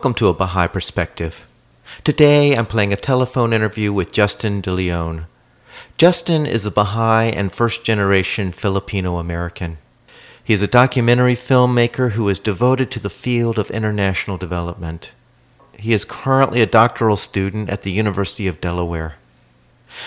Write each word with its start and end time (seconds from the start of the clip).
Welcome 0.00 0.14
to 0.14 0.28
A 0.28 0.32
Baha'i 0.32 0.66
Perspective. 0.66 1.46
Today 2.04 2.56
I'm 2.56 2.64
playing 2.64 2.90
a 2.90 2.96
telephone 2.96 3.52
interview 3.52 3.92
with 3.92 4.12
Justin 4.12 4.62
de 4.62 4.72
Leon. 4.72 5.26
Justin 5.98 6.46
is 6.46 6.64
a 6.64 6.70
Baha'i 6.70 7.24
and 7.30 7.52
first 7.52 7.84
generation 7.84 8.50
Filipino 8.50 9.18
American. 9.18 9.76
He 10.42 10.54
is 10.54 10.62
a 10.62 10.66
documentary 10.66 11.34
filmmaker 11.34 12.12
who 12.12 12.30
is 12.30 12.38
devoted 12.38 12.90
to 12.92 12.98
the 12.98 13.10
field 13.10 13.58
of 13.58 13.70
international 13.70 14.38
development. 14.38 15.12
He 15.78 15.92
is 15.92 16.06
currently 16.06 16.62
a 16.62 16.66
doctoral 16.66 17.16
student 17.16 17.68
at 17.68 17.82
the 17.82 17.92
University 17.92 18.46
of 18.46 18.58
Delaware. 18.58 19.16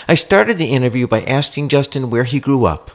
I 0.08 0.16
started 0.16 0.58
the 0.58 0.74
interview 0.74 1.06
by 1.06 1.22
asking 1.22 1.70
Justin 1.70 2.10
where 2.10 2.24
he 2.24 2.40
grew 2.40 2.66
up 2.66 2.90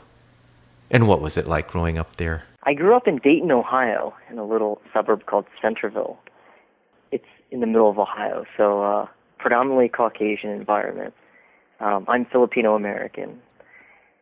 and 0.90 1.06
what 1.06 1.20
was 1.20 1.36
it 1.36 1.46
like 1.46 1.70
growing 1.70 1.96
up 1.96 2.16
there. 2.16 2.42
I 2.64 2.74
grew 2.74 2.96
up 2.96 3.06
in 3.06 3.18
Dayton, 3.18 3.52
Ohio, 3.52 4.14
in 4.28 4.38
a 4.38 4.44
little 4.44 4.82
suburb 4.92 5.26
called 5.26 5.46
Centerville 5.62 6.18
in 7.50 7.60
the 7.60 7.66
middle 7.66 7.90
of 7.90 7.98
Ohio, 7.98 8.44
so 8.56 8.82
uh, 8.82 9.06
predominantly 9.38 9.88
Caucasian 9.88 10.50
environment. 10.50 11.14
Um, 11.80 12.04
I'm 12.08 12.26
Filipino 12.26 12.74
American. 12.74 13.40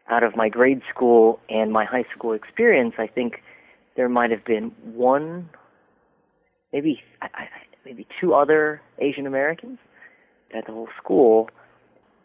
Out 0.08 0.22
of 0.22 0.36
my 0.36 0.48
grade 0.48 0.82
school 0.88 1.40
and 1.48 1.72
my 1.72 1.84
high 1.84 2.04
school 2.14 2.32
experience, 2.32 2.94
I 2.98 3.06
think 3.08 3.42
there 3.96 4.08
might 4.08 4.30
have 4.30 4.44
been 4.44 4.72
one, 4.84 5.48
maybe 6.72 7.02
I, 7.20 7.28
I, 7.34 7.48
maybe 7.84 8.06
two 8.20 8.34
other 8.34 8.80
Asian 8.98 9.26
Americans 9.26 9.78
at 10.54 10.66
the 10.66 10.72
whole 10.72 10.88
school, 10.96 11.50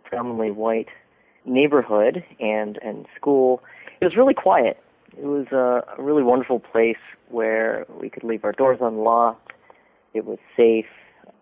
predominantly 0.03 0.51
white 0.51 0.89
neighborhood 1.45 2.23
and 2.39 2.77
and 2.83 3.07
school. 3.15 3.63
It 3.99 4.05
was 4.05 4.15
really 4.15 4.35
quiet. 4.35 4.77
It 5.17 5.25
was 5.25 5.47
a, 5.51 5.83
a 5.97 6.03
really 6.03 6.23
wonderful 6.23 6.59
place 6.59 7.01
where 7.29 7.85
we 7.99 8.09
could 8.09 8.23
leave 8.23 8.43
our 8.43 8.51
doors 8.51 8.77
unlocked 8.79 9.51
it 10.13 10.25
was 10.25 10.39
safe. 10.57 10.85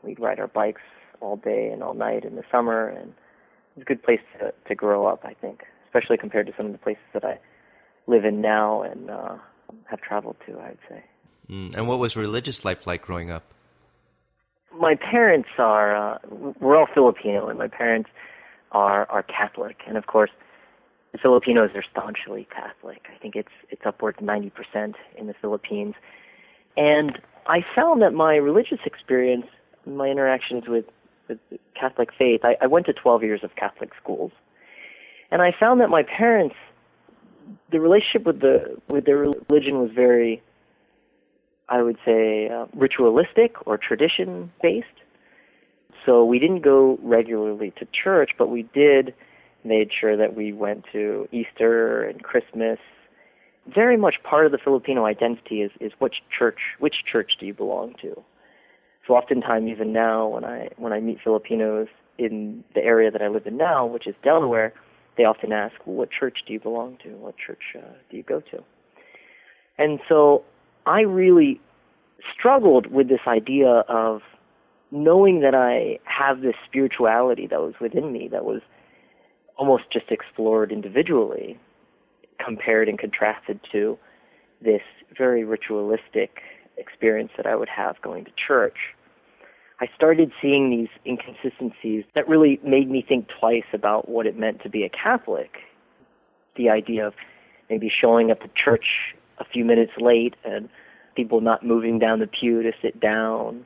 We'd 0.03 0.19
ride 0.19 0.39
our 0.39 0.47
bikes 0.47 0.81
all 1.21 1.37
day 1.37 1.69
and 1.71 1.83
all 1.83 1.93
night 1.93 2.23
in 2.25 2.35
the 2.35 2.43
summer, 2.51 2.87
and 2.87 3.09
it 3.09 3.75
was 3.75 3.81
a 3.81 3.85
good 3.85 4.03
place 4.03 4.21
to 4.39 4.53
to 4.67 4.75
grow 4.75 5.05
up. 5.05 5.21
I 5.23 5.33
think, 5.33 5.63
especially 5.85 6.17
compared 6.17 6.47
to 6.47 6.53
some 6.55 6.65
of 6.65 6.71
the 6.71 6.77
places 6.77 7.03
that 7.13 7.23
I 7.23 7.39
live 8.07 8.25
in 8.25 8.41
now 8.41 8.81
and 8.81 9.09
uh, 9.09 9.35
have 9.85 10.01
traveled 10.01 10.37
to. 10.47 10.59
I'd 10.59 10.77
say. 10.87 11.03
Mm. 11.49 11.75
And 11.75 11.87
what 11.87 11.99
was 11.99 12.15
religious 12.15 12.63
life 12.63 12.85
like 12.85 13.01
growing 13.01 13.31
up? 13.31 13.43
My 14.77 14.95
parents 14.95 15.49
are 15.57 15.95
uh, 15.95 16.17
we're 16.59 16.77
all 16.77 16.87
Filipino, 16.93 17.49
and 17.49 17.57
my 17.57 17.67
parents 17.67 18.09
are 18.71 19.09
are 19.09 19.23
Catholic, 19.23 19.77
and 19.87 19.97
of 19.97 20.07
course. 20.07 20.31
The 21.11 21.17
Filipinos 21.17 21.71
are 21.73 21.83
staunchly 21.89 22.47
Catholic. 22.53 23.07
I 23.11 23.17
think 23.19 23.35
it's 23.35 23.49
it's 23.71 23.81
upwards 23.83 24.19
of 24.21 24.27
90% 24.27 24.93
in 25.17 25.25
the 25.25 25.33
Philippines. 25.41 25.95
And 26.77 27.19
I 27.47 27.65
found 27.75 28.01
that 28.03 28.13
my 28.13 28.35
religious 28.35 28.79
experience, 28.85 29.47
my 29.85 30.07
interactions 30.07 30.67
with, 30.67 30.85
with 31.27 31.39
Catholic 31.79 32.09
faith, 32.17 32.41
I, 32.43 32.57
I 32.61 32.67
went 32.67 32.85
to 32.87 32.93
12 32.93 33.23
years 33.23 33.43
of 33.43 33.55
Catholic 33.55 33.91
schools, 34.01 34.31
and 35.31 35.41
I 35.41 35.53
found 35.57 35.81
that 35.81 35.89
my 35.89 36.03
parents, 36.03 36.55
the 37.71 37.79
relationship 37.79 38.25
with 38.25 38.41
the 38.41 38.77
with 38.89 39.05
their 39.05 39.17
religion 39.17 39.79
was 39.79 39.91
very, 39.93 40.41
I 41.67 41.81
would 41.81 41.97
say, 42.05 42.49
uh, 42.49 42.65
ritualistic 42.73 43.55
or 43.65 43.77
tradition 43.77 44.51
based. 44.61 44.87
So 46.05 46.23
we 46.25 46.39
didn't 46.39 46.61
go 46.61 46.97
regularly 47.01 47.71
to 47.77 47.87
church, 47.91 48.31
but 48.37 48.49
we 48.49 48.63
did 48.63 49.13
made 49.63 49.91
sure 49.91 50.15
that 50.15 50.35
we 50.35 50.53
went 50.53 50.85
to 50.93 51.27
Easter 51.31 52.03
and 52.03 52.23
Christmas 52.23 52.79
very 53.73 53.97
much 53.97 54.21
part 54.23 54.45
of 54.45 54.51
the 54.51 54.57
Filipino 54.57 55.05
identity 55.05 55.61
is, 55.61 55.71
is 55.79 55.91
which 55.99 56.23
church 56.35 56.59
which 56.79 57.03
church 57.05 57.37
do 57.39 57.45
you 57.45 57.53
belong 57.53 57.95
to. 58.01 58.23
So 59.09 59.15
oftentimes 59.15 59.67
even 59.67 59.91
now 59.91 60.27
when 60.27 60.45
I 60.45 60.69
when 60.77 60.93
I 60.93 60.99
meet 60.99 61.17
Filipinos 61.23 61.87
in 62.19 62.63
the 62.75 62.81
area 62.81 63.09
that 63.09 63.23
I 63.23 63.27
live 63.27 63.47
in 63.47 63.57
now, 63.57 63.83
which 63.83 64.05
is 64.05 64.13
Delaware, 64.23 64.71
they 65.17 65.23
often 65.23 65.51
ask, 65.51 65.73
well, 65.83 65.95
"What 65.95 66.09
church 66.11 66.43
do 66.45 66.53
you 66.53 66.59
belong 66.59 66.99
to? 67.01 67.09
What 67.15 67.33
church 67.35 67.75
uh, 67.75 67.93
do 68.11 68.17
you 68.17 68.21
go 68.21 68.39
to?" 68.39 68.63
And 69.79 69.99
so 70.07 70.43
I 70.85 71.01
really 71.01 71.59
struggled 72.31 72.85
with 72.91 73.09
this 73.09 73.21
idea 73.25 73.83
of 73.89 74.21
knowing 74.91 75.39
that 75.39 75.55
I 75.55 75.97
have 76.03 76.41
this 76.41 76.55
spirituality 76.67 77.47
that 77.47 77.61
was 77.61 77.73
within 77.81 78.11
me 78.11 78.27
that 78.27 78.45
was 78.45 78.61
almost 79.57 79.85
just 79.91 80.11
explored 80.11 80.71
individually 80.71 81.57
compared 82.37 82.87
and 82.87 82.99
contrasted 82.99 83.59
to 83.71 83.97
this 84.61 84.83
very 85.17 85.43
ritualistic 85.43 86.41
experience 86.77 87.31
that 87.37 87.47
I 87.47 87.55
would 87.55 87.69
have 87.69 87.99
going 88.03 88.25
to 88.25 88.31
church. 88.47 88.77
I 89.81 89.89
started 89.95 90.31
seeing 90.41 90.69
these 90.69 90.89
inconsistencies 91.05 92.03
that 92.13 92.27
really 92.27 92.59
made 92.63 92.89
me 92.89 93.01
think 93.07 93.27
twice 93.39 93.63
about 93.71 94.09
what 94.09 94.25
it 94.25 94.37
meant 94.37 94.61
to 94.63 94.69
be 94.69 94.83
a 94.83 94.89
Catholic. 94.89 95.57
The 96.57 96.69
idea 96.69 97.07
of 97.07 97.13
maybe 97.69 97.89
showing 97.89 98.29
up 98.29 98.41
to 98.41 98.49
church 98.55 99.15
a 99.37 99.45
few 99.45 99.63
minutes 99.63 99.93
late 99.97 100.35
and 100.43 100.67
people 101.15 101.39
not 101.39 101.65
moving 101.65 101.97
down 101.97 102.19
the 102.19 102.27
pew 102.27 102.61
to 102.61 102.71
sit 102.81 102.99
down, 102.99 103.65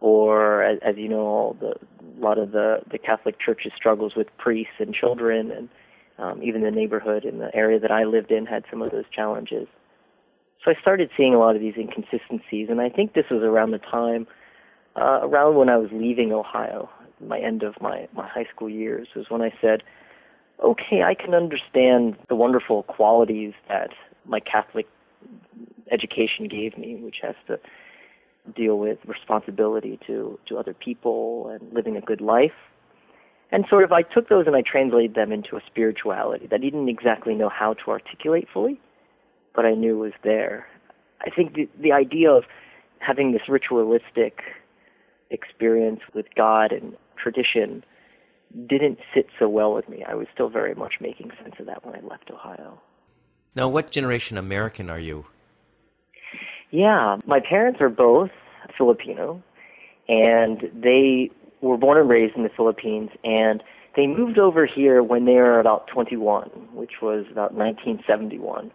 or 0.00 0.62
as, 0.62 0.78
as 0.82 0.96
you 0.96 1.08
know, 1.08 1.56
the, 1.60 1.70
a 1.70 2.20
lot 2.20 2.38
of 2.38 2.52
the 2.52 2.80
the 2.90 2.98
Catholic 2.98 3.38
Church's 3.40 3.72
struggles 3.74 4.14
with 4.14 4.26
priests 4.36 4.74
and 4.78 4.94
children, 4.94 5.50
and 5.50 5.68
um, 6.18 6.42
even 6.42 6.62
the 6.62 6.70
neighborhood 6.70 7.24
in 7.24 7.38
the 7.38 7.54
area 7.54 7.78
that 7.80 7.90
I 7.90 8.04
lived 8.04 8.30
in 8.30 8.44
had 8.44 8.64
some 8.70 8.82
of 8.82 8.90
those 8.90 9.04
challenges. 9.14 9.66
So 10.64 10.70
I 10.70 10.80
started 10.80 11.10
seeing 11.16 11.34
a 11.34 11.38
lot 11.38 11.56
of 11.56 11.62
these 11.62 11.74
inconsistencies, 11.76 12.68
and 12.68 12.80
I 12.80 12.88
think 12.88 13.14
this 13.14 13.24
was 13.30 13.42
around 13.42 13.70
the 13.70 13.78
time, 13.78 14.26
uh, 14.96 15.20
around 15.22 15.56
when 15.56 15.68
I 15.68 15.76
was 15.76 15.90
leaving 15.92 16.32
Ohio, 16.32 16.88
my 17.20 17.38
end 17.38 17.62
of 17.62 17.74
my, 17.80 18.08
my 18.14 18.28
high 18.28 18.46
school 18.54 18.68
years, 18.68 19.08
was 19.14 19.26
when 19.28 19.42
I 19.42 19.52
said, 19.60 19.82
okay, 20.62 21.02
I 21.02 21.14
can 21.14 21.34
understand 21.34 22.16
the 22.28 22.36
wonderful 22.36 22.82
qualities 22.84 23.52
that 23.68 23.90
my 24.24 24.40
Catholic 24.40 24.86
education 25.90 26.48
gave 26.48 26.76
me, 26.78 26.96
which 26.96 27.16
has 27.22 27.34
to 27.46 27.58
deal 28.54 28.78
with 28.78 28.98
responsibility 29.06 29.98
to, 30.06 30.38
to 30.48 30.58
other 30.58 30.74
people 30.74 31.48
and 31.48 31.72
living 31.72 31.96
a 31.96 32.00
good 32.00 32.20
life 32.20 32.52
and 33.52 33.66
sort 33.68 33.84
of 33.84 33.92
I 33.92 34.02
took 34.02 34.30
those 34.30 34.46
and 34.46 34.56
I 34.56 34.62
translated 34.62 35.14
them 35.14 35.30
into 35.30 35.56
a 35.56 35.60
spirituality 35.66 36.46
that 36.46 36.56
I 36.56 36.58
didn't 36.58 36.88
exactly 36.88 37.34
know 37.34 37.50
how 37.50 37.74
to 37.74 37.90
articulate 37.90 38.48
fully, 38.52 38.80
but 39.54 39.66
I 39.66 39.74
knew 39.74 39.98
was 39.98 40.14
there. 40.24 40.66
I 41.20 41.30
think 41.30 41.54
the, 41.54 41.68
the 41.78 41.92
idea 41.92 42.30
of 42.30 42.44
having 42.98 43.32
this 43.32 43.42
ritualistic 43.48 44.40
experience 45.32 46.00
with 46.14 46.26
God 46.36 46.72
and 46.72 46.96
tradition 47.16 47.84
didn't 48.66 48.98
sit 49.14 49.26
so 49.38 49.48
well 49.48 49.74
with 49.74 49.88
me. 49.88 50.04
I 50.06 50.14
was 50.14 50.26
still 50.32 50.48
very 50.48 50.74
much 50.74 50.94
making 51.00 51.30
sense 51.42 51.54
of 51.58 51.66
that 51.66 51.84
when 51.84 51.94
I 51.94 52.00
left 52.06 52.30
Ohio. 52.30 52.80
Now, 53.54 53.68
what 53.68 53.90
generation 53.90 54.36
American 54.36 54.90
are 54.90 54.98
you? 54.98 55.26
Yeah, 56.70 57.18
my 57.26 57.40
parents 57.40 57.80
are 57.80 57.88
both 57.88 58.30
Filipino, 58.76 59.42
and 60.08 60.70
they 60.74 61.30
were 61.60 61.76
born 61.76 61.98
and 61.98 62.08
raised 62.08 62.36
in 62.36 62.42
the 62.42 62.50
Philippines, 62.54 63.10
and 63.24 63.62
they 63.94 64.06
moved 64.06 64.38
over 64.38 64.64
here 64.66 65.02
when 65.02 65.26
they 65.26 65.34
were 65.34 65.60
about 65.60 65.86
21, 65.88 66.48
which 66.72 67.02
was 67.02 67.26
about 67.30 67.52
1971. 67.54 68.70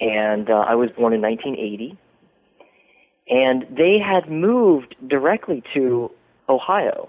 And 0.00 0.50
uh, 0.50 0.64
I 0.66 0.74
was 0.74 0.90
born 0.90 1.12
in 1.12 1.20
1980. 1.20 1.98
And 3.28 3.64
they 3.70 3.98
had 3.98 4.30
moved 4.30 4.94
directly 5.08 5.62
to 5.74 6.10
Ohio, 6.48 7.08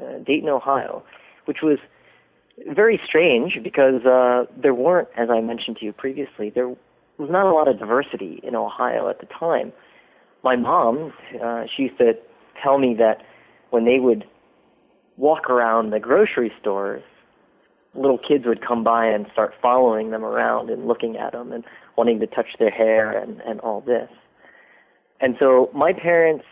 uh, 0.00 0.18
Dayton, 0.26 0.48
Ohio, 0.48 1.04
which 1.44 1.58
was 1.62 1.78
very 2.68 3.00
strange 3.04 3.58
because 3.62 4.04
uh, 4.04 4.44
there 4.60 4.74
weren't, 4.74 5.08
as 5.16 5.28
I 5.30 5.40
mentioned 5.40 5.76
to 5.78 5.84
you 5.84 5.92
previously, 5.92 6.50
there 6.50 6.68
was 6.68 7.30
not 7.30 7.46
a 7.46 7.52
lot 7.52 7.68
of 7.68 7.78
diversity 7.78 8.40
in 8.42 8.56
Ohio 8.56 9.08
at 9.08 9.20
the 9.20 9.26
time. 9.26 9.72
My 10.42 10.56
mom, 10.56 11.12
uh, 11.42 11.64
she 11.74 11.84
used 11.84 11.98
to 11.98 12.14
tell 12.62 12.78
me 12.78 12.94
that 12.98 13.18
when 13.70 13.84
they 13.84 14.00
would 14.00 14.24
walk 15.16 15.48
around 15.48 15.90
the 15.90 16.00
grocery 16.00 16.52
stores, 16.60 17.02
little 17.94 18.18
kids 18.18 18.44
would 18.46 18.66
come 18.66 18.82
by 18.82 19.06
and 19.06 19.26
start 19.32 19.52
following 19.60 20.10
them 20.10 20.24
around 20.24 20.70
and 20.70 20.88
looking 20.88 21.16
at 21.16 21.32
them 21.32 21.52
and 21.52 21.64
wanting 21.96 22.18
to 22.20 22.26
touch 22.26 22.46
their 22.58 22.70
hair 22.70 23.16
and, 23.16 23.40
and 23.42 23.60
all 23.60 23.80
this. 23.82 24.08
And 25.22 25.36
so 25.38 25.70
my 25.72 25.92
parents 25.94 26.44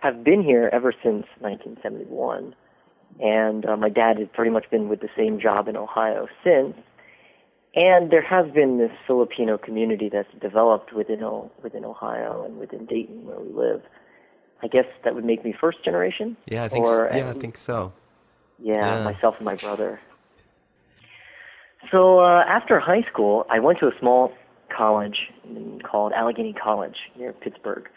have 0.00 0.22
been 0.22 0.42
here 0.42 0.68
ever 0.72 0.92
since 0.92 1.24
1971. 1.38 2.54
And 3.20 3.64
uh, 3.64 3.76
my 3.76 3.88
dad 3.88 4.18
has 4.18 4.28
pretty 4.34 4.50
much 4.50 4.68
been 4.70 4.88
with 4.88 5.00
the 5.00 5.08
same 5.16 5.40
job 5.40 5.68
in 5.68 5.76
Ohio 5.76 6.28
since. 6.44 6.76
And 7.74 8.10
there 8.10 8.22
has 8.22 8.50
been 8.52 8.78
this 8.78 8.90
Filipino 9.06 9.56
community 9.56 10.10
that's 10.12 10.28
developed 10.40 10.92
within 10.92 11.22
within 11.62 11.84
Ohio 11.84 12.44
and 12.44 12.58
within 12.58 12.86
Dayton, 12.86 13.24
where 13.26 13.38
we 13.38 13.52
live. 13.52 13.82
I 14.62 14.68
guess 14.68 14.86
that 15.04 15.14
would 15.14 15.24
make 15.24 15.44
me 15.44 15.54
first 15.58 15.84
generation. 15.84 16.36
Yeah, 16.46 16.64
I 16.64 16.68
think. 16.68 16.86
Or, 16.86 17.08
so. 17.10 17.16
Yeah, 17.16 17.30
I 17.30 17.32
think 17.34 17.56
so. 17.56 17.92
Yeah, 18.58 18.98
yeah, 18.98 19.04
myself 19.04 19.36
and 19.36 19.44
my 19.44 19.56
brother. 19.56 20.00
So 21.90 22.20
uh, 22.20 22.44
after 22.48 22.80
high 22.80 23.02
school, 23.02 23.46
I 23.50 23.60
went 23.60 23.78
to 23.80 23.86
a 23.88 23.92
small 24.00 24.32
college 24.74 25.30
called 25.84 26.12
Allegheny 26.12 26.54
College 26.54 26.96
near 27.18 27.32
Pittsburgh, 27.32 27.88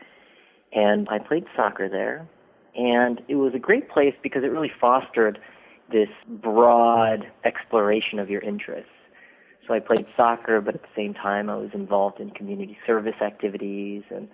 and 0.73 1.07
I 1.09 1.19
played 1.19 1.45
soccer 1.55 1.89
there. 1.89 2.27
And 2.75 3.21
it 3.27 3.35
was 3.35 3.53
a 3.55 3.59
great 3.59 3.89
place 3.89 4.13
because 4.21 4.43
it 4.43 4.47
really 4.47 4.71
fostered 4.79 5.39
this 5.91 6.09
broad 6.27 7.25
exploration 7.43 8.19
of 8.19 8.29
your 8.29 8.41
interests. 8.41 8.91
So 9.67 9.73
I 9.73 9.79
played 9.79 10.05
soccer, 10.15 10.61
but 10.61 10.75
at 10.75 10.81
the 10.81 10.87
same 10.95 11.13
time 11.13 11.49
I 11.49 11.55
was 11.55 11.69
involved 11.73 12.19
in 12.19 12.31
community 12.31 12.77
service 12.85 13.21
activities 13.21 14.03
and 14.09 14.27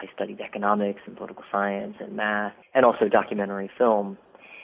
I 0.00 0.06
studied 0.14 0.40
economics 0.40 1.00
and 1.06 1.16
political 1.16 1.44
science 1.50 1.96
and 2.00 2.16
math 2.16 2.52
and 2.74 2.84
also 2.84 3.08
documentary 3.08 3.70
film. 3.78 4.18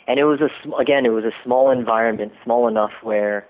And 0.06 0.18
it 0.18 0.24
was 0.24 0.40
a 0.40 0.76
again, 0.76 1.06
it 1.06 1.10
was 1.10 1.24
a 1.24 1.32
small 1.44 1.70
environment, 1.70 2.32
small 2.44 2.68
enough 2.68 2.90
where 3.02 3.46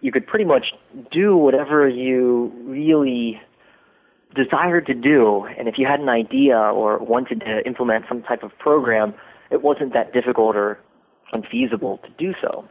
you 0.00 0.12
could 0.12 0.26
pretty 0.26 0.44
much 0.44 0.72
do 1.10 1.36
whatever 1.36 1.88
you 1.88 2.52
really 2.64 3.40
desired 4.34 4.86
to 4.86 4.94
do. 4.94 5.46
And 5.58 5.68
if 5.68 5.78
you 5.78 5.86
had 5.86 6.00
an 6.00 6.08
idea 6.08 6.56
or 6.56 6.98
wanted 6.98 7.40
to 7.40 7.66
implement 7.66 8.06
some 8.08 8.22
type 8.22 8.42
of 8.42 8.56
program, 8.58 9.14
it 9.50 9.62
wasn't 9.62 9.92
that 9.92 10.12
difficult 10.12 10.56
or 10.56 10.78
unfeasible 11.32 11.98
to 11.98 12.10
do 12.18 12.34
so. 12.40 12.64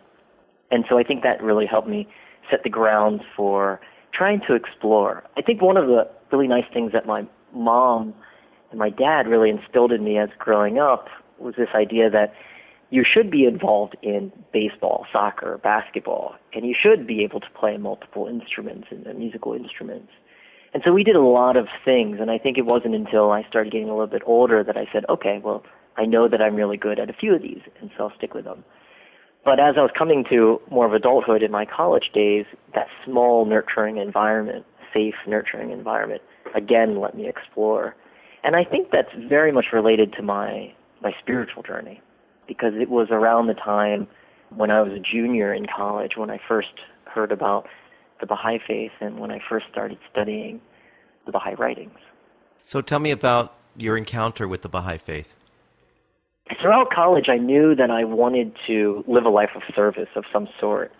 And 0.71 0.85
so 0.89 0.97
I 0.97 1.03
think 1.03 1.23
that 1.23 1.41
really 1.41 1.65
helped 1.65 1.87
me 1.87 2.07
set 2.49 2.63
the 2.63 2.69
ground 2.69 3.21
for 3.35 3.79
trying 4.13 4.41
to 4.47 4.53
explore. 4.53 5.23
I 5.37 5.41
think 5.41 5.61
one 5.61 5.77
of 5.77 5.87
the 5.87 6.09
really 6.31 6.47
nice 6.47 6.65
things 6.73 6.91
that 6.91 7.05
my 7.05 7.25
mom 7.53 8.13
and 8.71 8.79
my 8.79 8.89
dad 8.89 9.27
really 9.27 9.49
instilled 9.49 9.91
in 9.91 10.03
me 10.03 10.17
as 10.17 10.29
growing 10.39 10.79
up 10.79 11.07
was 11.39 11.55
this 11.57 11.69
idea 11.75 12.09
that 12.09 12.33
you 12.89 13.03
should 13.03 13.31
be 13.31 13.45
involved 13.45 13.95
in 14.03 14.31
baseball, 14.51 15.05
soccer, 15.11 15.59
basketball, 15.63 16.35
and 16.53 16.65
you 16.65 16.75
should 16.79 17.07
be 17.07 17.23
able 17.23 17.39
to 17.39 17.49
play 17.55 17.77
multiple 17.77 18.27
instruments 18.27 18.87
and 18.91 19.05
musical 19.17 19.53
instruments. 19.53 20.11
And 20.73 20.81
so 20.83 20.91
we 20.91 21.03
did 21.03 21.15
a 21.15 21.21
lot 21.21 21.55
of 21.55 21.67
things, 21.85 22.17
and 22.19 22.31
I 22.31 22.39
think 22.39 22.57
it 22.57 22.65
wasn't 22.65 22.95
until 22.95 23.31
I 23.31 23.43
started 23.47 23.71
getting 23.71 23.89
a 23.89 23.91
little 23.91 24.07
bit 24.07 24.23
older 24.25 24.63
that 24.63 24.75
I 24.75 24.87
said, 24.91 25.05
okay, 25.07 25.39
well, 25.43 25.63
I 25.97 26.05
know 26.05 26.27
that 26.27 26.41
I'm 26.41 26.55
really 26.55 26.77
good 26.77 26.99
at 26.99 27.09
a 27.09 27.13
few 27.13 27.35
of 27.35 27.43
these, 27.43 27.61
and 27.79 27.91
so 27.95 28.05
I'll 28.05 28.17
stick 28.17 28.33
with 28.33 28.45
them. 28.45 28.63
But 29.45 29.59
as 29.59 29.75
I 29.77 29.81
was 29.81 29.91
coming 29.95 30.25
to 30.29 30.59
more 30.71 30.87
of 30.87 30.93
adulthood 30.93 31.43
in 31.43 31.51
my 31.51 31.65
college 31.65 32.09
days, 32.13 32.45
that 32.73 32.87
small, 33.05 33.45
nurturing 33.45 33.97
environment, 33.97 34.65
safe, 34.93 35.15
nurturing 35.27 35.71
environment, 35.71 36.21
again 36.55 36.99
let 36.99 37.15
me 37.15 37.27
explore. 37.27 37.95
And 38.43 38.55
I 38.55 38.63
think 38.63 38.89
that's 38.91 39.13
very 39.29 39.51
much 39.51 39.65
related 39.73 40.13
to 40.13 40.23
my, 40.23 40.73
my 41.01 41.11
spiritual 41.21 41.61
journey, 41.61 42.01
because 42.47 42.73
it 42.75 42.89
was 42.89 43.09
around 43.11 43.47
the 43.47 43.53
time 43.53 44.07
when 44.49 44.71
I 44.71 44.81
was 44.81 44.93
a 44.93 44.99
junior 44.99 45.53
in 45.53 45.65
college 45.65 46.13
when 46.15 46.29
I 46.29 46.39
first 46.47 46.79
heard 47.05 47.31
about 47.31 47.67
the 48.19 48.25
Baha'i 48.25 48.59
faith 48.65 48.91
and 49.01 49.19
when 49.19 49.31
I 49.31 49.39
first 49.49 49.65
started 49.71 49.97
studying 50.11 50.61
the 51.25 51.31
Baha'i 51.31 51.55
writings. 51.55 51.99
So 52.63 52.81
tell 52.81 52.99
me 52.99 53.11
about 53.11 53.55
your 53.75 53.97
encounter 53.97 54.47
with 54.47 54.61
the 54.61 54.69
Baha'i 54.69 54.97
faith 54.97 55.35
throughout 56.61 56.89
college, 56.91 57.29
I 57.29 57.37
knew 57.37 57.75
that 57.75 57.91
I 57.91 58.03
wanted 58.03 58.53
to 58.67 59.03
live 59.07 59.25
a 59.25 59.29
life 59.29 59.51
of 59.55 59.61
service 59.75 60.09
of 60.15 60.25
some 60.31 60.47
sort. 60.59 60.91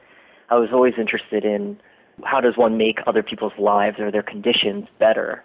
I 0.50 0.56
was 0.56 0.70
always 0.72 0.94
interested 0.98 1.46
in 1.46 1.80
how 2.24 2.42
does 2.42 2.58
one 2.58 2.78
make 2.78 3.00
other 3.08 3.24
people's 3.24 3.58
lives 3.58 4.00
or 4.00 4.12
their 4.12 4.24
conditions 4.24 4.88
better. 5.00 5.44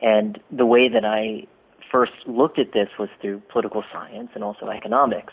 And 0.00 0.38
the 0.50 0.66
way 0.66 0.88
that 0.88 1.04
I 1.04 1.46
first 1.90 2.12
looked 2.26 2.58
at 2.58 2.72
this 2.72 2.88
was 2.98 3.08
through 3.20 3.42
political 3.50 3.84
science 3.92 4.30
and 4.34 4.44
also 4.44 4.68
economics. 4.68 5.32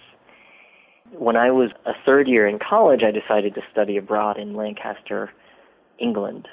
When 1.11 1.35
I 1.35 1.51
was 1.51 1.71
a 1.85 1.91
third 2.05 2.27
year 2.27 2.47
in 2.47 2.57
college, 2.57 3.01
I 3.03 3.11
decided 3.11 3.53
to 3.55 3.61
study 3.71 3.97
abroad 3.97 4.37
in 4.37 4.55
Lancaster, 4.55 5.31
England. 6.01 6.47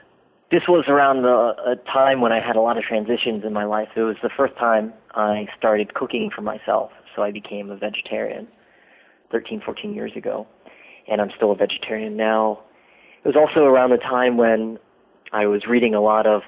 This 0.50 0.62
was 0.66 0.84
around 0.88 1.22
the, 1.22 1.54
a 1.66 1.76
time 1.92 2.20
when 2.20 2.32
I 2.32 2.40
had 2.40 2.56
a 2.56 2.60
lot 2.60 2.78
of 2.78 2.84
transitions 2.84 3.44
in 3.44 3.52
my 3.52 3.64
life. 3.64 3.88
It 3.96 4.00
was 4.00 4.16
the 4.22 4.30
first 4.34 4.56
time 4.56 4.94
I 5.14 5.46
started 5.58 5.94
cooking 5.94 6.30
for 6.34 6.42
myself 6.42 6.90
so 7.18 7.24
I 7.24 7.32
became 7.32 7.68
a 7.70 7.76
vegetarian 7.76 8.46
13, 9.32 9.60
14 9.60 9.92
years 9.92 10.12
ago, 10.14 10.46
and 11.10 11.20
I'm 11.20 11.30
still 11.36 11.50
a 11.50 11.56
vegetarian 11.56 12.16
now. 12.16 12.60
It 13.24 13.26
was 13.26 13.36
also 13.36 13.66
around 13.66 13.90
the 13.90 13.96
time 13.96 14.36
when 14.36 14.78
I 15.32 15.46
was 15.46 15.66
reading 15.66 15.94
a 15.94 16.00
lot 16.00 16.28
of 16.28 16.42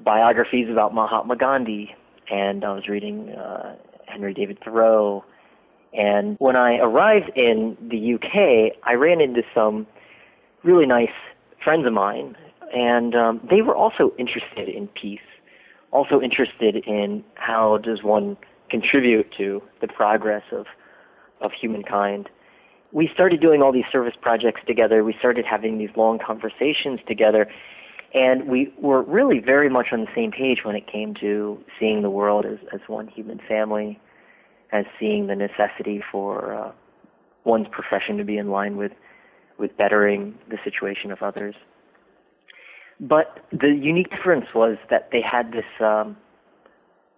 biographies 0.00 0.68
about 0.68 0.92
Mahatma 0.92 1.36
Gandhi, 1.36 1.94
and 2.28 2.64
I 2.64 2.72
was 2.72 2.88
reading 2.88 3.30
uh, 3.30 3.76
Henry 4.06 4.34
David 4.34 4.58
Thoreau. 4.64 5.24
And 5.92 6.36
when 6.40 6.56
I 6.56 6.78
arrived 6.78 7.30
in 7.36 7.76
the 7.80 8.14
UK, 8.14 8.76
I 8.82 8.94
ran 8.94 9.20
into 9.20 9.42
some 9.54 9.86
really 10.64 10.86
nice 10.86 11.14
friends 11.62 11.86
of 11.86 11.92
mine, 11.92 12.36
and 12.74 13.14
um, 13.14 13.40
they 13.50 13.62
were 13.62 13.74
also 13.74 14.12
interested 14.18 14.68
in 14.68 14.88
peace, 14.88 15.20
also 15.90 16.20
interested 16.20 16.76
in 16.86 17.24
how 17.34 17.78
does 17.78 18.02
one 18.02 18.36
contribute 18.70 19.30
to 19.36 19.62
the 19.80 19.88
progress 19.88 20.44
of 20.52 20.66
of 21.40 21.50
humankind. 21.52 22.28
We 22.92 23.10
started 23.12 23.40
doing 23.40 23.62
all 23.62 23.72
these 23.72 23.90
service 23.90 24.14
projects 24.20 24.60
together. 24.66 25.02
We 25.02 25.14
started 25.18 25.44
having 25.44 25.78
these 25.78 25.90
long 25.96 26.18
conversations 26.18 27.00
together, 27.06 27.50
and 28.14 28.48
we 28.48 28.72
were 28.78 29.02
really 29.02 29.40
very 29.40 29.68
much 29.68 29.88
on 29.92 30.00
the 30.02 30.10
same 30.14 30.30
page 30.30 30.64
when 30.64 30.76
it 30.76 30.86
came 30.86 31.14
to 31.14 31.58
seeing 31.78 32.02
the 32.02 32.10
world 32.10 32.46
as, 32.46 32.58
as 32.72 32.80
one 32.86 33.08
human 33.08 33.40
family, 33.48 34.00
as 34.70 34.84
seeing 35.00 35.26
the 35.26 35.34
necessity 35.34 36.02
for 36.12 36.54
uh, 36.54 36.72
one's 37.44 37.66
profession 37.70 38.18
to 38.18 38.24
be 38.24 38.36
in 38.36 38.50
line 38.50 38.76
with 38.76 38.92
with 39.58 39.76
bettering 39.76 40.34
the 40.48 40.58
situation 40.64 41.10
of 41.10 41.22
others. 41.22 41.54
But 43.00 43.40
the 43.50 43.68
unique 43.68 44.10
difference 44.10 44.46
was 44.54 44.76
that 44.90 45.08
they 45.10 45.20
had 45.20 45.52
this 45.52 45.64
um, 45.80 46.16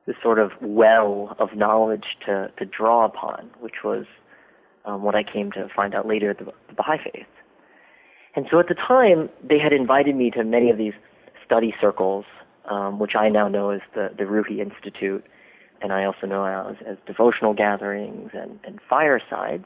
this 0.06 0.16
sort 0.22 0.38
of 0.38 0.50
well 0.60 1.34
of 1.38 1.56
knowledge 1.56 2.04
to, 2.26 2.50
to 2.58 2.64
draw 2.64 3.04
upon, 3.04 3.50
which 3.60 3.84
was 3.84 4.04
um, 4.84 5.02
what 5.02 5.14
I 5.14 5.22
came 5.22 5.50
to 5.52 5.68
find 5.74 5.94
out 5.94 6.06
later, 6.06 6.34
the, 6.34 6.44
the 6.44 6.74
Baha'i 6.76 6.98
faith. 6.98 7.26
And 8.36 8.46
so 8.50 8.58
at 8.58 8.68
the 8.68 8.74
time, 8.74 9.30
they 9.42 9.58
had 9.58 9.72
invited 9.72 10.16
me 10.16 10.30
to 10.32 10.44
many 10.44 10.70
of 10.70 10.76
these 10.76 10.92
study 11.44 11.74
circles, 11.80 12.24
um, 12.70 12.98
which 12.98 13.14
I 13.16 13.28
now 13.28 13.48
know 13.48 13.70
as 13.70 13.80
the, 13.94 14.10
the 14.16 14.24
Ruhi 14.24 14.58
Institute, 14.58 15.24
and 15.80 15.92
I 15.92 16.04
also 16.04 16.26
know 16.26 16.44
as, 16.44 16.76
as 16.86 16.96
devotional 17.06 17.54
gatherings 17.54 18.30
and, 18.34 18.58
and 18.64 18.80
firesides. 18.88 19.64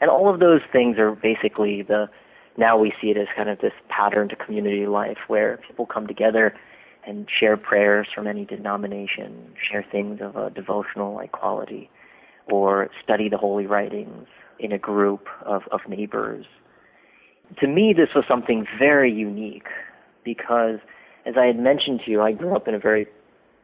And 0.00 0.10
all 0.10 0.32
of 0.32 0.40
those 0.40 0.60
things 0.72 0.98
are 0.98 1.12
basically 1.12 1.82
the, 1.82 2.08
now 2.56 2.76
we 2.76 2.92
see 3.00 3.08
it 3.08 3.16
as 3.16 3.28
kind 3.34 3.48
of 3.48 3.60
this 3.60 3.72
pattern 3.88 4.28
to 4.28 4.36
community 4.36 4.86
life 4.86 5.18
where 5.28 5.58
people 5.66 5.86
come 5.86 6.06
together 6.06 6.54
and 7.06 7.28
share 7.30 7.56
prayers 7.56 8.08
from 8.14 8.26
any 8.26 8.44
denomination, 8.44 9.54
share 9.70 9.84
things 9.90 10.20
of 10.20 10.36
a 10.36 10.50
devotional 10.50 11.14
like 11.14 11.32
quality, 11.32 11.88
or 12.50 12.90
study 13.02 13.28
the 13.28 13.38
holy 13.38 13.66
writings 13.66 14.26
in 14.58 14.72
a 14.72 14.78
group 14.78 15.28
of, 15.44 15.62
of 15.70 15.80
neighbors. 15.88 16.46
To 17.60 17.66
me, 17.66 17.94
this 17.96 18.08
was 18.14 18.24
something 18.26 18.66
very 18.78 19.12
unique 19.12 19.68
because, 20.24 20.78
as 21.24 21.34
I 21.38 21.46
had 21.46 21.58
mentioned 21.58 22.00
to 22.04 22.10
you, 22.10 22.22
I 22.22 22.32
grew 22.32 22.56
up 22.56 22.66
in 22.66 22.74
a 22.74 22.78
very 22.78 23.06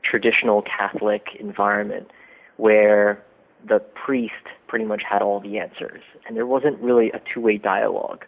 traditional 0.05 0.63
Catholic 0.63 1.29
environment 1.41 2.11
where 2.57 3.23
the 3.67 3.81
priest 3.81 4.47
pretty 4.73 4.87
much 4.87 5.03
had 5.07 5.21
all 5.21 5.39
the 5.39 5.59
answers, 5.59 6.01
and 6.27 6.35
there 6.35 6.47
wasn't 6.47 6.81
really 6.81 7.11
a 7.11 7.21
two 7.35 7.43
way 7.43 7.59
dialogue. 7.59 8.25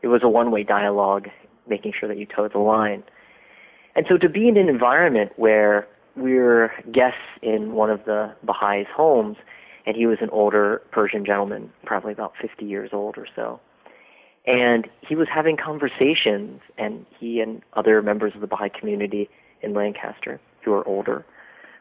It 0.00 0.06
was 0.06 0.22
a 0.22 0.28
one 0.28 0.50
way 0.50 0.62
dialogue, 0.62 1.28
making 1.68 1.92
sure 2.00 2.08
that 2.08 2.16
you 2.16 2.24
toe 2.24 2.48
the 2.48 2.60
line. 2.60 3.02
And 3.94 4.06
so 4.08 4.16
to 4.16 4.26
be 4.26 4.48
in 4.48 4.56
an 4.56 4.70
environment 4.70 5.32
where 5.36 5.86
we're 6.16 6.72
guests 6.90 7.18
in 7.42 7.72
one 7.72 7.90
of 7.90 8.06
the 8.06 8.32
Baha'is' 8.42 8.86
homes, 8.96 9.36
and 9.84 9.94
he 9.94 10.06
was 10.06 10.16
an 10.22 10.30
older 10.30 10.80
Persian 10.92 11.26
gentleman, 11.26 11.70
probably 11.84 12.12
about 12.12 12.32
50 12.40 12.64
years 12.64 12.88
old 12.94 13.18
or 13.18 13.26
so. 13.36 13.60
And 14.46 14.88
he 15.06 15.14
was 15.14 15.28
having 15.28 15.58
conversations, 15.58 16.62
and 16.78 17.04
he 17.20 17.42
and 17.42 17.60
other 17.74 18.00
members 18.00 18.34
of 18.34 18.40
the 18.40 18.46
Baha'i 18.46 18.70
community 18.70 19.28
in 19.60 19.74
Lancaster, 19.74 20.40
who 20.64 20.72
are 20.72 20.88
older, 20.88 21.26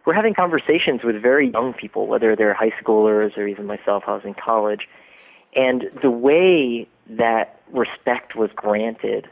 were 0.06 0.14
having 0.14 0.34
conversations 0.34 1.04
with 1.04 1.22
very 1.22 1.50
young 1.50 1.74
people, 1.74 2.08
whether 2.08 2.36
they're 2.36 2.54
high 2.54 2.74
schoolers 2.82 3.38
or 3.38 3.48
even 3.48 3.66
myself, 3.66 4.04
I 4.08 4.14
was 4.14 4.24
in 4.26 4.34
college. 4.34 4.88
And 5.56 5.86
the 6.02 6.10
way 6.10 6.88
that 7.10 7.62
respect 7.72 8.36
was 8.36 8.50
granted 8.56 9.28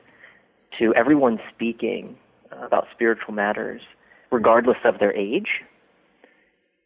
to 0.78 0.94
everyone 0.96 1.40
speaking 1.54 2.16
about 2.52 2.88
spiritual 2.92 3.34
matters, 3.34 3.82
regardless 4.32 4.78
of 4.84 5.00
their 5.00 5.14
age, 5.16 5.62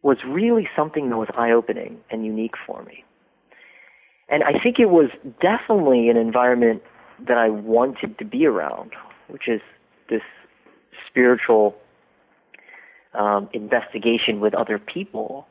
was 0.01 0.17
really 0.25 0.67
something 0.75 1.09
that 1.09 1.17
was 1.17 1.29
eye 1.35 1.51
opening 1.51 1.99
and 2.09 2.25
unique 2.25 2.55
for 2.65 2.83
me. 2.83 3.03
And 4.29 4.43
I 4.43 4.59
think 4.61 4.79
it 4.79 4.89
was 4.89 5.09
definitely 5.41 6.09
an 6.09 6.17
environment 6.17 6.83
that 7.27 7.37
I 7.37 7.49
wanted 7.49 8.17
to 8.19 8.25
be 8.25 8.45
around, 8.45 8.91
which 9.27 9.47
is 9.47 9.61
this 10.09 10.21
spiritual 11.07 11.75
um, 13.13 13.49
investigation 13.53 14.39
with 14.39 14.53
other 14.53 14.79
people 14.79 15.47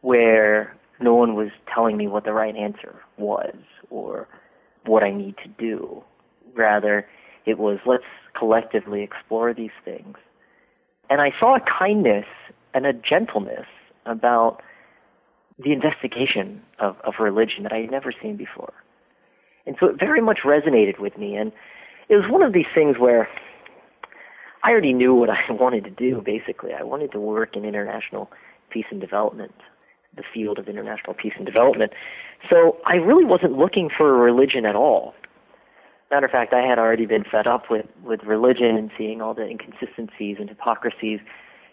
where 0.00 0.74
no 1.00 1.14
one 1.14 1.34
was 1.34 1.48
telling 1.72 1.96
me 1.96 2.06
what 2.06 2.24
the 2.24 2.32
right 2.32 2.54
answer 2.56 2.94
was 3.16 3.54
or 3.90 4.28
what 4.86 5.02
I 5.02 5.10
need 5.10 5.36
to 5.38 5.48
do. 5.48 6.02
Rather, 6.54 7.06
it 7.46 7.58
was 7.58 7.78
let's 7.86 8.04
collectively 8.36 9.02
explore 9.02 9.54
these 9.54 9.70
things. 9.84 10.16
And 11.10 11.20
I 11.20 11.32
saw 11.38 11.56
a 11.56 11.60
kindness 11.60 12.26
and 12.72 12.86
a 12.86 12.92
gentleness 12.92 13.66
about 14.06 14.62
the 15.58 15.72
investigation 15.72 16.62
of, 16.78 16.96
of 17.04 17.14
religion 17.20 17.62
that 17.62 17.72
I 17.72 17.78
had 17.78 17.90
never 17.90 18.12
seen 18.12 18.36
before. 18.36 18.72
And 19.66 19.76
so 19.78 19.86
it 19.86 19.98
very 19.98 20.20
much 20.20 20.40
resonated 20.44 20.98
with 20.98 21.16
me. 21.16 21.36
And 21.36 21.52
it 22.08 22.16
was 22.16 22.28
one 22.28 22.42
of 22.42 22.52
these 22.52 22.66
things 22.74 22.98
where 22.98 23.28
I 24.64 24.70
already 24.70 24.94
knew 24.94 25.14
what 25.14 25.30
I 25.30 25.40
wanted 25.50 25.84
to 25.84 25.90
do, 25.90 26.22
basically. 26.24 26.72
I 26.72 26.82
wanted 26.82 27.12
to 27.12 27.20
work 27.20 27.54
in 27.54 27.64
international 27.64 28.30
peace 28.70 28.86
and 28.90 29.00
development, 29.00 29.54
the 30.16 30.24
field 30.32 30.58
of 30.58 30.68
international 30.68 31.14
peace 31.14 31.34
and 31.36 31.46
development. 31.46 31.92
So 32.50 32.78
I 32.86 32.94
really 32.94 33.24
wasn't 33.24 33.56
looking 33.56 33.90
for 33.96 34.14
a 34.14 34.18
religion 34.18 34.64
at 34.66 34.74
all. 34.74 35.14
Matter 36.10 36.26
of 36.26 36.32
fact, 36.32 36.52
I 36.52 36.66
had 36.66 36.78
already 36.78 37.06
been 37.06 37.24
fed 37.24 37.46
up 37.46 37.70
with, 37.70 37.86
with 38.02 38.22
religion 38.24 38.76
and 38.76 38.90
seeing 38.96 39.20
all 39.20 39.34
the 39.34 39.46
inconsistencies 39.46 40.36
and 40.40 40.48
hypocrisies 40.48 41.20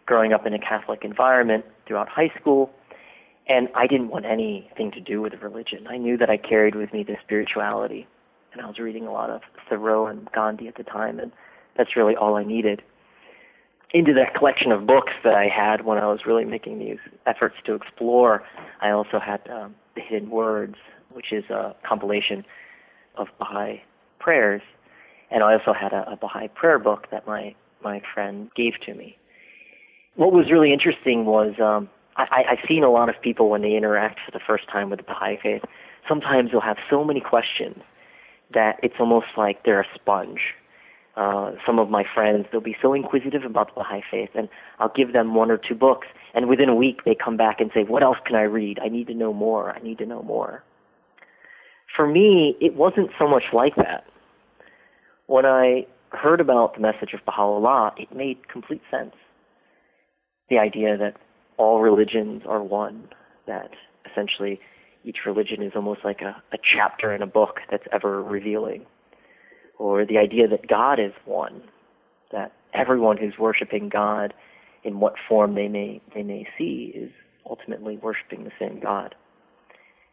growing 0.05 0.33
up 0.33 0.45
in 0.45 0.53
a 0.53 0.60
Catholic 0.60 1.03
environment 1.03 1.65
throughout 1.88 2.10
high 2.10 2.31
school. 2.39 2.71
And 3.48 3.69
I 3.75 3.88
didn't 3.88 4.10
want 4.10 4.25
anything 4.25 4.91
to 4.91 5.00
do 5.00 5.21
with 5.21 5.33
religion. 5.41 5.88
I 5.88 5.98
knew 5.98 6.17
that 6.17 6.29
I 6.29 6.38
carried 6.38 6.75
with 6.75 6.93
me 6.93 7.03
the 7.03 7.17
spirituality. 7.24 8.07
And 8.53 8.62
I 8.62 8.67
was 8.67 8.79
reading 8.79 9.07
a 9.07 9.12
lot 9.12 9.29
of 9.29 9.41
Thoreau 9.69 10.07
and 10.07 10.29
Gandhi 10.31 10.67
at 10.67 10.75
the 10.75 10.83
time, 10.83 11.19
and 11.19 11.31
that's 11.77 11.95
really 11.95 12.15
all 12.15 12.35
I 12.35 12.43
needed. 12.43 12.81
Into 13.93 14.13
that 14.13 14.33
collection 14.35 14.71
of 14.71 14.87
books 14.87 15.13
that 15.23 15.33
I 15.35 15.47
had 15.47 15.83
when 15.85 15.97
I 15.97 16.07
was 16.07 16.25
really 16.25 16.45
making 16.45 16.79
these 16.79 16.99
efforts 17.25 17.55
to 17.65 17.73
explore, 17.73 18.43
I 18.81 18.91
also 18.91 19.19
had 19.19 19.41
um, 19.49 19.75
The 19.95 20.01
Hidden 20.01 20.29
Words, 20.29 20.75
which 21.11 21.33
is 21.33 21.43
a 21.49 21.75
compilation 21.83 22.45
of 23.15 23.27
Baha'i 23.37 23.81
prayers. 24.19 24.61
And 25.29 25.43
I 25.43 25.53
also 25.53 25.73
had 25.73 25.91
a, 25.91 26.09
a 26.09 26.15
Baha'i 26.15 26.47
prayer 26.47 26.79
book 26.79 27.07
that 27.11 27.27
my, 27.27 27.53
my 27.83 28.01
friend 28.13 28.49
gave 28.55 28.79
to 28.85 28.93
me. 28.93 29.17
What 30.15 30.31
was 30.31 30.51
really 30.51 30.71
interesting 30.71 31.25
was 31.25 31.53
um, 31.59 31.89
I, 32.17 32.43
I've 32.49 32.67
seen 32.67 32.83
a 32.83 32.91
lot 32.91 33.09
of 33.09 33.21
people 33.21 33.49
when 33.49 33.61
they 33.61 33.75
interact 33.75 34.19
for 34.25 34.31
the 34.31 34.43
first 34.45 34.67
time 34.69 34.89
with 34.89 34.99
the 34.99 35.03
Baha'i 35.03 35.37
faith, 35.41 35.63
sometimes 36.07 36.51
they'll 36.51 36.61
have 36.61 36.77
so 36.89 37.03
many 37.03 37.21
questions 37.21 37.81
that 38.53 38.79
it's 38.83 38.95
almost 38.99 39.27
like 39.37 39.63
they're 39.63 39.81
a 39.81 39.87
sponge. 39.95 40.53
Uh, 41.18 41.51
some 41.65 41.77
of 41.77 41.89
my 41.89 42.03
friends, 42.15 42.46
they'll 42.51 42.62
be 42.62 42.75
so 42.82 42.94
inquisitive 42.94 43.44
about 43.44 43.68
the 43.68 43.82
Baha'i 43.82 44.01
faith, 44.10 44.30
and 44.34 44.48
I'll 44.80 44.94
give 44.96 45.12
them 45.12 45.36
one 45.36 45.51
or 45.51 45.58
two 45.58 45.75
books, 45.75 46.08
and 46.34 46.48
within 46.48 46.70
a 46.70 46.75
week 46.75 47.01
they 47.03 47.15
come 47.15 47.36
back 47.36 47.60
and 47.60 47.70
say, 47.74 47.84
What 47.84 48.01
else 48.01 48.18
can 48.25 48.36
I 48.36 48.44
read? 48.44 48.80
I 48.82 48.88
need 48.88 49.08
to 49.08 49.13
know 49.13 49.34
more. 49.34 49.72
I 49.72 49.80
need 49.80 49.98
to 49.98 50.06
know 50.06 50.24
more. 50.24 50.63
For 51.96 52.08
me, 52.08 52.56
it 52.62 52.75
wasn't 52.75 53.10
so 53.20 53.27
much 53.27 53.44
like 53.51 53.75
that. 53.75 54.06
When 55.27 55.46
I 55.46 55.86
heard 56.12 56.39
about 56.39 56.75
the 56.75 56.82
message 56.82 57.13
of 57.13 57.25
Baha'u'llah, 57.25 57.94
it 57.98 58.15
made 58.15 58.48
complete 58.48 58.82
sense. 58.89 59.13
The 60.50 60.60
idea 60.60 60.98
that 60.98 61.18
all 61.58 61.82
religions 61.82 62.44
are 62.48 62.63
one, 62.63 63.10
that 63.48 63.72
essentially 64.10 64.60
each 65.03 65.18
religion 65.25 65.62
is 65.62 65.74
almost 65.75 66.01
like 66.03 66.22
a, 66.22 66.41
a 66.53 66.58
chapter 66.62 67.13
in 67.13 67.22
a 67.22 67.27
book 67.27 67.60
that's 67.70 67.86
ever 67.91 68.24
revealing. 68.24 68.86
Or 69.81 70.05
the 70.05 70.19
idea 70.19 70.47
that 70.47 70.67
God 70.67 71.00
is 71.00 71.11
one, 71.25 71.63
that 72.31 72.51
everyone 72.71 73.17
who's 73.17 73.33
worshiping 73.39 73.89
God 73.89 74.31
in 74.83 75.00
what 75.00 75.15
form 75.27 75.55
they 75.55 75.67
may 75.67 76.00
they 76.13 76.21
may 76.21 76.47
see 76.55 76.91
is 76.93 77.09
ultimately 77.50 77.97
worshiping 77.97 78.43
the 78.43 78.51
same 78.59 78.79
God. 78.79 79.15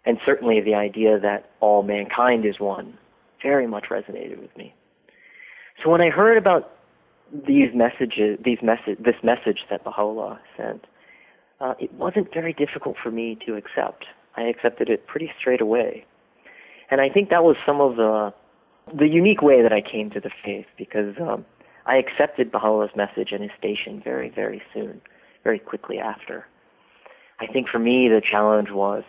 And 0.07 0.17
certainly 0.25 0.63
the 0.63 0.75
idea 0.75 1.21
that 1.21 1.51
all 1.61 1.83
mankind 1.83 2.47
is 2.47 2.59
one 2.59 2.97
very 3.43 3.67
much 3.67 3.89
resonated 3.91 4.41
with 4.41 4.57
me. 4.57 4.75
So 5.85 5.91
when 5.91 6.01
I 6.01 6.09
heard 6.09 6.39
about 6.39 6.71
these 7.47 7.69
messages, 7.75 8.39
these 8.43 8.63
message, 8.63 8.97
this 8.99 9.21
message 9.23 9.67
that 9.69 9.85
Baha'u'llah 9.85 10.41
sent, 10.57 10.87
uh, 11.61 11.75
it 11.79 11.93
wasn't 11.93 12.33
very 12.33 12.55
difficult 12.55 12.97
for 13.03 13.11
me 13.11 13.37
to 13.45 13.55
accept. 13.57 14.07
I 14.35 14.45
accepted 14.45 14.89
it 14.89 15.07
pretty 15.07 15.31
straight 15.39 15.61
away. 15.61 16.07
And 16.91 17.03
I 17.03 17.11
think 17.11 17.29
that 17.29 17.45
was 17.45 17.57
some 17.67 17.83
of 17.83 17.97
the 17.97 18.33
the 18.97 19.09
unique 19.09 19.43
way 19.43 19.63
that 19.63 19.73
I 19.73 19.81
came 19.81 20.11
to 20.11 20.21
the 20.21 20.31
faith 20.45 20.67
because 20.77 21.15
um, 21.21 21.45
I 21.87 21.97
accepted 21.97 22.53
Baha'u'llah's 22.53 22.95
message 22.97 23.33
and 23.33 23.43
his 23.43 23.53
station 23.59 24.01
very, 24.03 24.29
very 24.29 24.63
soon, 24.75 25.01
very 25.45 25.59
quickly 25.59 25.99
after. 25.99 26.47
I 27.41 27.47
think 27.47 27.69
for 27.69 27.79
me 27.79 28.09
the 28.09 28.21
challenge 28.21 28.71
was 28.71 29.05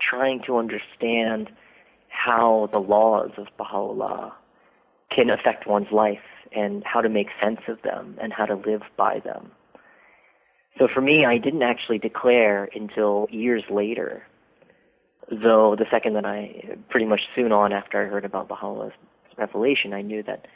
trying 0.00 0.42
to 0.46 0.56
understand 0.58 1.50
how 2.08 2.68
the 2.72 2.78
laws 2.78 3.30
of 3.36 3.48
Baha'u'llah 3.58 4.32
can 5.10 5.30
affect 5.30 5.66
one's 5.66 5.90
life 5.92 6.18
and 6.54 6.82
how 6.84 7.00
to 7.00 7.08
make 7.08 7.28
sense 7.42 7.60
of 7.68 7.82
them 7.82 8.16
and 8.20 8.32
how 8.32 8.46
to 8.46 8.54
live 8.54 8.82
by 8.96 9.20
them. 9.20 9.50
So 10.78 10.88
for 10.92 11.00
me, 11.00 11.24
I 11.24 11.38
didn't 11.38 11.62
actually 11.62 11.98
declare 11.98 12.68
until 12.74 13.28
years 13.30 13.62
later, 13.70 14.26
though 15.30 15.76
the 15.78 15.86
second 15.90 16.14
that 16.14 16.24
I, 16.24 16.76
pretty 16.90 17.06
much 17.06 17.20
soon 17.34 17.52
on 17.52 17.72
after 17.72 18.04
I 18.04 18.08
heard 18.08 18.24
about 18.24 18.48
Baha'u'llah's 18.48 18.92
revelation, 19.36 19.92
I 19.92 20.02
knew 20.02 20.22
that 20.24 20.46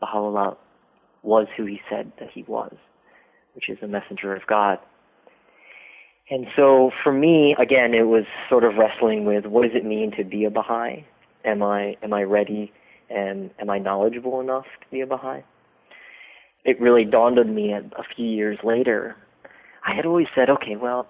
Baha'u'llah 0.00 0.56
was 1.22 1.46
who 1.56 1.64
he 1.64 1.80
said 1.90 2.12
that 2.20 2.28
he 2.32 2.42
was, 2.44 2.74
which 3.54 3.68
is 3.68 3.78
a 3.82 3.88
messenger 3.88 4.34
of 4.34 4.46
God. 4.46 4.78
And 6.30 6.46
so 6.56 6.90
for 7.02 7.12
me, 7.12 7.54
again, 7.58 7.94
it 7.94 8.08
was 8.08 8.24
sort 8.48 8.64
of 8.64 8.74
wrestling 8.76 9.24
with 9.24 9.46
what 9.46 9.62
does 9.62 9.72
it 9.74 9.84
mean 9.84 10.12
to 10.16 10.24
be 10.24 10.44
a 10.44 10.50
Baha'i? 10.50 11.04
Am 11.44 11.62
I, 11.62 11.96
am 12.02 12.12
I 12.12 12.22
ready 12.22 12.72
and 13.08 13.50
am 13.60 13.70
I 13.70 13.78
knowledgeable 13.78 14.40
enough 14.40 14.64
to 14.82 14.86
be 14.90 15.00
a 15.00 15.06
Baha'i? 15.06 15.42
It 16.64 16.80
really 16.80 17.04
dawned 17.04 17.38
on 17.38 17.54
me 17.54 17.72
a, 17.72 17.78
a 17.78 18.02
few 18.16 18.26
years 18.26 18.58
later 18.64 19.16
I 19.86 19.94
had 19.94 20.04
always 20.04 20.26
said, 20.34 20.50
okay, 20.50 20.74
well, 20.74 21.06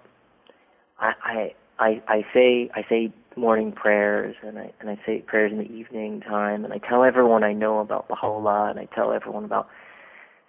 I, 0.99 1.55
I, 1.79 2.03
I, 2.09 2.25
say, 2.33 2.71
I 2.75 2.85
say 2.89 3.13
morning 3.37 3.73
prayers 3.73 4.35
and 4.43 4.59
I, 4.59 4.73
and 4.81 4.89
I 4.89 4.99
say 5.05 5.19
prayers 5.27 5.53
in 5.53 5.59
the 5.59 5.71
evening 5.71 6.21
time 6.21 6.65
and 6.65 6.73
I 6.73 6.79
tell 6.79 7.05
everyone 7.05 7.45
I 7.45 7.53
know 7.53 7.81
about 7.81 8.09
Baha'u'llah 8.09 8.71
and 8.71 8.79
I 8.81 8.87
tell 8.95 9.13
everyone 9.13 9.45
about 9.45 9.69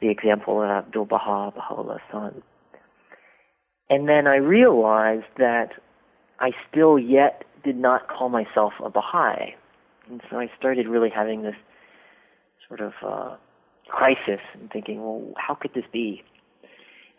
the 0.01 0.09
example 0.09 0.61
of 0.61 0.69
Abdul 0.69 1.05
Baha, 1.05 1.51
Baha'u'llah's 1.55 2.01
son. 2.11 2.41
And 3.89 4.07
then 4.07 4.27
I 4.27 4.35
realized 4.35 5.25
that 5.37 5.69
I 6.39 6.51
still 6.69 6.99
yet 6.99 7.43
did 7.63 7.77
not 7.77 8.07
call 8.07 8.29
myself 8.29 8.73
a 8.83 8.89
Baha'i. 8.89 9.55
And 10.09 10.21
so 10.29 10.37
I 10.39 10.49
started 10.57 10.87
really 10.87 11.09
having 11.09 11.41
this 11.41 11.55
sort 12.67 12.79
of 12.81 12.93
uh, 13.05 13.35
crisis 13.87 14.41
and 14.53 14.69
thinking, 14.71 15.01
well, 15.01 15.33
how 15.37 15.55
could 15.55 15.73
this 15.73 15.85
be? 15.91 16.23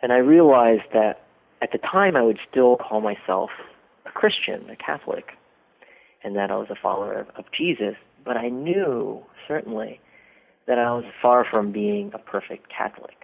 And 0.03 0.13
I 0.13 0.19
realized 0.19 0.85
that 0.93 1.27
at 1.61 1.73
the 1.73 1.79
time 1.79 2.17
I 2.17 2.23
would 2.23 2.39
still 2.51 2.77
call 2.77 3.01
myself 3.01 3.51
Christian, 4.19 4.69
a 4.69 4.75
Catholic, 4.75 5.31
and 6.25 6.35
that 6.35 6.51
I 6.51 6.57
was 6.57 6.67
a 6.71 6.75
follower 6.75 7.21
of, 7.21 7.29
of 7.37 7.45
Jesus, 7.57 7.95
but 8.25 8.37
I 8.37 8.49
knew 8.49 9.23
certainly 9.47 10.01
that 10.67 10.77
I 10.77 10.93
was 10.93 11.05
far 11.23 11.47
from 11.49 11.71
being 11.71 12.11
a 12.13 12.19
perfect 12.19 12.67
Catholic. 12.69 13.15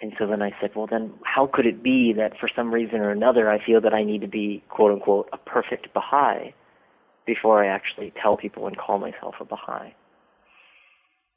And 0.00 0.14
so 0.18 0.26
then 0.26 0.40
I 0.40 0.52
said, 0.62 0.70
well, 0.74 0.86
then 0.90 1.12
how 1.24 1.46
could 1.46 1.66
it 1.66 1.82
be 1.82 2.14
that 2.14 2.38
for 2.40 2.48
some 2.56 2.72
reason 2.72 3.00
or 3.00 3.10
another 3.10 3.50
I 3.50 3.62
feel 3.62 3.82
that 3.82 3.92
I 3.92 4.02
need 4.02 4.22
to 4.22 4.26
be, 4.26 4.64
quote 4.70 4.92
unquote, 4.92 5.28
a 5.34 5.36
perfect 5.36 5.92
Baha'i 5.92 6.54
before 7.26 7.62
I 7.62 7.66
actually 7.66 8.14
tell 8.20 8.38
people 8.38 8.66
and 8.66 8.78
call 8.78 8.98
myself 8.98 9.34
a 9.40 9.44
Baha'i? 9.44 9.92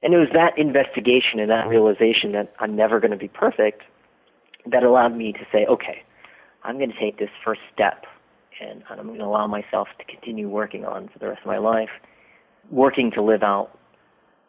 And 0.02 0.14
it 0.14 0.18
was 0.18 0.30
that 0.34 0.58
investigation 0.58 1.42
and 1.42 1.52
that 1.52 1.68
realization 1.68 2.32
that 2.32 2.54
I'm 2.58 2.74
never 2.74 3.02
going 3.02 3.12
to 3.12 3.18
be 3.18 3.28
perfect 3.28 3.82
that 4.72 4.84
allowed 4.84 5.14
me 5.14 5.34
to 5.34 5.46
say, 5.52 5.66
okay, 5.66 6.04
I'm 6.64 6.78
going 6.78 6.92
to 6.94 7.00
take 7.00 7.20
this 7.20 7.30
first 7.44 7.60
step 7.74 8.06
and 8.62 8.84
I'm 8.90 9.08
going 9.08 9.20
to 9.20 9.26
allow 9.26 9.48
myself 9.48 9.88
to 10.00 10.06
continue 10.06 10.50
working 10.50 10.86
on 10.86 11.10
for 11.10 11.20
the 11.20 11.28
rest 11.28 11.42
of 11.42 11.48
my 11.48 11.58
life, 11.58 11.90
working 12.70 13.12
to 13.12 13.22
live 13.22 13.44
out 13.44 13.78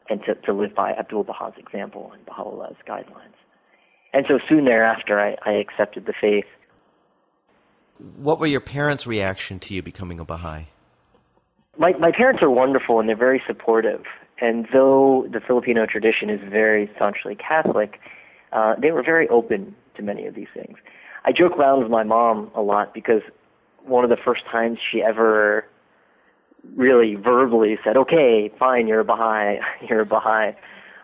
and 0.09 0.21
to, 0.27 0.35
to 0.35 0.53
live 0.53 0.75
by 0.75 0.93
Abdul 0.93 1.25
Baha's 1.25 1.55
example 1.57 2.13
and 2.13 2.25
Baha'u'llah's 2.27 2.77
guidelines. 2.89 3.35
And 4.13 4.27
so 4.29 4.39
soon 4.49 4.65
thereafter, 4.65 5.19
I, 5.19 5.37
I 5.45 5.55
accepted 5.55 6.07
the 6.07 6.15
faith. 6.21 6.45
What 8.17 8.39
were 8.39 8.47
your 8.47 8.61
parents' 8.61 9.07
reaction 9.07 9.59
to 9.61 9.75
you 9.75 9.83
becoming 9.83 10.21
a 10.21 10.25
Baha'i? 10.25 10.65
My, 11.79 11.93
my 11.99 12.13
parents 12.13 12.43
are 12.43 12.51
wonderful 12.51 13.01
and 13.01 13.09
they're 13.09 13.17
very 13.17 13.43
supportive. 13.47 14.05
And 14.41 14.67
though 14.73 15.27
the 15.33 15.41
Filipino 15.41 15.87
tradition 15.87 16.31
is 16.31 16.41
very 16.49 16.91
staunchly 16.97 17.35
Catholic, 17.37 17.99
uh, 18.53 18.75
they 18.81 18.91
were 18.93 19.03
very 19.03 19.29
open 19.29 19.75
to 19.97 20.03
many 20.03 20.27
of 20.27 20.35
these 20.35 20.49
things. 20.55 20.77
I 21.25 21.33
joke 21.33 21.53
around 21.59 21.83
with 21.83 21.91
my 21.91 22.05
mom 22.05 22.51
a 22.55 22.61
lot 22.61 22.95
because 22.95 23.23
one 23.85 24.05
of 24.05 24.11
the 24.11 24.17
first 24.17 24.45
times 24.51 24.79
she 24.91 25.03
ever 25.03 25.67
really 26.77 27.15
verbally 27.15 27.79
said, 27.85 27.97
"Okay, 27.97 28.51
fine, 28.59 28.87
you're 28.87 29.01
a 29.01 29.05
Baha'i, 29.13 29.61
you're 29.89 30.01
a 30.01 30.07
Baha'i," 30.07 30.53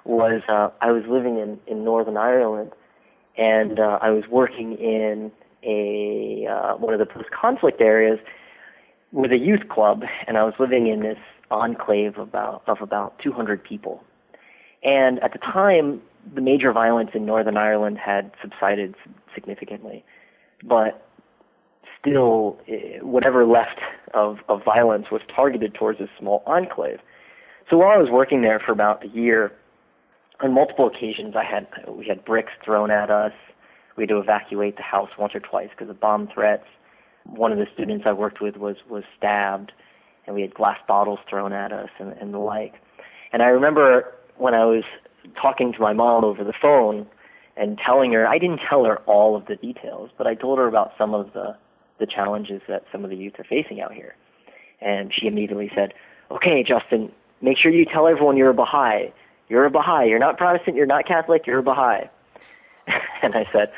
was 0.04 0.42
uh, 0.48 0.70
I 0.80 0.90
was 0.90 1.04
living 1.08 1.38
in 1.38 1.58
in 1.66 1.84
Northern 1.84 2.16
Ireland, 2.16 2.72
and 3.36 3.78
uh, 3.78 3.98
I 4.00 4.10
was 4.10 4.24
working 4.28 4.72
in 4.78 5.30
a 5.62 6.46
uh, 6.50 6.76
one 6.76 6.94
of 6.94 6.98
the 7.00 7.06
post-conflict 7.06 7.80
areas 7.80 8.18
with 9.12 9.32
a 9.32 9.38
youth 9.38 9.68
club, 9.68 10.02
and 10.26 10.36
I 10.36 10.44
was 10.44 10.54
living 10.58 10.86
in 10.86 11.00
this 11.00 11.18
enclave 11.50 12.16
about 12.18 12.62
of 12.66 12.80
about 12.80 13.18
200 13.18 13.62
people. 13.62 14.02
And 14.82 15.22
at 15.22 15.32
the 15.32 15.38
time, 15.38 16.00
the 16.34 16.40
major 16.40 16.72
violence 16.72 17.10
in 17.14 17.26
Northern 17.26 17.56
Ireland 17.56 17.98
had 17.98 18.30
subsided 18.40 18.94
significantly, 19.34 20.04
but 20.62 21.09
still, 22.00 22.58
eh, 22.68 22.98
whatever 23.02 23.44
left 23.44 23.80
of, 24.14 24.38
of 24.48 24.64
violence 24.64 25.06
was 25.10 25.20
targeted 25.34 25.74
towards 25.74 25.98
this 25.98 26.08
small 26.18 26.42
enclave. 26.46 26.98
So 27.68 27.76
while 27.76 27.90
I 27.90 27.98
was 27.98 28.08
working 28.10 28.42
there 28.42 28.60
for 28.64 28.72
about 28.72 29.04
a 29.04 29.08
year, 29.08 29.52
on 30.42 30.54
multiple 30.54 30.86
occasions, 30.86 31.34
I 31.36 31.44
had 31.44 31.66
we 31.88 32.06
had 32.06 32.24
bricks 32.24 32.52
thrown 32.64 32.90
at 32.90 33.10
us. 33.10 33.32
We 33.96 34.04
had 34.04 34.08
to 34.08 34.18
evacuate 34.18 34.76
the 34.76 34.82
house 34.82 35.10
once 35.18 35.34
or 35.34 35.40
twice 35.40 35.68
because 35.70 35.90
of 35.90 36.00
bomb 36.00 36.28
threats. 36.32 36.64
One 37.24 37.52
of 37.52 37.58
the 37.58 37.66
students 37.74 38.04
I 38.06 38.12
worked 38.12 38.40
with 38.40 38.56
was 38.56 38.76
was 38.88 39.04
stabbed, 39.16 39.72
and 40.26 40.34
we 40.34 40.42
had 40.42 40.54
glass 40.54 40.78
bottles 40.88 41.18
thrown 41.28 41.52
at 41.52 41.72
us 41.72 41.90
and, 41.98 42.12
and 42.14 42.32
the 42.32 42.38
like. 42.38 42.74
And 43.32 43.42
I 43.42 43.46
remember 43.46 44.04
when 44.38 44.54
I 44.54 44.64
was 44.64 44.84
talking 45.40 45.72
to 45.74 45.80
my 45.80 45.92
mom 45.92 46.24
over 46.24 46.42
the 46.42 46.54
phone 46.60 47.06
and 47.56 47.78
telling 47.84 48.12
her, 48.12 48.26
I 48.26 48.38
didn't 48.38 48.60
tell 48.68 48.84
her 48.84 48.98
all 49.00 49.36
of 49.36 49.46
the 49.46 49.56
details, 49.56 50.10
but 50.16 50.26
I 50.26 50.34
told 50.34 50.58
her 50.58 50.66
about 50.66 50.92
some 50.96 51.14
of 51.14 51.32
the 51.34 51.56
the 52.00 52.06
challenges 52.06 52.62
that 52.68 52.84
some 52.90 53.04
of 53.04 53.10
the 53.10 53.16
youth 53.16 53.34
are 53.38 53.44
facing 53.44 53.80
out 53.80 53.92
here. 53.92 54.14
And 54.80 55.12
she 55.14 55.26
immediately 55.26 55.70
said, 55.74 55.94
"Okay, 56.30 56.62
Justin, 56.62 57.12
make 57.40 57.58
sure 57.58 57.70
you 57.70 57.84
tell 57.84 58.08
everyone 58.08 58.36
you're 58.36 58.50
a 58.50 58.54
Baha'i. 58.54 59.12
You're 59.48 59.66
a 59.66 59.70
Baha'i. 59.70 60.08
You're 60.08 60.18
not 60.18 60.38
Protestant. 60.38 60.76
You're 60.76 60.86
not 60.86 61.06
Catholic. 61.06 61.46
You're 61.46 61.58
a 61.58 61.62
Baha'i." 61.62 62.08
and 63.22 63.34
I 63.34 63.46
said, 63.52 63.70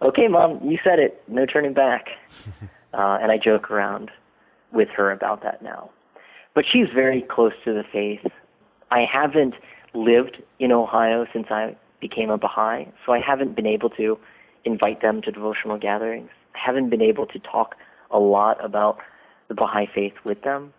"Okay, 0.00 0.28
mom, 0.28 0.60
you 0.62 0.78
said 0.84 0.98
it. 0.98 1.22
No 1.26 1.46
turning 1.46 1.72
back." 1.72 2.10
uh, 2.94 3.18
and 3.20 3.32
I 3.32 3.38
joke 3.38 3.70
around 3.70 4.10
with 4.72 4.88
her 4.90 5.10
about 5.10 5.42
that 5.42 5.62
now. 5.62 5.90
But 6.54 6.64
she's 6.70 6.88
very 6.94 7.22
close 7.22 7.52
to 7.64 7.72
the 7.72 7.84
faith. 7.90 8.26
I 8.90 9.04
haven't 9.10 9.54
lived 9.94 10.42
in 10.58 10.70
Ohio 10.70 11.26
since 11.32 11.46
I 11.50 11.76
became 12.00 12.30
a 12.30 12.36
Baha'i, 12.36 12.86
so 13.06 13.12
I 13.12 13.20
haven't 13.20 13.56
been 13.56 13.66
able 13.66 13.90
to 13.90 14.18
invite 14.64 15.00
them 15.00 15.22
to 15.22 15.30
devotional 15.30 15.78
gatherings. 15.78 16.30
Haven't 16.52 16.90
been 16.90 17.02
able 17.02 17.26
to 17.26 17.38
talk 17.38 17.76
a 18.10 18.18
lot 18.18 18.62
about 18.64 18.98
the 19.48 19.54
Baha'i 19.54 19.86
faith 19.94 20.14
with 20.24 20.42
them, 20.42 20.72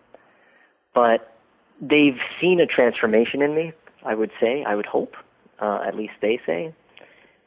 but 0.94 1.36
they've 1.82 2.20
seen 2.40 2.60
a 2.60 2.66
transformation 2.66 3.42
in 3.42 3.56
me, 3.56 3.74
I 4.06 4.16
would 4.16 4.32
say, 4.40 4.64
I 4.68 4.76
would 4.76 4.86
hope, 4.86 5.16
uh, 5.60 5.80
at 5.86 5.96
least 5.96 6.14
they 6.22 6.40
say, 6.46 6.74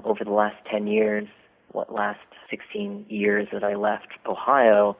over 0.04 0.24
the 0.24 0.32
last 0.32 0.56
10 0.70 0.86
years, 0.86 1.26
what 1.72 1.92
last 1.92 2.20
16 2.50 3.06
years 3.08 3.48
that 3.52 3.64
I 3.64 3.74
left 3.74 4.08
Ohio, 4.26 4.96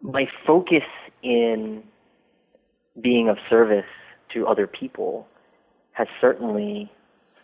my 0.00 0.26
focus 0.46 0.84
in 1.22 1.82
being 3.00 3.28
of 3.28 3.36
service 3.48 3.84
to 4.34 4.46
other 4.46 4.66
people 4.66 5.26
has 5.92 6.06
certainly 6.20 6.90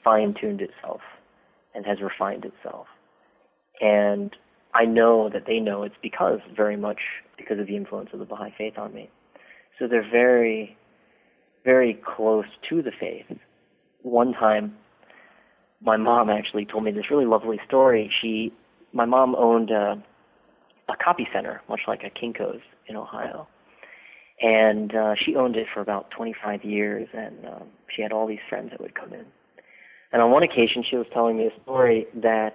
fine 0.04 0.34
tuned 0.38 0.60
itself 0.60 1.00
and 1.74 1.86
has 1.86 1.98
refined 2.00 2.44
itself. 2.44 2.86
And 3.80 4.34
I 4.74 4.84
know 4.84 5.28
that 5.28 5.44
they 5.46 5.60
know 5.60 5.82
it's 5.82 5.94
because 6.02 6.40
very 6.56 6.76
much 6.76 6.98
because 7.36 7.58
of 7.58 7.66
the 7.66 7.76
influence 7.76 8.10
of 8.12 8.18
the 8.18 8.24
Baha'i 8.24 8.52
faith 8.56 8.78
on 8.78 8.94
me. 8.94 9.10
So 9.78 9.86
they're 9.86 10.08
very, 10.08 10.76
very 11.64 12.00
close 12.04 12.46
to 12.68 12.82
the 12.82 12.92
faith. 12.98 13.26
One 14.02 14.32
time, 14.32 14.74
my 15.80 15.96
mom 15.96 16.30
actually 16.30 16.64
told 16.64 16.84
me 16.84 16.92
this 16.92 17.10
really 17.10 17.26
lovely 17.26 17.60
story. 17.66 18.10
She, 18.20 18.52
my 18.92 19.04
mom 19.04 19.34
owned 19.34 19.70
a, 19.70 20.02
a 20.88 20.96
copy 21.02 21.26
center, 21.32 21.60
much 21.68 21.80
like 21.88 22.02
a 22.04 22.10
Kinko's 22.10 22.62
in 22.86 22.96
Ohio, 22.96 23.48
and 24.40 24.94
uh, 24.94 25.14
she 25.16 25.36
owned 25.36 25.56
it 25.56 25.66
for 25.72 25.80
about 25.80 26.10
25 26.10 26.64
years, 26.64 27.08
and 27.12 27.46
um, 27.46 27.68
she 27.94 28.02
had 28.02 28.12
all 28.12 28.26
these 28.26 28.40
friends 28.48 28.70
that 28.70 28.80
would 28.80 28.94
come 28.94 29.12
in. 29.12 29.24
And 30.12 30.20
on 30.20 30.30
one 30.30 30.42
occasion, 30.42 30.84
she 30.88 30.96
was 30.96 31.06
telling 31.12 31.38
me 31.38 31.46
a 31.46 31.62
story 31.62 32.06
that 32.14 32.54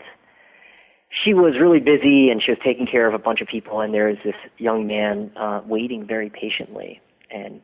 she 1.09 1.33
was 1.33 1.53
really 1.59 1.79
busy 1.79 2.29
and 2.29 2.41
she 2.43 2.51
was 2.51 2.59
taking 2.63 2.85
care 2.85 3.07
of 3.07 3.13
a 3.13 3.19
bunch 3.19 3.41
of 3.41 3.47
people 3.47 3.79
and 3.79 3.93
there 3.93 4.07
was 4.07 4.17
this 4.23 4.35
young 4.57 4.87
man 4.87 5.31
uh 5.37 5.61
waiting 5.65 6.05
very 6.05 6.29
patiently. 6.29 7.01
And 7.31 7.61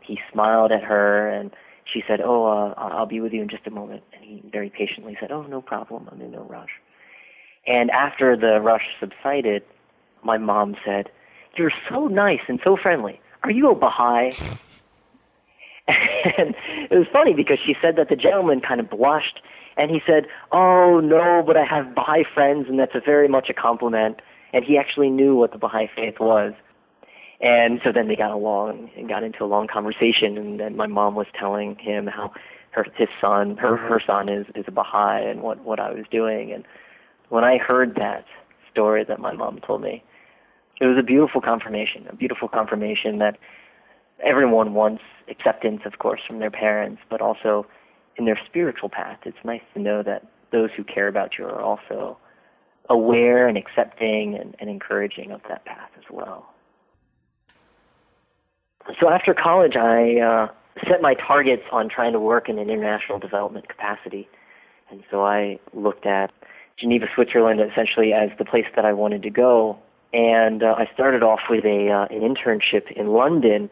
he 0.00 0.20
smiled 0.32 0.72
at 0.72 0.82
her 0.82 1.28
and 1.28 1.50
she 1.84 2.02
said 2.06 2.20
oh 2.20 2.46
uh 2.46 2.74
i'll 2.76 3.06
be 3.06 3.20
with 3.20 3.32
you 3.32 3.42
in 3.42 3.48
just 3.48 3.66
a 3.66 3.70
moment. 3.70 4.02
And 4.14 4.24
he 4.24 4.42
very 4.50 4.70
patiently 4.70 5.16
said 5.20 5.32
oh 5.32 5.42
no 5.42 5.60
problem 5.60 6.08
i'm 6.10 6.20
in 6.20 6.30
no 6.32 6.44
rush. 6.44 6.70
And 7.66 7.90
after 7.90 8.36
the 8.36 8.60
rush 8.60 8.84
subsided 9.00 9.62
my 10.22 10.38
mom 10.38 10.76
said 10.84 11.10
you're 11.56 11.72
so 11.88 12.06
nice 12.06 12.40
and 12.48 12.60
so 12.64 12.76
friendly. 12.76 13.20
Are 13.42 13.50
you 13.50 13.70
a 13.70 13.74
baha'i 13.74 14.32
and 15.88 16.54
it 16.90 16.96
was 16.96 17.06
funny 17.12 17.34
because 17.34 17.58
she 17.64 17.76
said 17.82 17.96
that 17.96 18.08
the 18.08 18.16
gentleman 18.16 18.60
kind 18.60 18.80
of 18.80 18.88
blushed 18.88 19.40
and 19.76 19.90
he 19.90 20.00
said, 20.06 20.26
"Oh 20.52 21.00
no, 21.00 21.42
but 21.46 21.56
I 21.56 21.64
have 21.64 21.94
Baha'i 21.94 22.24
friends, 22.24 22.68
and 22.68 22.78
that's 22.78 22.94
a 22.94 23.00
very 23.00 23.28
much 23.28 23.48
a 23.48 23.54
compliment." 23.54 24.20
And 24.52 24.64
he 24.64 24.78
actually 24.78 25.10
knew 25.10 25.34
what 25.34 25.52
the 25.52 25.58
Baha'i 25.58 25.88
faith 25.94 26.20
was. 26.20 26.52
And 27.40 27.80
so 27.82 27.90
then 27.92 28.08
they 28.08 28.16
got 28.16 28.30
along 28.30 28.90
and 28.96 29.08
got 29.08 29.24
into 29.24 29.44
a 29.44 29.46
long 29.46 29.66
conversation. 29.66 30.38
And 30.38 30.60
then 30.60 30.76
my 30.76 30.86
mom 30.86 31.16
was 31.16 31.26
telling 31.38 31.76
him 31.76 32.06
how 32.06 32.32
her 32.70 32.86
his 32.96 33.08
son, 33.20 33.56
her 33.56 33.76
her 33.76 34.00
son 34.04 34.28
is 34.28 34.46
is 34.54 34.64
a 34.68 34.70
Baha'i, 34.70 35.20
and 35.22 35.42
what 35.42 35.60
what 35.64 35.80
I 35.80 35.90
was 35.90 36.04
doing. 36.10 36.52
And 36.52 36.64
when 37.28 37.44
I 37.44 37.58
heard 37.58 37.96
that 37.96 38.24
story 38.70 39.04
that 39.04 39.20
my 39.20 39.32
mom 39.32 39.60
told 39.60 39.82
me, 39.82 40.02
it 40.80 40.86
was 40.86 40.98
a 40.98 41.02
beautiful 41.02 41.40
confirmation, 41.40 42.06
a 42.08 42.16
beautiful 42.16 42.48
confirmation 42.48 43.18
that 43.18 43.38
everyone 44.24 44.74
wants 44.74 45.02
acceptance, 45.28 45.82
of 45.84 45.98
course, 45.98 46.20
from 46.26 46.38
their 46.38 46.50
parents, 46.50 47.00
but 47.08 47.20
also 47.20 47.66
in 48.16 48.24
their 48.24 48.38
spiritual 48.46 48.88
path, 48.88 49.18
it's 49.24 49.44
nice 49.44 49.62
to 49.74 49.80
know 49.80 50.02
that 50.02 50.26
those 50.52 50.70
who 50.76 50.84
care 50.84 51.08
about 51.08 51.38
you 51.38 51.44
are 51.44 51.60
also 51.60 52.16
aware 52.88 53.48
and 53.48 53.56
accepting 53.56 54.34
and, 54.34 54.54
and 54.58 54.70
encouraging 54.70 55.32
of 55.32 55.40
that 55.48 55.64
path 55.64 55.90
as 55.96 56.04
well. 56.10 56.54
So 59.00 59.08
after 59.08 59.32
college, 59.32 59.76
I 59.76 60.20
uh, 60.20 60.48
set 60.88 61.00
my 61.00 61.14
targets 61.14 61.62
on 61.72 61.88
trying 61.88 62.12
to 62.12 62.20
work 62.20 62.48
in 62.48 62.58
an 62.58 62.68
international 62.68 63.18
development 63.18 63.68
capacity. 63.68 64.28
And 64.90 65.02
so 65.10 65.24
I 65.24 65.58
looked 65.72 66.06
at 66.06 66.30
Geneva, 66.76 67.06
Switzerland, 67.14 67.60
essentially 67.60 68.12
as 68.12 68.30
the 68.38 68.44
place 68.44 68.66
that 68.76 68.84
I 68.84 68.92
wanted 68.92 69.22
to 69.22 69.30
go. 69.30 69.78
And 70.12 70.62
uh, 70.62 70.74
I 70.76 70.88
started 70.92 71.22
off 71.22 71.40
with 71.48 71.64
a 71.64 71.90
uh, 71.90 72.14
an 72.14 72.20
internship 72.20 72.92
in 72.92 73.08
London. 73.08 73.70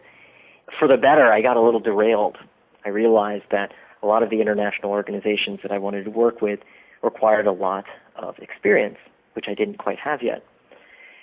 For 0.78 0.88
the 0.88 0.96
better, 0.96 1.30
I 1.32 1.42
got 1.42 1.56
a 1.56 1.60
little 1.60 1.80
derailed. 1.80 2.38
I 2.84 2.88
realized 2.88 3.44
that 3.50 3.72
a 4.02 4.06
lot 4.06 4.22
of 4.22 4.30
the 4.30 4.40
international 4.40 4.90
organizations 4.90 5.60
that 5.62 5.70
I 5.70 5.78
wanted 5.78 6.04
to 6.04 6.10
work 6.10 6.40
with 6.42 6.60
required 7.02 7.46
a 7.46 7.52
lot 7.52 7.84
of 8.16 8.38
experience, 8.38 8.98
which 9.34 9.46
I 9.48 9.54
didn't 9.54 9.78
quite 9.78 9.98
have 9.98 10.22
yet. 10.22 10.44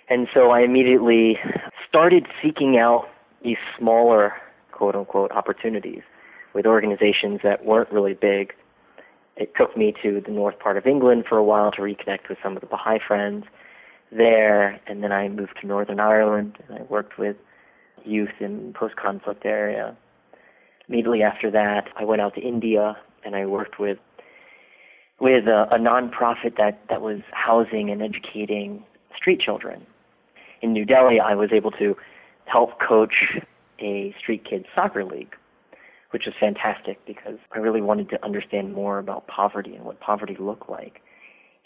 And 0.09 0.27
so 0.33 0.51
I 0.51 0.61
immediately 0.61 1.37
started 1.87 2.27
seeking 2.41 2.77
out 2.77 3.07
these 3.43 3.57
smaller, 3.77 4.33
quote 4.71 4.95
unquote, 4.95 5.31
opportunities 5.31 6.01
with 6.53 6.65
organizations 6.65 7.41
that 7.43 7.65
weren't 7.65 7.91
really 7.91 8.15
big. 8.15 8.53
It 9.35 9.53
took 9.55 9.77
me 9.77 9.93
to 10.01 10.21
the 10.25 10.31
north 10.31 10.59
part 10.59 10.77
of 10.77 10.85
England 10.85 11.25
for 11.29 11.37
a 11.37 11.43
while 11.43 11.71
to 11.71 11.81
reconnect 11.81 12.27
with 12.27 12.39
some 12.41 12.55
of 12.55 12.61
the 12.61 12.67
Baha'i 12.67 12.99
friends 13.05 13.45
there, 14.11 14.79
and 14.87 15.03
then 15.03 15.11
I 15.11 15.29
moved 15.29 15.57
to 15.61 15.67
Northern 15.67 15.99
Ireland 15.99 16.57
and 16.67 16.79
I 16.79 16.81
worked 16.83 17.19
with 17.19 17.37
youth 18.03 18.31
in 18.39 18.73
post-conflict 18.73 19.45
area 19.45 19.95
immediately 20.89 21.21
after 21.23 21.51
that, 21.51 21.87
I 21.95 22.03
went 22.03 22.21
out 22.21 22.35
to 22.35 22.41
India 22.41 22.97
and 23.23 23.35
I 23.35 23.45
worked 23.45 23.79
with 23.79 23.97
with 25.21 25.47
a, 25.47 25.67
a 25.71 25.77
nonprofit 25.77 26.57
that 26.57 26.81
that 26.89 27.01
was 27.01 27.19
housing 27.31 27.89
and 27.89 28.01
educating 28.01 28.83
street 29.15 29.39
children. 29.39 29.85
In 30.61 30.73
New 30.73 30.85
Delhi, 30.85 31.19
I 31.19 31.35
was 31.35 31.51
able 31.53 31.71
to 31.71 31.95
help 32.45 32.79
coach 32.79 33.37
a 33.79 34.15
street 34.19 34.45
kids 34.49 34.65
soccer 34.73 35.03
league, 35.05 35.35
which 36.11 36.25
was 36.25 36.35
fantastic 36.39 37.05
because 37.05 37.37
I 37.53 37.59
really 37.59 37.81
wanted 37.81 38.09
to 38.09 38.23
understand 38.23 38.73
more 38.73 38.97
about 38.97 39.27
poverty 39.27 39.75
and 39.75 39.85
what 39.85 39.99
poverty 39.99 40.37
looked 40.39 40.69
like. 40.69 41.01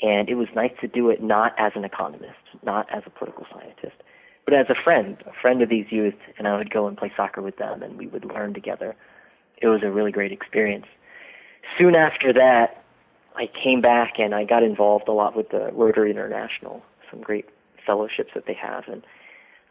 And 0.01 0.29
it 0.29 0.35
was 0.35 0.47
nice 0.55 0.73
to 0.81 0.87
do 0.87 1.09
it 1.09 1.23
not 1.23 1.53
as 1.57 1.71
an 1.75 1.85
economist, 1.85 2.43
not 2.63 2.87
as 2.91 3.03
a 3.05 3.09
political 3.09 3.45
scientist, 3.51 4.01
but 4.45 4.53
as 4.53 4.65
a 4.69 4.75
friend, 4.83 5.17
a 5.25 5.41
friend 5.41 5.61
of 5.61 5.69
these 5.69 5.85
youth, 5.89 6.15
and 6.37 6.47
I 6.47 6.57
would 6.57 6.71
go 6.71 6.87
and 6.87 6.97
play 6.97 7.11
soccer 7.15 7.41
with 7.41 7.57
them, 7.57 7.81
and 7.81 7.97
we 7.97 8.07
would 8.07 8.25
learn 8.25 8.53
together 8.53 8.95
it 9.63 9.67
was 9.67 9.81
a 9.83 9.89
really 9.89 10.11
great 10.11 10.31
experience. 10.31 10.85
Soon 11.77 11.95
after 11.95 12.33
that, 12.33 12.83
I 13.35 13.49
came 13.63 13.81
back 13.81 14.19
and 14.19 14.35
I 14.35 14.43
got 14.43 14.61
involved 14.61 15.07
a 15.07 15.13
lot 15.13 15.35
with 15.35 15.49
the 15.49 15.71
Rotary 15.73 16.11
International. 16.11 16.83
some 17.09 17.21
great 17.21 17.45
fellowships 17.85 18.31
that 18.35 18.45
they 18.45 18.53
have. 18.53 18.83
And 18.87 19.03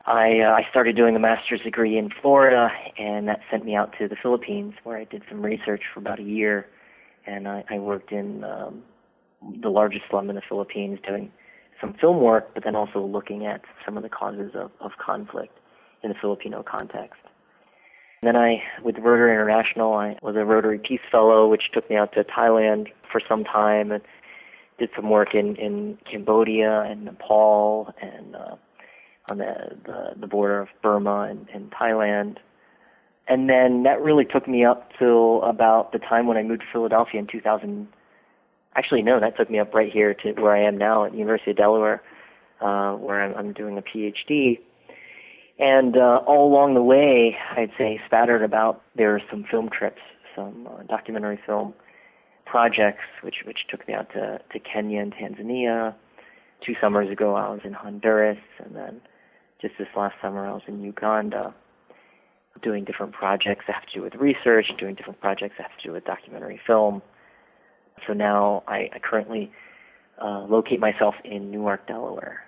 I 0.06 0.40
uh, 0.40 0.52
I 0.52 0.66
started 0.70 0.96
doing 0.96 1.14
a 1.14 1.18
master's 1.18 1.60
degree 1.60 1.96
in 1.96 2.10
Florida, 2.20 2.70
and 2.98 3.28
that 3.28 3.40
sent 3.50 3.64
me 3.64 3.76
out 3.76 3.94
to 3.98 4.08
the 4.08 4.16
Philippines, 4.20 4.74
where 4.82 4.98
I 4.98 5.04
did 5.04 5.22
some 5.28 5.42
research 5.42 5.82
for 5.92 6.00
about 6.00 6.18
a 6.18 6.24
year, 6.24 6.66
and 7.26 7.46
I, 7.46 7.64
I 7.70 7.78
worked 7.78 8.10
in 8.10 8.42
um, 8.42 8.82
the 9.60 9.68
largest 9.68 10.04
slum 10.10 10.28
in 10.28 10.36
the 10.36 10.42
Philippines, 10.48 10.98
doing 11.06 11.30
some 11.80 11.94
film 12.00 12.20
work, 12.20 12.52
but 12.54 12.64
then 12.64 12.74
also 12.74 13.00
looking 13.00 13.46
at 13.46 13.62
some 13.84 13.96
of 13.96 14.02
the 14.02 14.08
causes 14.08 14.52
of, 14.54 14.70
of 14.80 14.92
conflict 15.04 15.56
in 16.02 16.10
the 16.10 16.16
Filipino 16.20 16.62
context. 16.62 17.20
Then 18.22 18.36
I, 18.36 18.62
with 18.84 18.98
Rotary 18.98 19.32
International, 19.32 19.94
I 19.94 20.16
was 20.22 20.36
a 20.36 20.44
Rotary 20.44 20.78
Peace 20.78 21.00
Fellow, 21.10 21.48
which 21.48 21.72
took 21.72 21.90
me 21.90 21.96
out 21.96 22.12
to 22.14 22.22
Thailand 22.22 22.86
for 23.10 23.20
some 23.28 23.42
time 23.42 23.90
and 23.90 24.02
did 24.78 24.90
some 24.94 25.10
work 25.10 25.34
in, 25.34 25.56
in 25.56 25.98
Cambodia 26.10 26.82
and 26.82 27.04
Nepal 27.04 27.92
and 28.00 28.36
uh, 28.36 28.56
on 29.28 29.38
the, 29.38 29.76
the, 29.84 30.20
the 30.20 30.26
border 30.28 30.60
of 30.60 30.68
Burma 30.82 31.22
and, 31.30 31.48
and 31.52 31.72
Thailand. 31.72 32.36
And 33.26 33.48
then 33.48 33.82
that 33.84 34.00
really 34.00 34.24
took 34.24 34.46
me 34.46 34.64
up 34.64 34.90
till 34.98 35.42
about 35.42 35.92
the 35.92 35.98
time 35.98 36.26
when 36.26 36.36
I 36.36 36.42
moved 36.42 36.60
to 36.60 36.66
Philadelphia 36.72 37.20
in 37.20 37.26
2000. 37.26 37.88
Actually, 38.76 39.02
no, 39.02 39.18
that 39.18 39.36
took 39.36 39.50
me 39.50 39.58
up 39.58 39.74
right 39.74 39.92
here 39.92 40.14
to 40.14 40.32
where 40.32 40.54
I 40.54 40.62
am 40.62 40.78
now 40.78 41.04
at 41.04 41.12
the 41.12 41.18
University 41.18 41.50
of 41.50 41.56
Delaware, 41.56 42.02
uh, 42.60 42.94
where 42.94 43.22
I'm, 43.22 43.34
I'm 43.34 43.52
doing 43.52 43.78
a 43.78 43.82
PhD. 43.82 44.60
And 45.62 45.96
uh, 45.96 46.22
all 46.26 46.52
along 46.52 46.74
the 46.74 46.82
way, 46.82 47.36
I'd 47.56 47.70
say 47.78 48.00
spattered 48.04 48.42
about, 48.42 48.82
there 48.96 49.14
are 49.14 49.22
some 49.30 49.44
film 49.48 49.70
trips, 49.70 50.00
some 50.34 50.66
uh, 50.66 50.82
documentary 50.82 51.38
film 51.46 51.72
projects, 52.44 53.04
which 53.22 53.36
which 53.46 53.58
took 53.70 53.86
me 53.86 53.94
out 53.94 54.12
to 54.12 54.40
to 54.52 54.58
Kenya 54.58 55.00
and 55.00 55.14
Tanzania. 55.14 55.94
Two 56.66 56.74
summers 56.80 57.10
ago, 57.10 57.36
I 57.36 57.48
was 57.48 57.60
in 57.62 57.74
Honduras, 57.74 58.38
and 58.58 58.74
then 58.74 59.00
just 59.60 59.74
this 59.78 59.86
last 59.96 60.16
summer, 60.20 60.48
I 60.48 60.52
was 60.52 60.62
in 60.66 60.82
Uganda, 60.82 61.54
doing 62.60 62.84
different 62.84 63.12
projects 63.12 63.64
that 63.68 63.74
have 63.74 63.86
to 63.86 63.94
do 63.94 64.02
with 64.02 64.16
research, 64.16 64.66
doing 64.80 64.96
different 64.96 65.20
projects 65.20 65.54
that 65.58 65.70
have 65.70 65.78
to 65.78 65.88
do 65.88 65.92
with 65.92 66.04
documentary 66.04 66.60
film. 66.66 67.02
So 68.04 68.14
now 68.14 68.64
I, 68.66 68.90
I 68.92 68.98
currently 68.98 69.52
uh, 70.20 70.40
locate 70.40 70.80
myself 70.80 71.14
in 71.24 71.52
Newark, 71.52 71.86
Delaware. 71.86 72.40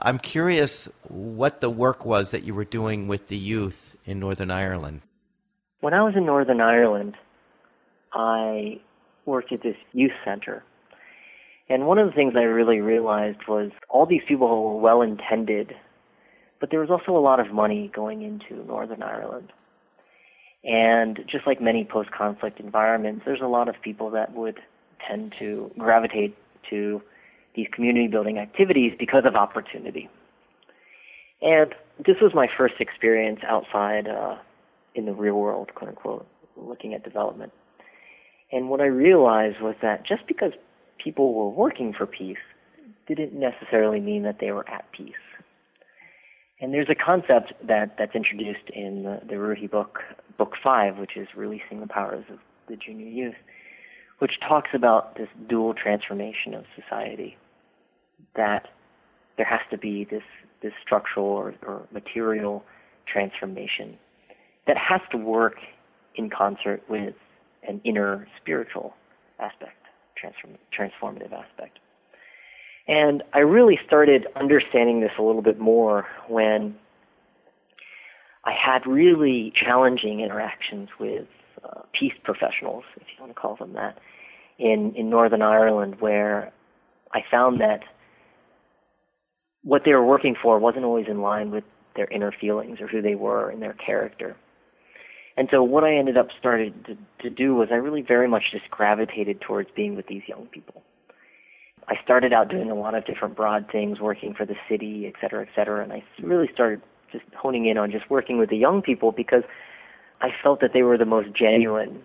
I'm 0.00 0.18
curious 0.18 0.88
what 1.08 1.60
the 1.60 1.70
work 1.70 2.06
was 2.06 2.30
that 2.30 2.44
you 2.44 2.54
were 2.54 2.64
doing 2.64 3.08
with 3.08 3.28
the 3.28 3.36
youth 3.36 3.96
in 4.04 4.20
Northern 4.20 4.50
Ireland. 4.50 5.02
When 5.80 5.92
I 5.92 6.02
was 6.02 6.14
in 6.16 6.24
Northern 6.24 6.60
Ireland, 6.60 7.16
I 8.12 8.80
worked 9.26 9.52
at 9.52 9.62
this 9.62 9.76
youth 9.92 10.12
center. 10.24 10.62
And 11.68 11.86
one 11.86 11.98
of 11.98 12.06
the 12.06 12.14
things 12.14 12.34
I 12.36 12.42
really 12.42 12.80
realized 12.80 13.40
was 13.48 13.70
all 13.88 14.06
these 14.06 14.22
people 14.26 14.48
were 14.48 14.80
well 14.80 15.02
intended, 15.02 15.74
but 16.60 16.70
there 16.70 16.80
was 16.80 16.90
also 16.90 17.16
a 17.16 17.20
lot 17.20 17.40
of 17.40 17.52
money 17.52 17.90
going 17.94 18.22
into 18.22 18.64
Northern 18.66 19.02
Ireland. 19.02 19.52
And 20.64 21.20
just 21.30 21.46
like 21.46 21.60
many 21.60 21.84
post 21.84 22.10
conflict 22.10 22.60
environments, 22.60 23.22
there's 23.24 23.42
a 23.42 23.46
lot 23.46 23.68
of 23.68 23.74
people 23.82 24.10
that 24.10 24.34
would 24.34 24.58
tend 25.06 25.34
to 25.38 25.70
gravitate 25.76 26.36
to 26.70 27.02
these 27.54 27.66
community 27.72 28.08
building 28.08 28.38
activities 28.38 28.92
because 28.98 29.24
of 29.24 29.34
opportunity. 29.34 30.08
And 31.40 31.74
this 32.04 32.16
was 32.20 32.32
my 32.34 32.48
first 32.56 32.74
experience 32.80 33.40
outside 33.46 34.08
uh, 34.08 34.36
in 34.94 35.06
the 35.06 35.12
real 35.12 35.34
world, 35.34 35.70
quote 35.74 35.90
unquote, 35.90 36.26
looking 36.56 36.94
at 36.94 37.04
development. 37.04 37.52
And 38.50 38.68
what 38.68 38.80
I 38.80 38.86
realized 38.86 39.60
was 39.60 39.76
that 39.82 40.04
just 40.04 40.26
because 40.26 40.52
people 41.02 41.34
were 41.34 41.48
working 41.48 41.92
for 41.92 42.06
peace 42.06 42.38
didn't 43.06 43.32
necessarily 43.32 44.00
mean 44.00 44.22
that 44.24 44.38
they 44.40 44.50
were 44.50 44.68
at 44.68 44.90
peace. 44.92 45.14
And 46.60 46.74
there's 46.74 46.88
a 46.90 46.94
concept 46.94 47.52
that, 47.66 47.96
that's 47.98 48.14
introduced 48.14 48.68
in 48.74 49.04
the, 49.04 49.20
the 49.26 49.34
Ruhi 49.34 49.70
book, 49.70 50.00
Book 50.36 50.54
5, 50.62 50.98
which 50.98 51.16
is 51.16 51.28
Releasing 51.36 51.80
the 51.80 51.86
Powers 51.86 52.24
of 52.30 52.38
the 52.68 52.76
Junior 52.76 53.06
Youth, 53.06 53.36
which 54.18 54.32
talks 54.46 54.70
about 54.74 55.16
this 55.16 55.28
dual 55.48 55.74
transformation 55.74 56.54
of 56.54 56.64
society. 56.74 57.36
That 58.36 58.68
there 59.36 59.46
has 59.46 59.60
to 59.70 59.78
be 59.78 60.04
this, 60.04 60.22
this 60.62 60.72
structural 60.84 61.26
or, 61.26 61.54
or 61.66 61.86
material 61.92 62.64
transformation 63.06 63.96
that 64.66 64.76
has 64.76 65.00
to 65.12 65.16
work 65.16 65.56
in 66.16 66.28
concert 66.28 66.82
with 66.88 67.14
an 67.66 67.80
inner 67.84 68.26
spiritual 68.40 68.94
aspect, 69.38 69.76
transform, 70.16 70.54
transformative 70.76 71.32
aspect. 71.32 71.78
And 72.88 73.22
I 73.34 73.40
really 73.40 73.78
started 73.86 74.26
understanding 74.34 75.00
this 75.00 75.12
a 75.18 75.22
little 75.22 75.42
bit 75.42 75.58
more 75.58 76.06
when 76.28 76.74
I 78.44 78.52
had 78.52 78.86
really 78.86 79.52
challenging 79.54 80.20
interactions 80.20 80.88
with 80.98 81.26
uh, 81.64 81.80
peace 81.92 82.12
professionals, 82.24 82.84
if 82.96 83.02
you 83.02 83.20
want 83.22 83.34
to 83.34 83.40
call 83.40 83.56
them 83.56 83.74
that, 83.74 83.98
in, 84.58 84.94
in 84.96 85.08
Northern 85.10 85.42
Ireland, 85.42 85.96
where 86.00 86.52
I 87.12 87.20
found 87.30 87.60
that 87.60 87.80
what 89.62 89.82
they 89.84 89.92
were 89.92 90.04
working 90.04 90.34
for 90.40 90.58
wasn't 90.58 90.84
always 90.84 91.06
in 91.08 91.20
line 91.20 91.50
with 91.50 91.64
their 91.96 92.06
inner 92.06 92.32
feelings 92.32 92.80
or 92.80 92.86
who 92.86 93.02
they 93.02 93.14
were 93.14 93.50
and 93.50 93.60
their 93.60 93.74
character. 93.74 94.36
And 95.36 95.48
so 95.50 95.62
what 95.62 95.84
I 95.84 95.94
ended 95.94 96.16
up 96.16 96.28
starting 96.38 96.74
to, 96.86 96.96
to 97.22 97.30
do 97.30 97.54
was 97.54 97.68
I 97.70 97.76
really 97.76 98.02
very 98.02 98.28
much 98.28 98.44
just 98.50 98.70
gravitated 98.70 99.40
towards 99.40 99.68
being 99.74 99.94
with 99.94 100.06
these 100.06 100.22
young 100.26 100.46
people. 100.46 100.82
I 101.86 101.94
started 102.02 102.32
out 102.32 102.50
doing 102.50 102.70
a 102.70 102.74
lot 102.74 102.94
of 102.94 103.06
different 103.06 103.36
broad 103.36 103.70
things, 103.70 104.00
working 104.00 104.34
for 104.34 104.44
the 104.44 104.56
city, 104.68 105.06
et 105.06 105.14
cetera, 105.20 105.42
et 105.42 105.48
cetera, 105.54 105.82
and 105.82 105.92
I 105.92 106.02
really 106.22 106.48
started 106.52 106.82
just 107.10 107.24
honing 107.34 107.66
in 107.66 107.78
on 107.78 107.90
just 107.90 108.10
working 108.10 108.38
with 108.38 108.50
the 108.50 108.56
young 108.56 108.82
people 108.82 109.12
because 109.12 109.42
I 110.20 110.28
felt 110.42 110.60
that 110.60 110.72
they 110.72 110.82
were 110.82 110.98
the 110.98 111.04
most 111.04 111.32
genuine 111.34 112.02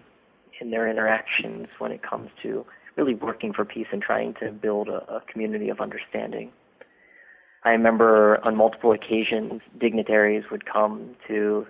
in 0.62 0.72
their 0.72 0.88
interactions 0.88 1.68
when 1.80 1.92
it 1.92 2.02
comes 2.04 2.30
to 2.44 2.66
really 2.96 3.16
working 3.16 3.54
for 3.54 3.66
peace 3.66 3.88
and 3.92 4.02
trying 4.02 4.36
to 4.36 4.52
build 4.52 4.88
a, 4.88 5.04
a 5.12 5.22
community 5.32 5.70
of 5.70 5.80
understanding. 5.80 6.52
I 7.64 7.70
remember 7.72 8.40
on 8.46 8.56
multiple 8.56 8.92
occasions 8.92 9.62
dignitaries 9.80 10.44
would 10.52 10.66
come 10.66 11.16
to 11.28 11.66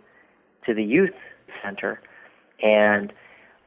to 0.66 0.74
the 0.74 0.84
youth 0.84 1.16
center, 1.62 2.02
and 2.62 3.12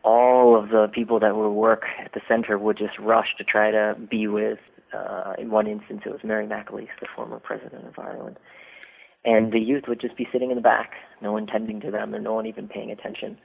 all 0.02 0.58
of 0.58 0.70
the 0.70 0.88
people 0.92 1.20
that 1.20 1.36
would 1.36 1.50
work 1.50 1.84
at 2.02 2.12
the 2.14 2.20
center 2.26 2.58
would 2.58 2.78
just 2.78 2.98
rush 2.98 3.28
to 3.38 3.44
try 3.44 3.70
to 3.70 3.94
be 4.10 4.26
with. 4.26 4.58
Uh, 4.96 5.34
in 5.38 5.50
one 5.50 5.66
instance, 5.66 6.02
it 6.06 6.10
was 6.10 6.20
Mary 6.24 6.46
McAleese, 6.46 6.88
the 7.00 7.08
former 7.14 7.38
president 7.38 7.86
of 7.86 7.98
Ireland, 7.98 8.38
and 9.26 9.52
the 9.52 9.60
youth 9.60 9.84
would 9.88 10.00
just 10.00 10.16
be 10.16 10.26
sitting 10.32 10.50
in 10.50 10.56
the 10.56 10.62
back, 10.62 10.92
no 11.20 11.32
one 11.32 11.46
tending 11.46 11.80
to 11.80 11.90
them, 11.90 12.14
and 12.14 12.24
no 12.24 12.32
one 12.32 12.46
even 12.46 12.68
paying 12.68 12.90
attention. 12.90 13.36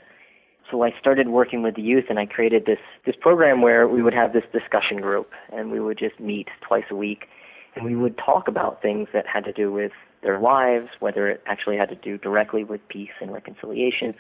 So 0.69 0.83
I 0.83 0.93
started 0.99 1.27
working 1.27 1.63
with 1.63 1.75
the 1.75 1.81
youth, 1.81 2.05
and 2.09 2.19
I 2.19 2.25
created 2.27 2.65
this 2.65 2.79
this 3.05 3.15
program 3.19 3.61
where 3.61 3.87
we 3.87 4.01
would 4.01 4.13
have 4.13 4.31
this 4.31 4.45
discussion 4.53 5.01
group, 5.01 5.31
and 5.51 5.71
we 5.71 5.79
would 5.79 5.97
just 5.97 6.19
meet 6.19 6.47
twice 6.61 6.85
a 6.91 6.95
week, 6.95 7.27
and 7.75 7.83
we 7.83 7.95
would 7.95 8.17
talk 8.17 8.47
about 8.47 8.81
things 8.81 9.09
that 9.11 9.25
had 9.27 9.43
to 9.45 9.51
do 9.51 9.71
with 9.71 9.91
their 10.21 10.39
lives, 10.39 10.89
whether 10.99 11.27
it 11.27 11.41
actually 11.47 11.77
had 11.77 11.89
to 11.89 11.95
do 11.95 12.17
directly 12.17 12.63
with 12.63 12.87
peace 12.87 13.11
and 13.19 13.33
reconciliation 13.33 14.13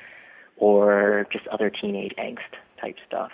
or 0.57 1.27
just 1.31 1.47
other 1.47 1.69
teenage 1.69 2.13
angst 2.17 2.57
type 2.79 2.97
stuff. 3.07 3.31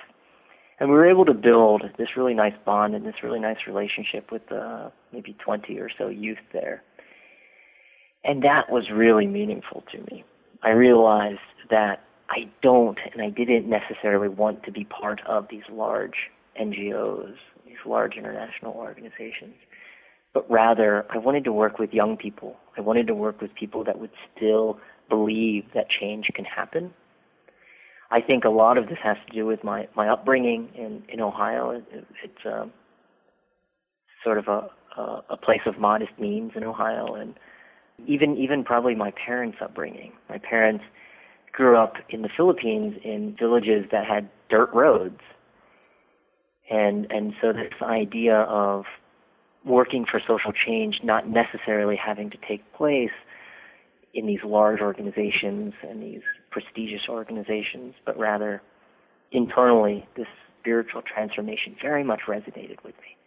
And 0.80 0.90
we 0.90 0.96
were 0.96 1.10
able 1.10 1.26
to 1.26 1.34
build 1.34 1.84
this 1.98 2.10
really 2.16 2.34
nice 2.34 2.54
bond 2.66 2.94
and 2.94 3.06
this 3.06 3.24
really 3.24 3.40
nice 3.40 3.66
relationship 3.66 4.32
with 4.32 4.52
uh, 4.52 4.90
maybe 5.12 5.34
20 5.34 5.80
or 5.80 5.90
so 5.98 6.08
youth 6.08 6.38
there. 6.54 6.84
And 8.24 8.44
that 8.44 8.70
was 8.70 8.90
really 8.92 9.28
meaningful 9.28 9.84
to 9.92 10.00
me. 10.12 10.24
I 10.64 10.72
realized 10.72 11.40
that 11.70 12.04
I 12.30 12.50
don't 12.62 12.98
and 13.14 13.22
I 13.22 13.30
didn't 13.30 13.70
necessarily 13.70 14.28
want 14.28 14.64
to 14.64 14.72
be 14.72 14.84
part 14.84 15.22
of 15.28 15.48
these 15.50 15.64
large 15.72 16.30
NGOs, 16.60 17.36
these 17.66 17.78
large 17.86 18.16
international 18.16 18.74
organizations 18.74 19.56
but 20.38 20.50
rather 20.52 21.04
I 21.10 21.18
wanted 21.18 21.46
to 21.46 21.52
work 21.52 21.80
with 21.80 21.94
young 21.94 22.16
people. 22.16 22.58
I 22.78 22.82
wanted 22.82 23.08
to 23.08 23.16
work 23.16 23.42
with 23.42 23.56
people 23.56 23.84
that 23.86 23.98
would 23.98 24.12
still 24.36 24.78
believe 25.10 25.64
that 25.74 25.88
change 25.90 26.28
can 26.36 26.46
happen. 26.46 26.94
I 28.12 28.22
think 28.22 28.44
a 28.44 28.50
lot 28.50 28.78
of 28.78 28.88
this 28.88 29.00
has 29.04 29.18
to 29.28 29.36
do 29.36 29.48
with 29.48 29.64
my 29.64 29.88
my 29.96 30.08
upbringing 30.08 30.70
in 30.76 31.02
in 31.10 31.22
Ohio. 31.22 31.72
It, 31.72 32.06
it's 32.24 32.46
um, 32.46 32.72
sort 34.24 34.38
of 34.38 34.48
a, 34.48 34.70
a 35.02 35.24
a 35.32 35.38
place 35.38 35.66
of 35.66 35.80
modest 35.80 36.12
means 36.20 36.52
in 36.56 36.64
Ohio, 36.64 37.16
and 37.16 37.34
even 38.06 38.38
even 38.38 38.64
probably 38.64 38.96
my 38.96 39.12
parents' 39.12 39.58
upbringing. 39.62 40.12
My 40.30 40.38
parents 40.38 40.84
grew 41.52 41.78
up 41.78 41.96
in 42.10 42.22
the 42.22 42.30
Philippines 42.36 42.96
in 43.04 43.36
villages 43.38 43.86
that 43.92 44.06
had 44.06 44.30
dirt 44.50 44.70
roads, 44.74 45.20
and 46.70 47.08
and 47.12 47.34
so 47.42 47.54
this 47.54 47.74
idea 47.82 48.42
of 48.42 48.86
working 49.66 50.06
for 50.10 50.22
social 50.26 50.54
change 50.54 51.02
not 51.04 51.28
necessarily 51.28 51.96
having 51.96 52.30
to 52.30 52.38
take 52.48 52.74
place 52.74 53.12
in 54.14 54.26
these 54.26 54.40
large 54.44 54.80
organizations 54.80 55.74
and 55.88 56.02
these 56.02 56.22
prestigious 56.50 57.10
organizations, 57.10 57.94
but 58.06 58.18
rather 58.18 58.62
internally, 59.32 60.08
this 60.16 60.28
spiritual 60.60 61.02
transformation 61.02 61.76
very 61.82 62.04
much 62.04 62.22
resonated 62.28 62.82
with 62.84 62.96
me. 63.02 63.18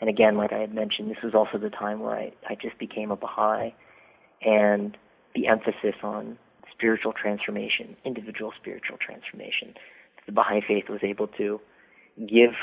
And 0.00 0.08
again, 0.08 0.36
like 0.36 0.52
I 0.52 0.58
had 0.58 0.74
mentioned, 0.74 1.10
this 1.10 1.22
was 1.22 1.34
also 1.34 1.58
the 1.58 1.70
time 1.70 2.00
where 2.00 2.14
I, 2.14 2.32
I 2.48 2.54
just 2.54 2.78
became 2.78 3.10
a 3.10 3.16
Baha'i 3.16 3.74
and 4.44 4.96
the 5.34 5.46
emphasis 5.46 5.94
on 6.02 6.38
spiritual 6.70 7.12
transformation, 7.12 7.96
individual 8.04 8.52
spiritual 8.60 8.98
transformation. 8.98 9.74
The 10.26 10.32
Baha'i 10.32 10.60
faith 10.66 10.88
was 10.88 11.00
able 11.02 11.28
to 11.38 11.60
give 12.18 12.54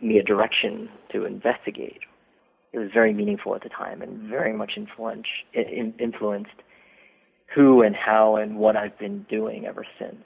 me 0.00 0.18
a 0.18 0.22
direction 0.22 0.88
to 1.12 1.24
investigate. 1.24 2.00
It 2.72 2.78
was 2.78 2.90
very 2.92 3.12
meaningful 3.12 3.54
at 3.54 3.62
the 3.62 3.68
time 3.68 4.02
and 4.02 4.28
very 4.28 4.52
much 4.52 4.76
influenced 4.76 5.28
who 7.54 7.82
and 7.82 7.96
how 7.96 8.36
and 8.36 8.56
what 8.56 8.76
I've 8.76 8.96
been 8.98 9.26
doing 9.28 9.66
ever 9.66 9.84
since. 9.98 10.22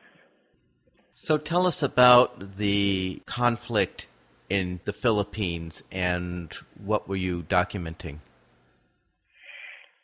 So 1.14 1.38
tell 1.38 1.66
us 1.66 1.82
about 1.82 2.56
the 2.56 3.22
conflict 3.24 4.08
in 4.50 4.80
the 4.84 4.92
Philippines 4.92 5.82
and 5.90 6.52
what 6.76 7.08
were 7.08 7.16
you 7.16 7.44
documenting? 7.44 8.18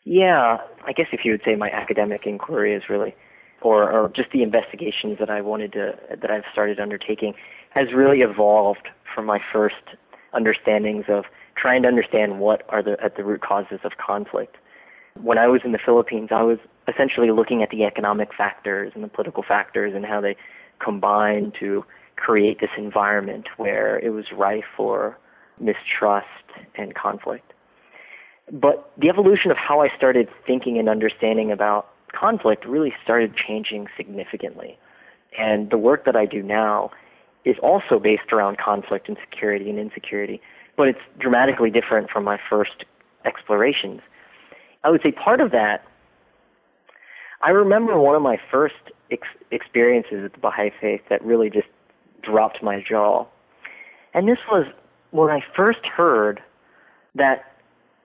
Yeah, 0.04 0.58
I 0.86 0.92
guess 0.92 1.08
if 1.12 1.24
you 1.24 1.32
would 1.32 1.42
say 1.44 1.54
my 1.56 1.70
academic 1.70 2.26
inquiry 2.26 2.74
is 2.74 2.84
really, 2.88 3.14
or, 3.60 3.90
or 3.90 4.08
just 4.08 4.30
the 4.32 4.42
investigations 4.42 5.18
that 5.18 5.28
I 5.30 5.40
wanted 5.42 5.72
to, 5.72 5.98
that 6.20 6.30
I've 6.30 6.44
started 6.52 6.80
undertaking, 6.80 7.34
has 7.70 7.92
really 7.94 8.20
evolved 8.20 8.88
from 9.14 9.26
my 9.26 9.40
first 9.52 9.76
understandings 10.32 11.04
of 11.08 11.24
trying 11.56 11.82
to 11.82 11.88
understand 11.88 12.40
what 12.40 12.62
are 12.68 12.82
the 12.82 12.96
at 13.02 13.16
the 13.16 13.24
root 13.24 13.42
causes 13.42 13.80
of 13.84 13.92
conflict. 14.04 14.56
When 15.20 15.38
I 15.38 15.48
was 15.48 15.60
in 15.64 15.72
the 15.72 15.78
Philippines, 15.84 16.30
I 16.32 16.42
was 16.42 16.58
essentially 16.88 17.30
looking 17.30 17.62
at 17.62 17.70
the 17.70 17.84
economic 17.84 18.32
factors 18.32 18.92
and 18.94 19.04
the 19.04 19.08
political 19.08 19.42
factors 19.42 19.92
and 19.94 20.06
how 20.06 20.20
they 20.20 20.36
combine 20.78 21.52
to 21.60 21.84
create 22.16 22.60
this 22.60 22.70
environment 22.78 23.48
where 23.56 23.98
it 23.98 24.10
was 24.10 24.26
rife 24.32 24.64
for 24.76 25.18
mistrust 25.58 26.26
and 26.76 26.94
conflict. 26.94 27.52
But 28.52 28.90
the 28.98 29.08
evolution 29.08 29.50
of 29.50 29.56
how 29.56 29.80
I 29.80 29.88
started 29.96 30.28
thinking 30.46 30.78
and 30.78 30.88
understanding 30.88 31.52
about 31.52 31.88
conflict 32.12 32.64
really 32.66 32.92
started 33.02 33.34
changing 33.36 33.86
significantly. 33.96 34.78
And 35.38 35.70
the 35.70 35.78
work 35.78 36.04
that 36.04 36.16
I 36.16 36.26
do 36.26 36.42
now 36.42 36.90
is 37.44 37.56
also 37.62 37.98
based 37.98 38.32
around 38.32 38.58
conflict 38.58 39.08
and 39.08 39.16
security 39.30 39.70
and 39.70 39.78
insecurity, 39.78 40.40
but 40.76 40.88
it's 40.88 41.00
dramatically 41.18 41.70
different 41.70 42.10
from 42.10 42.24
my 42.24 42.38
first 42.48 42.84
explorations. 43.24 44.00
I 44.82 44.90
would 44.90 45.02
say 45.02 45.12
part 45.12 45.40
of 45.40 45.50
that, 45.52 45.84
I 47.42 47.50
remember 47.50 47.98
one 47.98 48.14
of 48.14 48.22
my 48.22 48.38
first 48.50 48.74
ex- 49.10 49.28
experiences 49.50 50.22
with 50.22 50.32
the 50.32 50.38
Baha'i 50.38 50.70
faith 50.80 51.02
that 51.08 51.24
really 51.24 51.48
just 51.48 51.68
dropped 52.22 52.62
my 52.62 52.82
jaw. 52.86 53.26
And 54.12 54.28
this 54.28 54.38
was 54.50 54.66
when 55.10 55.30
I 55.30 55.40
first 55.56 55.86
heard 55.86 56.42
that 57.14 57.49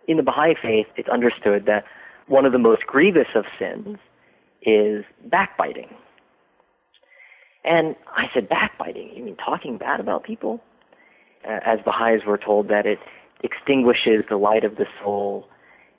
in 0.07 0.17
the 0.17 0.23
Baha'i 0.23 0.55
faith, 0.61 0.87
it's 0.95 1.09
understood 1.09 1.65
that 1.65 1.85
one 2.27 2.45
of 2.45 2.51
the 2.51 2.59
most 2.59 2.85
grievous 2.85 3.27
of 3.35 3.45
sins 3.59 3.97
is 4.61 5.03
backbiting. 5.25 5.89
And 7.63 7.95
I 8.15 8.25
said, 8.33 8.47
backbiting? 8.47 9.11
You 9.15 9.23
mean 9.23 9.35
talking 9.37 9.77
bad 9.77 9.99
about 9.99 10.23
people? 10.23 10.61
As 11.43 11.79
Baha'is 11.85 12.25
were 12.25 12.37
told 12.37 12.67
that 12.69 12.85
it 12.85 12.99
extinguishes 13.43 14.23
the 14.29 14.37
light 14.37 14.63
of 14.63 14.77
the 14.77 14.85
soul, 15.03 15.47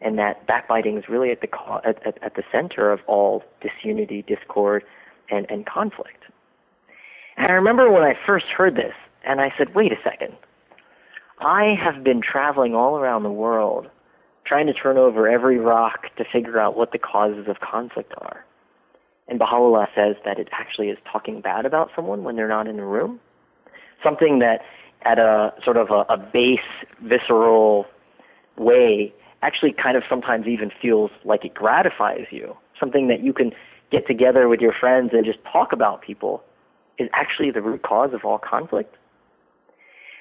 and 0.01 0.19
that 0.19 0.47
backbiting 0.47 0.99
is 0.99 1.05
really 1.09 1.31
at 1.31 1.41
the 1.41 1.49
at, 1.85 2.05
at, 2.07 2.23
at 2.23 2.35
the 2.35 2.43
center 2.51 2.91
of 2.91 3.01
all 3.07 3.45
disunity, 3.61 4.23
discord, 4.23 4.83
and, 5.31 5.47
and 5.51 5.67
conflict. 5.67 6.25
And 7.37 7.47
I 7.47 7.53
remember 7.53 7.91
when 7.91 8.03
I 8.03 8.15
first 8.27 8.47
heard 8.47 8.75
this, 8.75 8.95
and 9.25 9.41
I 9.41 9.53
said, 9.57 9.75
wait 9.75 9.93
a 9.93 9.97
second. 10.03 10.35
I 11.39 11.75
have 11.83 12.03
been 12.03 12.23
traveling 12.23 12.75
all 12.75 12.97
around 12.97 13.23
the 13.23 13.31
world 13.31 13.89
trying 14.47 14.67
to 14.67 14.73
turn 14.73 14.97
over 14.97 15.29
every 15.29 15.59
rock 15.59 16.15
to 16.17 16.25
figure 16.25 16.59
out 16.59 16.77
what 16.77 16.93
the 16.93 16.99
causes 16.99 17.47
of 17.49 17.61
conflict 17.61 18.13
are. 18.19 18.45
And 19.29 19.39
Baha'u'llah 19.39 19.89
says 19.95 20.17
that 20.25 20.39
it 20.39 20.49
actually 20.53 20.89
is 20.89 20.99
talking 21.11 21.41
bad 21.41 21.67
about 21.67 21.91
someone 21.97 22.23
when 22.23 22.37
they're 22.37 22.49
not 22.49 22.69
in 22.69 22.77
the 22.77 22.85
room. 22.85 23.21
Something 24.03 24.39
that 24.39 24.61
at 25.03 25.19
a 25.19 25.53
sort 25.65 25.77
of 25.77 25.91
a, 25.91 26.05
a 26.13 26.17
base, 26.17 26.61
visceral 27.03 27.87
way 28.57 29.13
actually 29.43 29.73
kind 29.73 29.97
of 29.97 30.03
sometimes 30.09 30.47
even 30.47 30.71
feels 30.81 31.11
like 31.25 31.45
it 31.45 31.55
gratifies 31.55 32.27
you. 32.31 32.57
Something 32.79 33.09
that 33.09 33.23
you 33.23 33.33
can 33.33 33.53
get 33.91 34.07
together 34.07 34.49
with 34.49 34.61
your 34.61 34.73
friends 34.73 35.11
and 35.13 35.25
just 35.25 35.39
talk 35.51 35.73
about 35.73 36.03
people 36.03 36.43
is 36.99 37.09
actually 37.13 37.51
the 37.51 37.61
root 37.61 37.83
cause 37.83 38.11
of 38.13 38.25
all 38.25 38.39
conflict. 38.39 38.97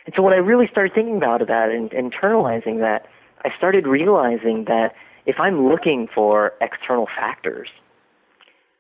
And 0.06 0.14
so 0.16 0.22
when 0.22 0.34
I 0.34 0.38
really 0.38 0.68
started 0.70 0.94
thinking 0.94 1.18
about 1.18 1.40
that 1.40 1.70
and 1.70 1.90
internalizing 1.92 2.80
that, 2.80 3.08
I 3.46 3.56
started 3.56 3.86
realizing 3.86 4.66
that 4.66 4.94
if 5.28 5.36
I'm 5.40 5.70
looking 5.70 6.08
for 6.14 6.54
external 6.62 7.06
factors, 7.06 7.70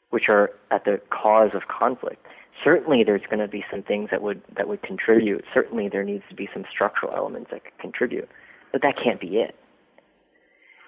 which 0.10 0.24
are 0.28 0.50
at 0.72 0.86
the 0.86 1.00
cause 1.12 1.52
of 1.54 1.68
conflict, 1.68 2.26
certainly 2.64 3.04
there's 3.04 3.22
going 3.30 3.40
to 3.40 3.48
be 3.48 3.64
some 3.70 3.84
things 3.84 4.10
that 4.10 4.24
would 4.24 4.42
that 4.58 4.68
would 4.68 4.82
contribute. 4.82 5.46
Certainly 5.54 5.90
there 5.90 6.04
needs 6.04 6.24
to 6.30 6.36
be 6.36 6.50
some 6.52 6.66
structural 6.72 7.14
elements 7.16 7.52
that 7.52 7.64
could 7.64 7.78
contribute, 7.78 8.28
but 8.72 8.82
that 8.82 8.96
can't 9.02 9.22
be 9.22 9.38
it. 9.38 9.56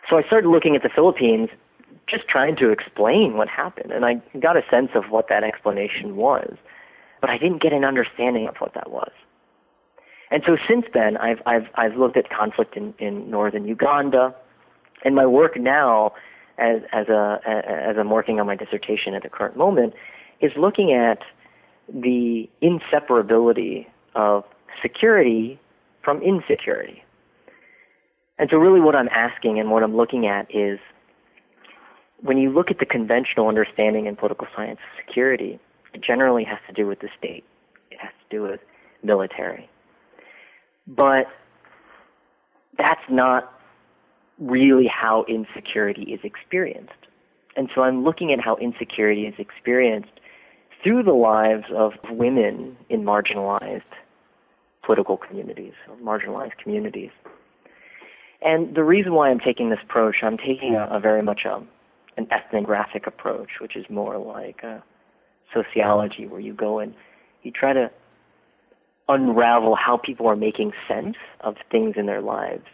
So 0.09 0.17
I 0.17 0.23
started 0.23 0.49
looking 0.49 0.75
at 0.75 0.81
the 0.81 0.89
Philippines 0.93 1.49
just 2.09 2.27
trying 2.27 2.55
to 2.55 2.71
explain 2.71 3.37
what 3.37 3.47
happened. 3.47 3.91
And 3.91 4.05
I 4.05 4.15
got 4.39 4.57
a 4.57 4.63
sense 4.71 4.89
of 4.95 5.11
what 5.11 5.27
that 5.29 5.43
explanation 5.43 6.15
was, 6.15 6.55
but 7.21 7.29
I 7.29 7.37
didn't 7.37 7.61
get 7.61 7.73
an 7.73 7.83
understanding 7.83 8.47
of 8.47 8.55
what 8.57 8.73
that 8.73 8.89
was. 8.89 9.11
And 10.29 10.43
so 10.45 10.57
since 10.67 10.85
then, 10.93 11.17
I've, 11.17 11.41
I've, 11.45 11.67
I've 11.75 11.95
looked 11.95 12.17
at 12.17 12.29
conflict 12.29 12.75
in, 12.75 12.93
in 12.99 13.29
northern 13.29 13.65
Uganda, 13.65 14.35
and 15.05 15.15
my 15.15 15.25
work 15.25 15.57
now, 15.57 16.13
as, 16.57 16.81
as, 16.91 17.07
a, 17.07 17.39
as 17.45 17.95
I'm 17.97 18.09
working 18.09 18.39
on 18.39 18.47
my 18.47 18.55
dissertation 18.55 19.13
at 19.13 19.23
the 19.23 19.29
current 19.29 19.55
moment, 19.55 19.93
is 20.41 20.51
looking 20.57 20.91
at 20.91 21.19
the 21.87 22.49
inseparability 22.61 23.85
of 24.15 24.43
security 24.81 25.59
from 26.03 26.21
insecurity. 26.21 27.03
And 28.39 28.49
so 28.51 28.57
really 28.57 28.81
what 28.81 28.95
I'm 28.95 29.09
asking 29.09 29.59
and 29.59 29.71
what 29.71 29.83
I'm 29.83 29.95
looking 29.95 30.27
at 30.27 30.53
is 30.53 30.79
when 32.21 32.37
you 32.37 32.49
look 32.49 32.69
at 32.69 32.79
the 32.79 32.85
conventional 32.85 33.47
understanding 33.47 34.05
in 34.05 34.15
political 34.15 34.47
science 34.55 34.79
of 34.79 35.05
security, 35.05 35.59
it 35.93 36.01
generally 36.03 36.43
has 36.43 36.59
to 36.67 36.73
do 36.73 36.87
with 36.87 36.99
the 36.99 37.09
state. 37.17 37.43
It 37.91 37.99
has 37.99 38.11
to 38.29 38.35
do 38.35 38.43
with 38.43 38.59
military. 39.03 39.69
But 40.87 41.27
that's 42.77 43.01
not 43.09 43.53
really 44.39 44.87
how 44.87 45.25
insecurity 45.27 46.13
is 46.13 46.19
experienced. 46.23 46.93
And 47.55 47.69
so 47.73 47.81
I'm 47.81 48.03
looking 48.03 48.31
at 48.31 48.39
how 48.39 48.55
insecurity 48.57 49.25
is 49.25 49.33
experienced 49.39 50.19
through 50.83 51.03
the 51.03 51.13
lives 51.13 51.65
of 51.75 51.93
women 52.09 52.77
in 52.89 53.03
marginalized 53.03 53.81
political 54.83 55.17
communities, 55.17 55.73
or 55.89 55.95
marginalized 55.97 56.57
communities. 56.57 57.09
And 58.41 58.75
the 58.75 58.83
reason 58.83 59.13
why 59.13 59.29
I'm 59.29 59.39
taking 59.39 59.69
this 59.69 59.79
approach, 59.83 60.17
I'm 60.21 60.37
taking 60.37 60.75
a, 60.75 60.87
a 60.91 60.99
very 60.99 61.23
much 61.23 61.41
a, 61.45 61.61
an 62.15 62.27
ethnographic 62.31 63.07
approach, 63.07 63.59
which 63.59 63.75
is 63.75 63.85
more 63.89 64.17
like 64.17 64.63
sociology, 65.53 66.27
where 66.27 66.39
you 66.39 66.53
go 66.53 66.79
and 66.79 66.93
you 67.41 67.51
try 67.51 67.73
to 67.73 67.91
unravel 69.09 69.75
how 69.75 69.97
people 69.97 70.27
are 70.27 70.35
making 70.35 70.73
sense 70.87 71.15
of 71.41 71.55
things 71.71 71.95
in 71.97 72.05
their 72.05 72.21
lives. 72.21 72.65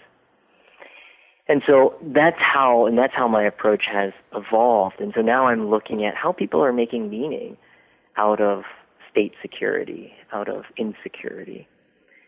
And 1.48 1.62
so 1.68 1.96
that's 2.02 2.40
how, 2.40 2.86
and 2.86 2.98
that's 2.98 3.14
how 3.14 3.28
my 3.28 3.44
approach 3.44 3.84
has 3.92 4.14
evolved. 4.34 5.00
And 5.00 5.12
so 5.14 5.22
now 5.22 5.48
I'm 5.48 5.70
looking 5.70 6.06
at 6.06 6.16
how 6.16 6.32
people 6.32 6.64
are 6.64 6.72
making 6.72 7.10
meaning 7.10 7.58
out 8.16 8.40
of 8.40 8.64
state 9.12 9.34
security, 9.42 10.14
out 10.32 10.48
of 10.48 10.64
insecurity, 10.78 11.68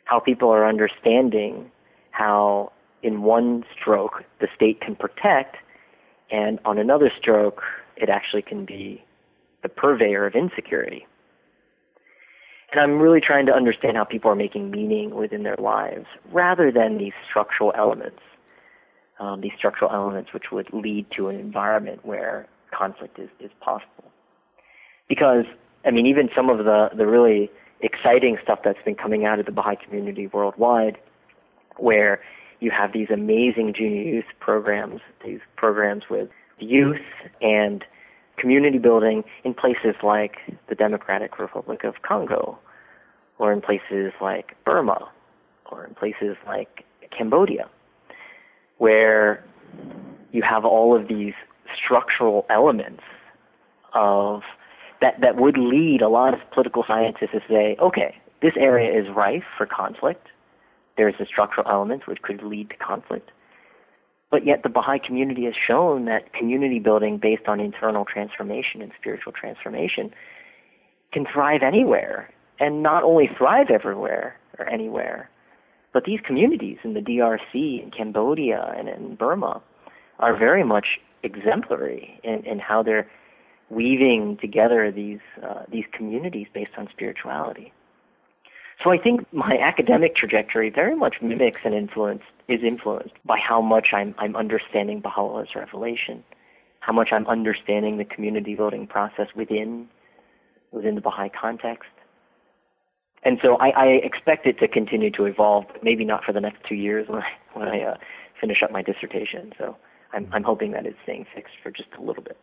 how 0.03 0.19
people 0.19 0.49
are 0.49 0.67
understanding 0.67 1.71
how 2.11 2.71
in 3.03 3.21
one 3.21 3.63
stroke 3.73 4.23
the 4.39 4.47
state 4.55 4.81
can 4.81 4.95
protect, 4.95 5.57
and 6.31 6.59
on 6.65 6.77
another 6.77 7.11
stroke 7.17 7.61
it 7.95 8.09
actually 8.09 8.41
can 8.41 8.65
be 8.65 9.03
the 9.63 9.69
purveyor 9.69 10.25
of 10.25 10.35
insecurity. 10.35 11.07
And 12.71 12.81
I'm 12.81 12.99
really 12.99 13.21
trying 13.21 13.45
to 13.45 13.53
understand 13.53 13.97
how 13.97 14.03
people 14.03 14.29
are 14.31 14.35
making 14.35 14.71
meaning 14.71 15.15
within 15.15 15.43
their 15.43 15.55
lives 15.57 16.05
rather 16.31 16.71
than 16.71 16.97
these 16.97 17.13
structural 17.29 17.71
elements, 17.77 18.19
um, 19.19 19.41
these 19.41 19.53
structural 19.57 19.91
elements 19.91 20.33
which 20.33 20.51
would 20.51 20.73
lead 20.73 21.05
to 21.15 21.29
an 21.29 21.39
environment 21.39 22.05
where 22.05 22.47
conflict 22.71 23.19
is, 23.19 23.29
is 23.39 23.51
possible. 23.61 24.11
Because, 25.07 25.45
I 25.85 25.91
mean, 25.91 26.05
even 26.07 26.29
some 26.35 26.49
of 26.49 26.57
the, 26.59 26.89
the 26.97 27.05
really 27.05 27.49
exciting 27.81 28.37
stuff 28.43 28.59
that's 28.63 28.81
been 28.83 28.95
coming 28.95 29.25
out 29.25 29.39
of 29.39 29.45
the 29.45 29.51
Baha'i 29.51 29.75
community 29.75 30.27
worldwide, 30.27 30.97
where 31.77 32.21
you 32.59 32.71
have 32.71 32.93
these 32.93 33.09
amazing 33.13 33.73
junior 33.77 34.01
youth 34.01 34.25
programs, 34.39 35.01
these 35.23 35.39
programs 35.55 36.03
with 36.09 36.29
youth 36.57 37.01
and 37.41 37.83
community 38.37 38.77
building 38.77 39.23
in 39.43 39.53
places 39.53 39.95
like 40.03 40.37
the 40.67 40.75
Democratic 40.75 41.39
Republic 41.39 41.83
of 41.83 42.01
Congo, 42.01 42.57
or 43.37 43.51
in 43.51 43.61
places 43.61 44.13
like 44.21 44.55
Burma, 44.63 45.09
or 45.71 45.85
in 45.85 45.93
places 45.93 46.37
like 46.45 46.85
Cambodia, 47.15 47.69
where 48.77 49.43
you 50.31 50.41
have 50.41 50.65
all 50.65 50.95
of 50.95 51.07
these 51.07 51.33
structural 51.75 52.45
elements 52.49 53.03
of 53.93 54.41
that 55.01 55.19
that 55.21 55.35
would 55.35 55.57
lead 55.57 56.01
a 56.01 56.09
lot 56.09 56.33
of 56.33 56.39
political 56.51 56.83
scientists 56.87 57.31
to 57.31 57.41
say, 57.49 57.75
okay, 57.79 58.15
this 58.41 58.53
area 58.57 58.97
is 58.97 59.09
rife 59.13 59.43
for 59.57 59.65
conflict. 59.65 60.27
There's 60.97 61.15
a 61.19 61.25
structural 61.25 61.67
element 61.69 62.07
which 62.07 62.21
could 62.21 62.43
lead 62.43 62.69
to 62.69 62.77
conflict. 62.77 63.31
But 64.35 64.45
yet 64.45 64.63
the 64.63 64.69
Baha'i 64.69 64.99
community 64.99 65.45
has 65.45 65.53
shown 65.55 66.03
that 66.07 66.33
community 66.33 66.79
building 66.79 67.17
based 67.17 67.47
on 67.47 67.61
internal 67.61 68.03
transformation 68.03 68.81
and 68.81 68.91
spiritual 68.99 69.31
transformation 69.31 70.11
can 71.13 71.25
thrive 71.25 71.61
anywhere. 71.63 72.29
And 72.59 72.83
not 72.83 73.05
only 73.05 73.29
thrive 73.37 73.67
everywhere 73.69 74.35
or 74.59 74.67
anywhere, 74.67 75.29
but 75.93 76.03
these 76.03 76.19
communities 76.19 76.79
in 76.83 76.95
the 76.95 76.99
DRC 76.99 77.81
and 77.81 77.95
Cambodia 77.95 78.73
and 78.77 78.89
in 78.89 79.15
Burma 79.15 79.61
are 80.19 80.35
very 80.37 80.65
much 80.65 80.99
exemplary 81.23 82.19
in, 82.25 82.45
in 82.45 82.59
how 82.59 82.83
they're 82.83 83.09
weaving 83.69 84.37
together 84.41 84.91
these 84.91 85.21
uh, 85.41 85.63
these 85.71 85.85
communities 85.93 86.47
based 86.53 86.71
on 86.77 86.89
spirituality. 86.91 87.71
So 88.83 88.91
I 88.91 88.97
think 88.97 89.25
my 89.33 89.57
academic 89.57 90.15
trajectory 90.15 90.69
very 90.69 90.95
much 90.95 91.15
mimics 91.21 91.61
and 91.63 91.73
influenced 91.73 92.25
is 92.47 92.61
influenced 92.63 93.15
by 93.25 93.39
how 93.39 93.61
much 93.61 93.87
I'm 93.93 94.13
I'm 94.17 94.35
understanding 94.35 94.99
Baha'u'llah's 94.99 95.55
revelation, 95.55 96.23
how 96.81 96.93
much 96.93 97.09
I'm 97.11 97.25
understanding 97.27 97.97
the 97.97 98.05
community 98.05 98.55
building 98.55 98.85
process 98.87 99.27
within 99.35 99.87
within 100.71 100.95
the 100.95 101.01
Baha'i 101.01 101.29
context. 101.29 101.89
And 103.23 103.39
so 103.41 103.55
I, 103.55 103.69
I 103.69 103.85
expect 104.03 104.45
it 104.45 104.59
to 104.59 104.67
continue 104.67 105.09
to 105.11 105.25
evolve, 105.25 105.65
but 105.71 105.83
maybe 105.83 106.05
not 106.05 106.23
for 106.23 106.31
the 106.31 106.41
next 106.41 106.63
two 106.67 106.75
years 106.75 107.07
when 107.07 107.23
I 107.23 107.31
when 107.53 107.67
I 107.67 107.81
uh, 107.81 107.97
finish 108.39 108.61
up 108.61 108.71
my 108.71 108.83
dissertation. 108.83 109.53
So 109.57 109.77
I'm 110.13 110.27
I'm 110.31 110.43
hoping 110.43 110.71
that 110.71 110.85
it's 110.85 110.97
staying 111.03 111.25
fixed 111.33 111.55
for 111.63 111.71
just 111.71 111.89
a 111.97 112.01
little 112.01 112.21
bit. 112.21 112.37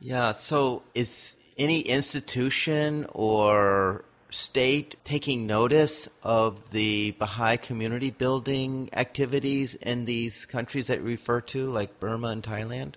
Yeah. 0.00 0.32
So 0.32 0.82
is 0.94 1.36
any 1.56 1.80
institution 1.80 3.06
or 3.12 4.04
state 4.34 4.96
taking 5.04 5.46
notice 5.46 6.08
of 6.22 6.70
the 6.70 7.12
Baha'i 7.12 7.56
community 7.56 8.10
building 8.10 8.90
activities 8.92 9.74
in 9.76 10.04
these 10.04 10.44
countries 10.44 10.88
that 10.88 10.98
you 10.98 11.04
refer 11.04 11.40
to, 11.40 11.70
like 11.70 12.00
Burma 12.00 12.28
and 12.28 12.42
Thailand? 12.42 12.94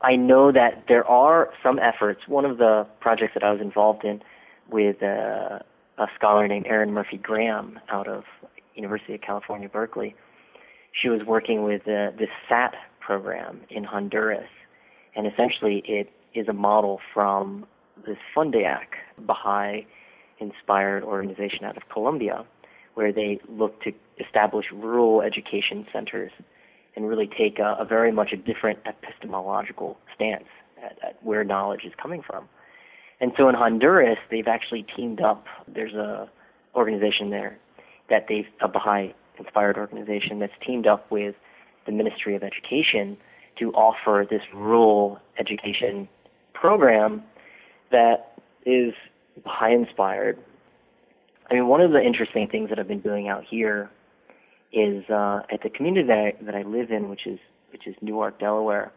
I 0.00 0.16
know 0.16 0.52
that 0.52 0.84
there 0.88 1.06
are 1.06 1.50
some 1.62 1.78
efforts. 1.78 2.26
One 2.26 2.44
of 2.44 2.58
the 2.58 2.86
projects 3.00 3.34
that 3.34 3.42
I 3.42 3.52
was 3.52 3.60
involved 3.60 4.04
in 4.04 4.22
with 4.70 5.02
uh, 5.02 5.60
a 5.98 6.06
scholar 6.14 6.48
named 6.48 6.66
Erin 6.66 6.92
Murphy 6.92 7.16
Graham 7.16 7.78
out 7.88 8.08
of 8.08 8.24
University 8.74 9.14
of 9.14 9.20
California, 9.20 9.68
Berkeley, 9.68 10.14
she 10.92 11.08
was 11.08 11.22
working 11.26 11.64
with 11.64 11.82
uh, 11.82 12.10
this 12.18 12.28
SAT 12.48 12.74
program 13.00 13.60
in 13.70 13.84
Honduras, 13.84 14.48
and 15.14 15.26
essentially 15.26 15.82
it 15.86 16.10
is 16.34 16.48
a 16.48 16.52
model 16.52 17.00
from 17.12 17.66
this 18.06 18.18
FUNDAEC 18.34 18.86
Baha'i 19.18 19.86
inspired 20.38 21.02
organization 21.02 21.64
out 21.64 21.76
of 21.76 21.88
Colombia, 21.88 22.44
where 22.94 23.12
they 23.12 23.40
look 23.48 23.82
to 23.82 23.92
establish 24.24 24.66
rural 24.72 25.22
education 25.22 25.86
centers 25.92 26.32
and 26.96 27.08
really 27.08 27.26
take 27.26 27.58
a, 27.58 27.76
a 27.78 27.84
very 27.84 28.12
much 28.12 28.32
a 28.32 28.36
different 28.36 28.78
epistemological 28.86 29.98
stance 30.14 30.44
at, 30.82 30.98
at 31.02 31.22
where 31.22 31.44
knowledge 31.44 31.84
is 31.84 31.92
coming 32.00 32.22
from. 32.22 32.48
And 33.20 33.32
so 33.36 33.48
in 33.48 33.54
Honduras, 33.54 34.18
they've 34.30 34.48
actually 34.48 34.84
teamed 34.96 35.20
up. 35.20 35.46
There's 35.66 35.94
a 35.94 36.28
organization 36.74 37.30
there 37.30 37.58
that 38.10 38.26
they've 38.28 38.46
a 38.60 38.68
Baha'i 38.68 39.14
inspired 39.38 39.76
organization 39.76 40.38
that's 40.38 40.52
teamed 40.64 40.86
up 40.86 41.10
with 41.10 41.34
the 41.86 41.92
Ministry 41.92 42.34
of 42.36 42.42
Education 42.42 43.16
to 43.58 43.72
offer 43.72 44.26
this 44.28 44.42
rural 44.52 45.20
education 45.38 46.08
program 46.52 47.22
that 47.90 48.38
is 48.66 48.94
Baha'i 49.42 49.74
inspired. 49.74 50.38
I 51.50 51.54
mean, 51.54 51.68
one 51.68 51.80
of 51.80 51.92
the 51.92 52.00
interesting 52.00 52.48
things 52.48 52.70
that 52.70 52.78
I've 52.78 52.88
been 52.88 53.00
doing 53.00 53.28
out 53.28 53.44
here 53.48 53.90
is 54.72 55.04
uh, 55.08 55.40
at 55.52 55.62
the 55.62 55.70
community 55.70 56.06
that 56.08 56.18
I, 56.18 56.44
that 56.44 56.54
I 56.54 56.62
live 56.62 56.90
in, 56.90 57.08
which 57.08 57.26
is 57.26 57.38
which 57.70 57.86
is 57.86 57.94
Newark, 58.00 58.38
Delaware. 58.38 58.92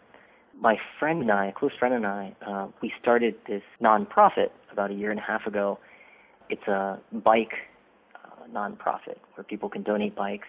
My 0.60 0.78
friend 1.00 1.22
and 1.22 1.32
I, 1.32 1.48
a 1.48 1.52
close 1.52 1.72
friend 1.78 1.94
and 1.94 2.06
I, 2.06 2.36
uh, 2.46 2.68
we 2.82 2.92
started 3.02 3.36
this 3.48 3.64
nonprofit 3.82 4.50
about 4.72 4.92
a 4.92 4.94
year 4.94 5.12
and 5.12 5.20
a 5.20 5.24
half 5.24 5.46
ago. 5.46 5.80
It's 6.50 6.68
a 6.68 7.00
bike 7.12 7.54
uh, 8.16 8.48
nonprofit 8.52 9.18
where 9.36 9.44
people 9.44 9.70
can 9.70 9.84
donate 9.84 10.16
bikes 10.16 10.48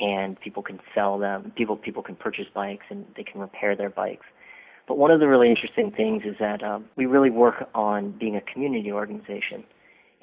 and 0.00 0.38
people 0.40 0.62
can 0.62 0.80
sell 0.94 1.18
them. 1.18 1.52
People 1.56 1.76
people 1.76 2.02
can 2.02 2.16
purchase 2.16 2.46
bikes 2.54 2.84
and 2.90 3.04
they 3.16 3.22
can 3.22 3.40
repair 3.40 3.76
their 3.76 3.90
bikes. 3.90 4.26
But 4.88 4.96
one 4.96 5.10
of 5.10 5.20
the 5.20 5.28
really 5.28 5.50
interesting 5.50 5.92
things 5.94 6.22
is 6.24 6.36
that 6.40 6.64
um, 6.64 6.86
we 6.96 7.04
really 7.04 7.30
work 7.30 7.68
on 7.74 8.12
being 8.18 8.36
a 8.36 8.40
community 8.40 8.90
organization. 8.90 9.62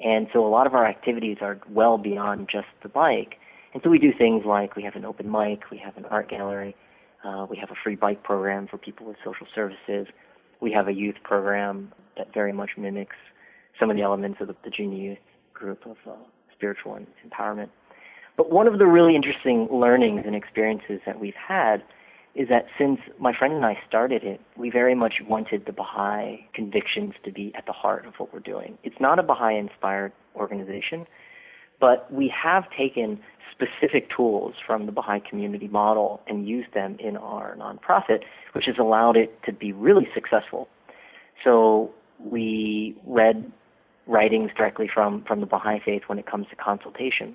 And 0.04 0.26
so 0.32 0.44
a 0.44 0.48
lot 0.50 0.66
of 0.66 0.74
our 0.74 0.84
activities 0.84 1.38
are 1.40 1.58
well 1.70 1.96
beyond 1.96 2.48
just 2.50 2.66
the 2.82 2.88
bike. 2.88 3.36
And 3.72 3.82
so 3.82 3.90
we 3.90 3.98
do 3.98 4.12
things 4.12 4.44
like 4.44 4.74
we 4.74 4.82
have 4.82 4.96
an 4.96 5.04
open 5.04 5.30
mic, 5.30 5.70
we 5.70 5.78
have 5.78 5.96
an 5.96 6.04
art 6.06 6.28
gallery, 6.28 6.74
uh, 7.24 7.46
we 7.48 7.56
have 7.58 7.70
a 7.70 7.74
free 7.82 7.94
bike 7.94 8.24
program 8.24 8.66
for 8.66 8.76
people 8.76 9.06
with 9.06 9.16
social 9.24 9.46
services, 9.54 10.08
we 10.60 10.72
have 10.72 10.88
a 10.88 10.92
youth 10.92 11.16
program 11.22 11.92
that 12.16 12.32
very 12.34 12.52
much 12.52 12.70
mimics 12.76 13.16
some 13.78 13.90
of 13.90 13.96
the 13.96 14.02
elements 14.02 14.38
of 14.40 14.48
the, 14.48 14.56
the 14.64 14.70
junior 14.70 15.10
youth 15.10 15.18
group 15.52 15.86
of 15.86 15.96
uh, 16.08 16.14
spiritual 16.54 16.98
empowerment. 17.26 17.68
But 18.36 18.50
one 18.50 18.66
of 18.66 18.78
the 18.78 18.86
really 18.86 19.14
interesting 19.14 19.68
learnings 19.70 20.22
and 20.26 20.34
experiences 20.34 21.00
that 21.06 21.20
we've 21.20 21.34
had 21.34 21.82
is 22.36 22.48
that 22.50 22.66
since 22.78 23.00
my 23.18 23.34
friend 23.34 23.54
and 23.54 23.64
I 23.64 23.78
started 23.88 24.22
it, 24.22 24.40
we 24.56 24.68
very 24.68 24.94
much 24.94 25.14
wanted 25.26 25.64
the 25.64 25.72
Baha'i 25.72 26.46
convictions 26.52 27.14
to 27.24 27.32
be 27.32 27.50
at 27.56 27.64
the 27.64 27.72
heart 27.72 28.04
of 28.04 28.14
what 28.18 28.32
we're 28.32 28.40
doing. 28.40 28.76
It's 28.84 29.00
not 29.00 29.18
a 29.18 29.22
Baha'i 29.22 29.56
inspired 29.56 30.12
organization, 30.36 31.06
but 31.80 32.12
we 32.12 32.28
have 32.28 32.64
taken 32.76 33.18
specific 33.50 34.10
tools 34.14 34.54
from 34.66 34.84
the 34.84 34.92
Baha'i 34.92 35.20
community 35.20 35.68
model 35.68 36.20
and 36.26 36.46
used 36.46 36.74
them 36.74 36.98
in 37.00 37.16
our 37.16 37.56
nonprofit, 37.56 38.20
which 38.52 38.66
has 38.66 38.76
allowed 38.78 39.16
it 39.16 39.42
to 39.44 39.52
be 39.52 39.72
really 39.72 40.06
successful. 40.12 40.68
So 41.42 41.90
we 42.20 42.94
read 43.06 43.50
writings 44.06 44.50
directly 44.54 44.90
from, 44.92 45.24
from 45.26 45.40
the 45.40 45.46
Baha'i 45.46 45.80
faith 45.82 46.02
when 46.06 46.18
it 46.18 46.26
comes 46.26 46.46
to 46.50 46.56
consultation. 46.56 47.34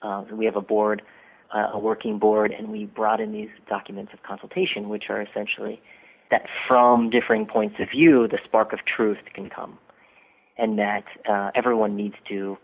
Uh, 0.00 0.24
we 0.30 0.44
have 0.44 0.56
a 0.56 0.60
board 0.60 1.02
uh, 1.54 1.70
a 1.72 1.78
working 1.78 2.18
board, 2.18 2.52
and 2.52 2.70
we 2.70 2.86
brought 2.86 3.20
in 3.20 3.32
these 3.32 3.50
documents 3.68 4.12
of 4.12 4.22
consultation, 4.22 4.88
which 4.88 5.04
are 5.08 5.22
essentially 5.22 5.80
that 6.30 6.46
from 6.66 7.08
differing 7.10 7.46
points 7.46 7.76
of 7.78 7.88
view, 7.90 8.26
the 8.26 8.38
spark 8.44 8.72
of 8.72 8.80
truth 8.84 9.18
can 9.32 9.48
come, 9.48 9.78
and 10.58 10.78
that 10.78 11.04
uh, 11.28 11.50
everyone 11.54 11.96
needs 11.96 12.16
to 12.28 12.58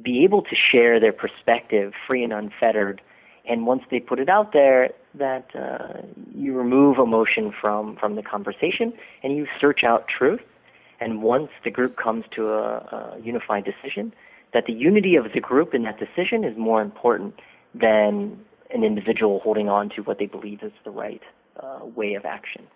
be 0.00 0.24
able 0.24 0.42
to 0.42 0.54
share 0.54 1.00
their 1.00 1.12
perspective 1.12 1.92
free 2.06 2.22
and 2.22 2.32
unfettered. 2.32 3.02
And 3.44 3.66
once 3.66 3.82
they 3.90 3.98
put 3.98 4.20
it 4.20 4.28
out 4.28 4.52
there, 4.52 4.90
that 5.14 5.50
uh, 5.54 6.02
you 6.34 6.56
remove 6.56 6.98
emotion 6.98 7.52
from 7.60 7.96
from 7.96 8.14
the 8.14 8.22
conversation 8.22 8.92
and 9.22 9.36
you 9.36 9.46
search 9.60 9.84
out 9.84 10.08
truth. 10.08 10.40
And 11.00 11.22
once 11.22 11.50
the 11.64 11.70
group 11.70 11.96
comes 11.96 12.24
to 12.30 12.50
a, 12.50 13.16
a 13.16 13.20
unified 13.22 13.64
decision, 13.64 14.14
that 14.54 14.66
the 14.66 14.72
unity 14.72 15.16
of 15.16 15.32
the 15.34 15.40
group 15.40 15.74
in 15.74 15.82
that 15.82 15.98
decision 15.98 16.44
is 16.44 16.56
more 16.56 16.80
important 16.80 17.40
than 17.74 18.38
an 18.72 18.84
individual 18.84 19.40
holding 19.40 19.68
on 19.68 19.90
to 19.90 20.02
what 20.02 20.18
they 20.18 20.26
believe 20.26 20.62
is 20.62 20.72
the 20.84 20.90
right 20.90 21.22
uh, 21.62 21.80
way 21.94 22.14
of 22.14 22.24
action. 22.24 22.66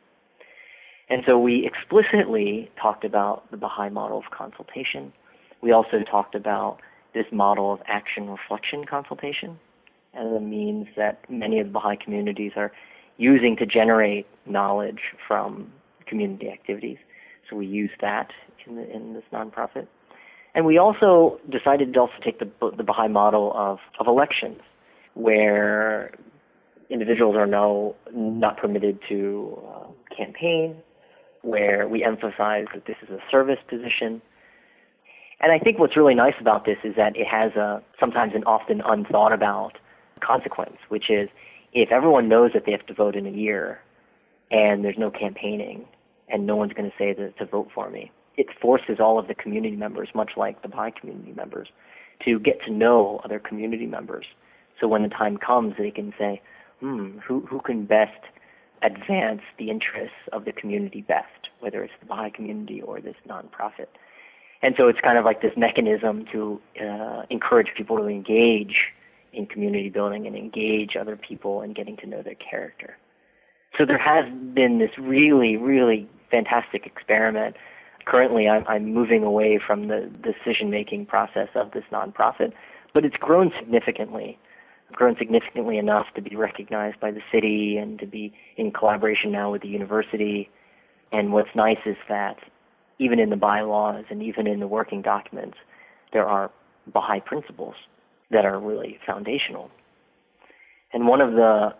And 1.09 1.23
so 1.27 1.39
we 1.39 1.67
explicitly 1.67 2.71
talked 2.81 3.05
about 3.05 3.51
the 3.51 3.57
Baha'i 3.57 3.91
model 3.91 4.19
of 4.19 4.25
consultation. 4.31 5.13
We 5.61 5.73
also 5.73 6.03
talked 6.03 6.35
about 6.35 6.79
this 7.15 7.27
model 7.33 7.73
of 7.73 7.81
action 7.87 8.29
reflection 8.29 8.85
consultation 8.85 9.59
as 10.15 10.27
a 10.27 10.41
means 10.41 10.89
that 10.97 11.29
many 11.31 11.61
of 11.61 11.69
the 11.69 11.73
Baha'i 11.73 11.97
communities 11.97 12.53
are 12.57 12.73
using 13.19 13.57
to 13.57 13.67
generate 13.67 14.27
knowledge 14.47 15.01
from 15.27 15.73
community 16.07 16.51
activities. 16.51 16.99
So 17.49 17.57
we 17.57 17.67
use 17.67 17.91
that 18.01 18.33
in, 18.67 18.77
the, 18.77 18.91
in 18.95 19.15
this 19.15 19.25
nonprofit. 19.33 19.87
And 20.55 20.67
we 20.67 20.79
also 20.79 21.39
decided 21.49 21.95
to 21.95 22.01
also 22.01 22.15
take 22.23 22.39
the, 22.39 22.49
the 22.77 22.83
Baha'i 22.83 23.09
model 23.09 23.53
of, 23.55 23.79
of 23.99 24.07
elections 24.07 24.61
where 25.17 26.13
individuals 26.91 27.37
are 27.37 27.47
now 27.47 27.95
not 28.13 28.59
permitted 28.59 28.99
to 29.09 29.59
uh, 29.67 30.15
campaign, 30.15 30.77
where 31.41 31.89
we 31.89 32.05
emphasize 32.05 32.67
that 32.75 32.85
this 32.87 32.97
is 33.03 33.09
a 33.09 33.19
service 33.31 33.59
position. 33.69 34.21
And 35.41 35.53
I 35.53 35.59
think 35.59 35.79
what's 35.79 35.97
really 35.97 36.15
nice 36.15 36.35
about 36.39 36.67
this 36.67 36.77
is 36.85 36.95
that 36.97 37.17
it 37.17 37.27
has 37.27 37.53
a 37.53 37.83
sometimes 37.99 38.33
an 38.35 38.45
often 38.45 38.83
unthought 38.83 39.33
about 39.33 39.79
consequence, 40.21 40.77
which 40.89 41.11
is 41.11 41.31
if 41.73 41.91
everyone 41.91 42.29
knows 42.29 42.51
that 42.53 42.65
they 42.67 42.73
have 42.73 42.87
to 42.87 42.95
vote 42.95 43.17
in 43.17 43.27
a 43.27 43.31
year 43.31 43.81
and 44.51 44.85
there's 44.85 44.99
no 44.99 45.11
campaigning 45.11 45.87
and 46.29 46.47
no 46.47 46.57
one's 46.57 46.73
going 46.73 46.91
to 46.91 46.97
say 46.99 47.15
to, 47.15 47.31
to 47.33 47.47
vote 47.47 47.69
for 47.75 47.89
me, 47.91 48.11
it 48.37 48.47
forces 48.61 48.99
all 49.01 49.19
of 49.19 49.29
the 49.29 49.35
community 49.35 49.77
members, 49.77 50.09
much 50.15 50.33
like 50.37 50.61
the 50.61 50.69
Baha'i 50.69 50.91
community 50.91 51.33
members, 51.33 51.69
to 52.25 52.39
get 52.39 52.63
to 52.67 52.71
know 52.71 53.21
other 53.25 53.39
community 53.39 53.87
members 53.87 54.27
So 54.81 54.89
when 54.89 55.03
the 55.03 55.09
time 55.09 55.37
comes, 55.37 55.75
they 55.79 55.91
can 55.91 56.13
say, 56.19 56.41
hmm, 56.81 57.19
who, 57.19 57.41
who 57.41 57.61
can 57.61 57.87
best 57.87 58.21
advance 58.83 59.41
the 59.59 59.71
interests 59.71 60.17
of 60.33 60.45
the 60.45 60.53
community 60.53 61.01
best, 61.01 61.49
whether 61.61 61.83
it's 61.83 61.95
the 62.01 62.07
Baha'i 62.07 62.31
community 62.31 62.83
or 62.83 63.01
this 63.01 63.17
nonprofit. 63.29 63.89
And 64.63 64.75
so 64.77 64.89
it's 64.89 65.01
kind 65.01 65.19
of 65.19 65.25
like 65.25 65.43
this 65.43 65.53
mechanism 65.57 66.25
to 66.33 66.61
uh, 66.83 67.23
encourage 67.31 67.69
people 67.77 67.97
to 67.99 68.07
engage 68.07 68.75
in 69.33 69.47
community 69.47 69.91
building 69.91 70.27
and 70.27 70.35
engage 70.35 70.97
other 70.99 71.17
people 71.17 71.61
and 71.61 71.75
getting 71.75 71.97
to 71.99 72.07
know 72.07 72.23
their 72.23 72.35
character. 72.35 72.97
So 73.77 73.85
there 73.85 73.99
has 73.99 74.25
been 74.55 74.79
this 74.79 74.91
really, 74.99 75.57
really 75.57 76.09
fantastic 76.31 76.87
experiment. 76.87 77.57
Currently, 78.07 78.49
I'm, 78.49 78.67
I'm 78.67 78.95
moving 78.95 79.25
away 79.25 79.61
from 79.65 79.89
the 79.89 80.11
decision 80.23 80.71
making 80.71 81.07
process 81.07 81.49
of 81.55 81.73
this 81.73 81.85
nonprofit, 81.93 82.53
but 82.95 83.05
it's 83.05 83.17
grown 83.17 83.53
significantly 83.59 84.39
grown 84.93 85.17
significantly 85.19 85.79
enough 85.79 86.07
to 86.15 86.23
be 86.23 86.37
recognized 86.37 87.01
by 87.01 87.11
the 87.11 87.21
city 87.33 87.77
and 87.77 87.99
to 87.99 88.07
be 88.07 88.33
in 88.57 88.71
collaboration 88.71 89.33
now 89.33 89.51
with 89.51 89.63
the 89.63 89.69
university. 89.69 90.49
And 91.13 91.33
what's 91.33 91.55
nice 91.55 91.79
is 91.85 91.97
that 92.09 92.37
even 92.99 93.19
in 93.19 93.31
the 93.31 93.37
bylaws 93.37 94.05
and 94.11 94.23
even 94.23 94.47
in 94.47 94.61
the 94.61 94.67
working 94.67 95.03
documents, 95.03 95.59
there 96.13 96.27
are 96.27 96.51
Baha'i 96.93 97.21
principles 97.21 97.75
that 98.31 98.45
are 98.45 98.59
really 98.59 98.99
foundational. 99.05 99.71
And 100.93 101.07
one 101.07 101.21
of 101.21 101.33
the 101.33 101.75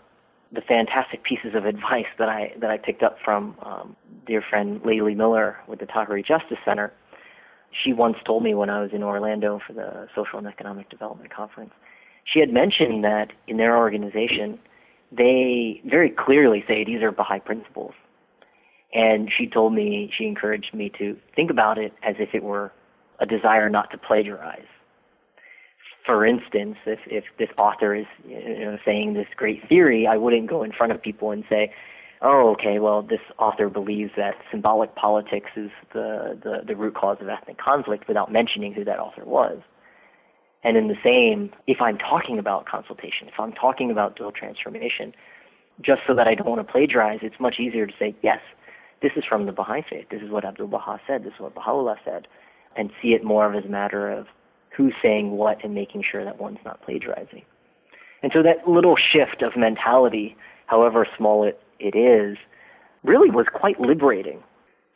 the 0.53 0.61
fantastic 0.61 1.25
pieces 1.25 1.55
of 1.55 1.65
advice 1.65 2.07
that 2.19 2.29
I 2.29 2.53
that 2.61 2.71
I 2.71 2.79
picked 2.79 3.03
up 3.03 3.17
from 3.25 3.57
um, 3.63 3.97
dear 4.27 4.43
friend 4.49 4.81
Layli 4.83 5.17
Miller 5.17 5.57
with 5.67 5.81
the 5.81 5.87
Tahirih 5.87 6.25
Justice 6.25 6.59
Center, 6.65 6.93
she 7.73 7.93
once 7.93 8.17
told 8.25 8.43
me 8.43 8.55
when 8.55 8.71
I 8.71 8.81
was 8.81 8.91
in 8.93 9.03
Orlando 9.03 9.61
for 9.67 9.73
the 9.73 10.09
Social 10.15 10.39
and 10.39 10.47
Economic 10.47 10.89
Development 10.89 11.33
Conference 11.33 11.73
she 12.27 12.41
had 12.41 12.53
mentioned 12.53 13.05
that 13.05 13.33
in 13.47 13.57
their 13.57 13.77
organization, 13.77 14.59
they 15.17 15.81
very 15.85 16.11
clearly 16.11 16.65
say 16.67 16.85
these 16.85 17.03
are 17.03 17.13
Baha'i 17.13 17.39
principles. 17.41 17.95
And 18.93 19.31
she 19.37 19.47
told 19.47 19.75
me, 19.75 20.11
she 20.17 20.27
encouraged 20.27 20.75
me 20.75 20.91
to 20.99 21.17
think 21.35 21.51
about 21.51 21.79
it 21.79 21.93
as 22.03 22.17
if 22.19 22.31
it 22.35 22.43
were 22.43 22.73
a 23.21 23.27
desire 23.27 23.69
not 23.69 23.91
to 23.93 23.99
plagiarize. 23.99 24.67
For 26.05 26.25
instance, 26.25 26.77
if, 26.87 27.01
if 27.07 27.25
this 27.39 27.49
author 27.59 27.95
is 27.95 28.07
you 28.27 28.65
know, 28.65 28.79
saying 28.85 29.15
this 29.15 29.27
great 29.37 29.67
theory, 29.69 30.07
I 30.07 30.17
wouldn't 30.17 30.49
go 30.49 30.63
in 30.63 30.73
front 30.73 30.93
of 30.93 31.03
people 31.03 31.31
and 31.31 31.45
say, 31.49 31.73
oh, 32.23 32.51
okay, 32.53 32.79
well, 32.79 33.03
this 33.03 33.21
author 33.39 33.69
believes 33.69 34.13
that 34.17 34.35
symbolic 34.51 34.95
politics 34.95 35.51
is 35.57 35.71
the, 35.93 36.39
the, 36.43 36.61
the 36.67 36.77
root 36.77 36.95
cause 36.95 37.19
of 37.21 37.29
ethnic 37.29 37.59
conflict 37.59 38.09
without 38.09 38.33
mentioning 38.33 38.73
who 38.73 38.85
that 38.85 38.99
author 38.99 39.25
was. 39.25 39.59
And 40.67 40.77
in 40.77 40.89
the 40.89 40.97
same, 41.05 41.53
if 41.69 41.81
I'm 41.81 41.97
talking 41.97 42.41
about 42.41 42.67
consultation, 42.67 43.29
if 43.29 43.39
I'm 43.39 43.53
talking 43.53 43.93
about 43.93 44.17
dual 44.17 44.33
transformation, 44.33 45.15
just 45.81 46.01
so 46.09 46.15
that 46.17 46.27
I 46.27 46.35
don't 46.35 46.49
want 46.49 46.67
to 46.67 46.71
plagiarize, 46.71 47.21
it's 47.23 47.39
much 47.39 47.61
easier 47.61 47.87
to 47.87 47.93
say, 48.01 48.17
yes, 48.21 48.41
this 49.01 49.13
is 49.15 49.23
from 49.25 49.47
the 49.47 49.53
Baha'i 49.53 49.83
faith. 49.89 50.07
This 50.11 50.23
is 50.23 50.29
what 50.29 50.45
Abdu'l-Baha 50.45 51.01
said. 51.07 51.23
This 51.23 51.35
is 51.35 51.39
what 51.39 51.55
Baha'u'llah 51.55 51.99
said. 52.05 52.27
And 52.75 52.91
see 53.01 53.15
it 53.15 53.23
more 53.23 53.47
of 53.47 53.55
as 53.55 53.65
a 53.65 53.69
matter 53.69 54.11
of 54.11 54.27
who's 54.77 54.93
saying 55.01 55.31
what 55.31 55.63
and 55.63 55.73
making 55.73 56.03
sure 56.03 56.25
that 56.25 56.41
one's 56.41 56.59
not 56.65 56.83
plagiarizing. 56.83 57.43
And 58.25 58.33
so 58.35 58.43
that 58.43 58.67
little 58.67 58.97
shift 58.97 59.43
of 59.43 59.57
mentality, 59.57 60.37
however 60.67 61.07
small 61.17 61.45
it, 61.45 61.63
it 61.79 61.95
is, 61.95 62.39
really 63.05 63.31
was 63.31 63.47
quite 63.55 63.79
liberating 63.81 64.43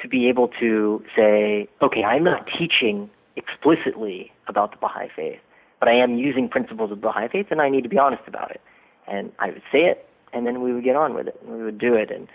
to 0.00 0.08
be 0.08 0.26
able 0.28 0.48
to 0.58 1.04
say, 1.14 1.68
okay, 1.80 2.02
I'm 2.02 2.24
not 2.24 2.48
teaching 2.58 3.08
explicitly 3.36 4.32
about 4.48 4.72
the 4.72 4.78
Baha'i 4.78 5.08
faith 5.14 5.38
but 5.80 5.88
I 5.88 5.94
am 5.94 6.16
using 6.16 6.48
principles 6.48 6.92
of 6.92 7.00
Baha'i 7.00 7.28
faith, 7.28 7.46
and 7.50 7.60
I 7.60 7.68
need 7.68 7.82
to 7.82 7.88
be 7.88 7.98
honest 7.98 8.22
about 8.28 8.50
it. 8.52 8.60
And 9.08 9.32
I 9.38 9.46
would 9.48 9.62
say 9.72 9.86
it, 9.86 10.06
and 10.32 10.46
then 10.46 10.62
we 10.62 10.72
would 10.72 10.84
get 10.84 10.94
on 10.94 11.14
with 11.14 11.26
it, 11.26 11.40
and 11.42 11.56
we 11.56 11.64
would 11.64 11.78
do 11.78 11.94
it. 11.94 12.10
And 12.10 12.28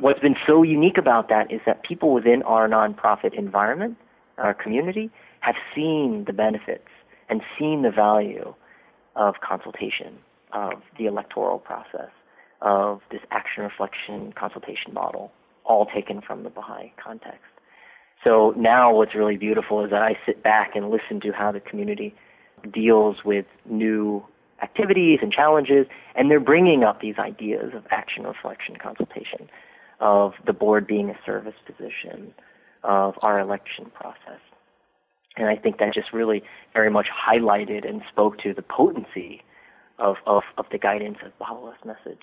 what's 0.00 0.20
been 0.20 0.36
so 0.46 0.62
unique 0.62 0.96
about 0.96 1.28
that 1.28 1.52
is 1.52 1.60
that 1.66 1.82
people 1.82 2.14
within 2.14 2.42
our 2.44 2.68
nonprofit 2.68 3.34
environment, 3.34 3.96
our 4.38 4.54
community, 4.54 5.10
have 5.40 5.56
seen 5.74 6.24
the 6.26 6.32
benefits 6.32 6.88
and 7.28 7.42
seen 7.58 7.82
the 7.82 7.90
value 7.90 8.54
of 9.16 9.34
consultation, 9.46 10.18
of 10.52 10.82
the 10.98 11.06
electoral 11.06 11.58
process, 11.58 12.10
of 12.62 13.00
this 13.10 13.20
action 13.30 13.62
reflection 13.62 14.32
consultation 14.32 14.94
model, 14.94 15.32
all 15.64 15.84
taken 15.84 16.20
from 16.20 16.44
the 16.44 16.50
Baha'i 16.50 16.92
context. 17.02 17.40
So 18.22 18.54
now 18.56 18.94
what's 18.94 19.14
really 19.14 19.36
beautiful 19.36 19.84
is 19.84 19.90
that 19.90 20.02
I 20.02 20.16
sit 20.24 20.42
back 20.42 20.74
and 20.74 20.90
listen 20.90 21.20
to 21.20 21.32
how 21.32 21.52
the 21.52 21.60
community 21.60 22.14
deals 22.72 23.24
with 23.24 23.46
new 23.64 24.24
activities 24.62 25.18
and 25.22 25.32
challenges, 25.32 25.86
and 26.14 26.30
they're 26.30 26.40
bringing 26.40 26.84
up 26.84 27.00
these 27.00 27.18
ideas 27.18 27.72
of 27.74 27.84
action, 27.90 28.24
reflection, 28.24 28.76
consultation, 28.76 29.48
of 30.00 30.32
the 30.46 30.52
board 30.52 30.86
being 30.86 31.10
a 31.10 31.18
service 31.24 31.54
position, 31.66 32.32
of 32.82 33.14
our 33.22 33.40
election 33.40 33.90
process. 33.94 34.40
And 35.36 35.48
I 35.48 35.56
think 35.56 35.78
that 35.78 35.92
just 35.92 36.12
really 36.12 36.42
very 36.72 36.90
much 36.90 37.08
highlighted 37.08 37.88
and 37.88 38.02
spoke 38.10 38.38
to 38.38 38.54
the 38.54 38.62
potency 38.62 39.42
of, 39.98 40.16
of, 40.26 40.42
of 40.56 40.66
the 40.70 40.78
guidance 40.78 41.18
of 41.24 41.36
Baha'u'llah's 41.38 41.84
message. 41.84 42.22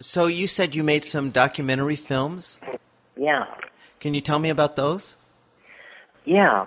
So 0.00 0.26
you 0.26 0.46
said 0.46 0.74
you 0.74 0.82
made 0.82 1.04
some 1.04 1.30
documentary 1.30 1.96
films? 1.96 2.58
Yeah. 3.16 3.44
Can 4.00 4.14
you 4.14 4.20
tell 4.20 4.38
me 4.38 4.50
about 4.50 4.74
those? 4.74 5.16
Yeah. 6.24 6.66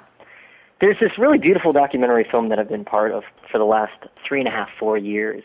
There's 0.81 0.97
this 0.99 1.11
really 1.17 1.37
beautiful 1.37 1.71
documentary 1.71 2.27
film 2.29 2.49
that 2.49 2.59
I've 2.59 2.67
been 2.67 2.83
part 2.83 3.11
of 3.11 3.23
for 3.49 3.57
the 3.57 3.63
last 3.63 3.93
three 4.27 4.39
and 4.39 4.47
a 4.47 4.51
half, 4.51 4.67
four 4.77 4.97
years. 4.97 5.41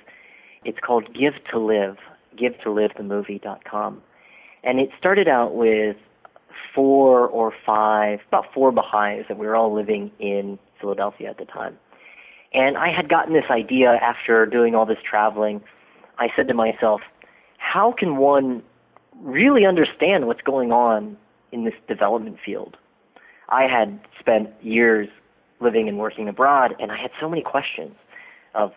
It's 0.65 0.79
called 0.85 1.15
Give 1.15 1.35
to 1.53 1.59
Live, 1.59 1.99
give 2.37 2.61
to 2.63 2.71
live 2.71 2.91
the 2.97 3.05
movie.com. 3.05 4.03
And 4.65 4.81
it 4.81 4.91
started 4.99 5.29
out 5.29 5.55
with 5.55 5.97
four 6.75 7.29
or 7.29 7.53
five, 7.65 8.21
about 8.27 8.53
four 8.53 8.73
Baha'is 8.73 9.27
that 9.29 9.39
we 9.39 9.47
were 9.47 9.55
all 9.55 9.73
living 9.73 10.11
in 10.19 10.59
Philadelphia 10.81 11.31
at 11.31 11.39
the 11.39 11.45
time. 11.45 11.79
And 12.53 12.77
I 12.77 12.93
had 12.93 13.09
gotten 13.09 13.33
this 13.33 13.51
idea 13.51 13.93
after 14.03 14.47
doing 14.47 14.75
all 14.75 14.85
this 14.85 14.99
traveling. 15.09 15.63
I 16.19 16.29
said 16.35 16.49
to 16.49 16.55
myself, 16.55 17.03
how 17.59 17.93
can 17.93 18.17
one 18.17 18.65
really 19.21 19.65
understand 19.65 20.27
what's 20.27 20.43
going 20.43 20.73
on 20.73 21.17
in 21.53 21.65
this 21.65 21.75
development 21.87 22.39
field? 22.45 22.77
I 23.49 23.63
had 23.69 24.01
spent 24.19 24.51
years 24.61 25.09
living 25.61 25.89
and 25.89 25.99
working 25.99 26.29
abroad, 26.29 26.75
and 26.79 26.91
I 26.91 26.97
had 26.97 27.11
so 27.21 27.29
many 27.29 27.43
questions 27.43 27.95
of 28.55 28.73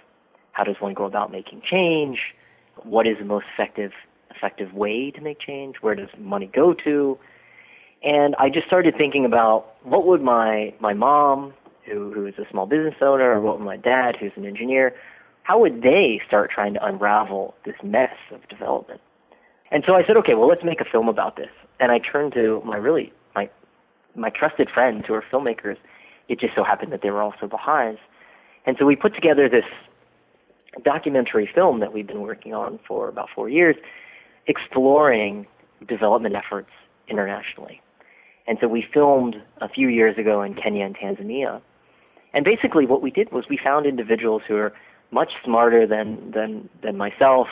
how 0.51 0.63
does 0.63 0.75
one 0.79 0.93
go 0.93 1.05
about 1.05 1.31
making 1.31 1.61
change? 1.69 2.19
What 2.83 3.07
is 3.07 3.17
the 3.19 3.25
most 3.25 3.45
effective 3.53 3.91
effective 4.35 4.73
way 4.73 5.11
to 5.11 5.21
make 5.21 5.39
change? 5.39 5.77
Where 5.81 5.95
does 5.95 6.09
money 6.17 6.49
go 6.53 6.73
to? 6.83 7.17
And 8.03 8.35
I 8.37 8.49
just 8.49 8.67
started 8.67 8.95
thinking 8.97 9.25
about 9.25 9.75
what 9.83 10.05
would 10.05 10.21
my 10.21 10.73
my 10.79 10.93
mom, 10.93 11.53
who 11.85 12.11
who 12.13 12.25
is 12.25 12.35
a 12.37 12.49
small 12.51 12.65
business 12.65 12.95
owner, 13.01 13.31
or 13.31 13.41
what 13.41 13.59
would 13.59 13.65
my 13.65 13.77
dad, 13.77 14.15
who's 14.19 14.31
an 14.35 14.45
engineer, 14.45 14.93
how 15.43 15.59
would 15.59 15.81
they 15.81 16.21
start 16.27 16.51
trying 16.51 16.73
to 16.73 16.85
unravel 16.85 17.53
this 17.65 17.75
mess 17.83 18.15
of 18.31 18.47
development? 18.49 19.01
And 19.71 19.83
so 19.87 19.95
I 19.95 20.05
said, 20.05 20.17
okay, 20.17 20.35
well, 20.35 20.47
let's 20.47 20.63
make 20.63 20.81
a 20.81 20.85
film 20.85 21.09
about 21.09 21.35
this. 21.35 21.49
And 21.79 21.91
I 21.91 21.99
turned 21.99 22.33
to 22.33 22.61
my 22.65 22.77
really 22.77 23.13
my 23.35 23.49
my 24.15 24.29
trusted 24.29 24.69
friends 24.69 25.05
who 25.07 25.13
are 25.13 25.23
filmmakers 25.31 25.77
it 26.29 26.39
just 26.39 26.55
so 26.55 26.63
happened 26.63 26.91
that 26.91 27.01
they 27.01 27.09
were 27.11 27.21
also 27.21 27.47
Baha'is. 27.47 27.97
And 28.65 28.77
so 28.79 28.85
we 28.85 28.95
put 28.95 29.13
together 29.13 29.49
this 29.49 29.65
documentary 30.83 31.49
film 31.53 31.79
that 31.79 31.93
we've 31.93 32.07
been 32.07 32.21
working 32.21 32.53
on 32.53 32.79
for 32.87 33.09
about 33.09 33.29
four 33.33 33.49
years, 33.49 33.75
exploring 34.47 35.45
development 35.87 36.35
efforts 36.35 36.69
internationally. 37.07 37.81
And 38.47 38.57
so 38.59 38.67
we 38.67 38.85
filmed 38.93 39.35
a 39.61 39.69
few 39.69 39.87
years 39.87 40.17
ago 40.17 40.41
in 40.41 40.55
Kenya 40.55 40.85
and 40.85 40.95
Tanzania. 40.95 41.61
And 42.33 42.43
basically 42.43 42.85
what 42.85 43.01
we 43.01 43.11
did 43.11 43.31
was 43.31 43.45
we 43.49 43.59
found 43.63 43.85
individuals 43.85 44.41
who 44.47 44.55
are 44.55 44.73
much 45.11 45.33
smarter 45.43 45.85
than, 45.85 46.31
than, 46.31 46.69
than 46.81 46.97
myself, 46.97 47.47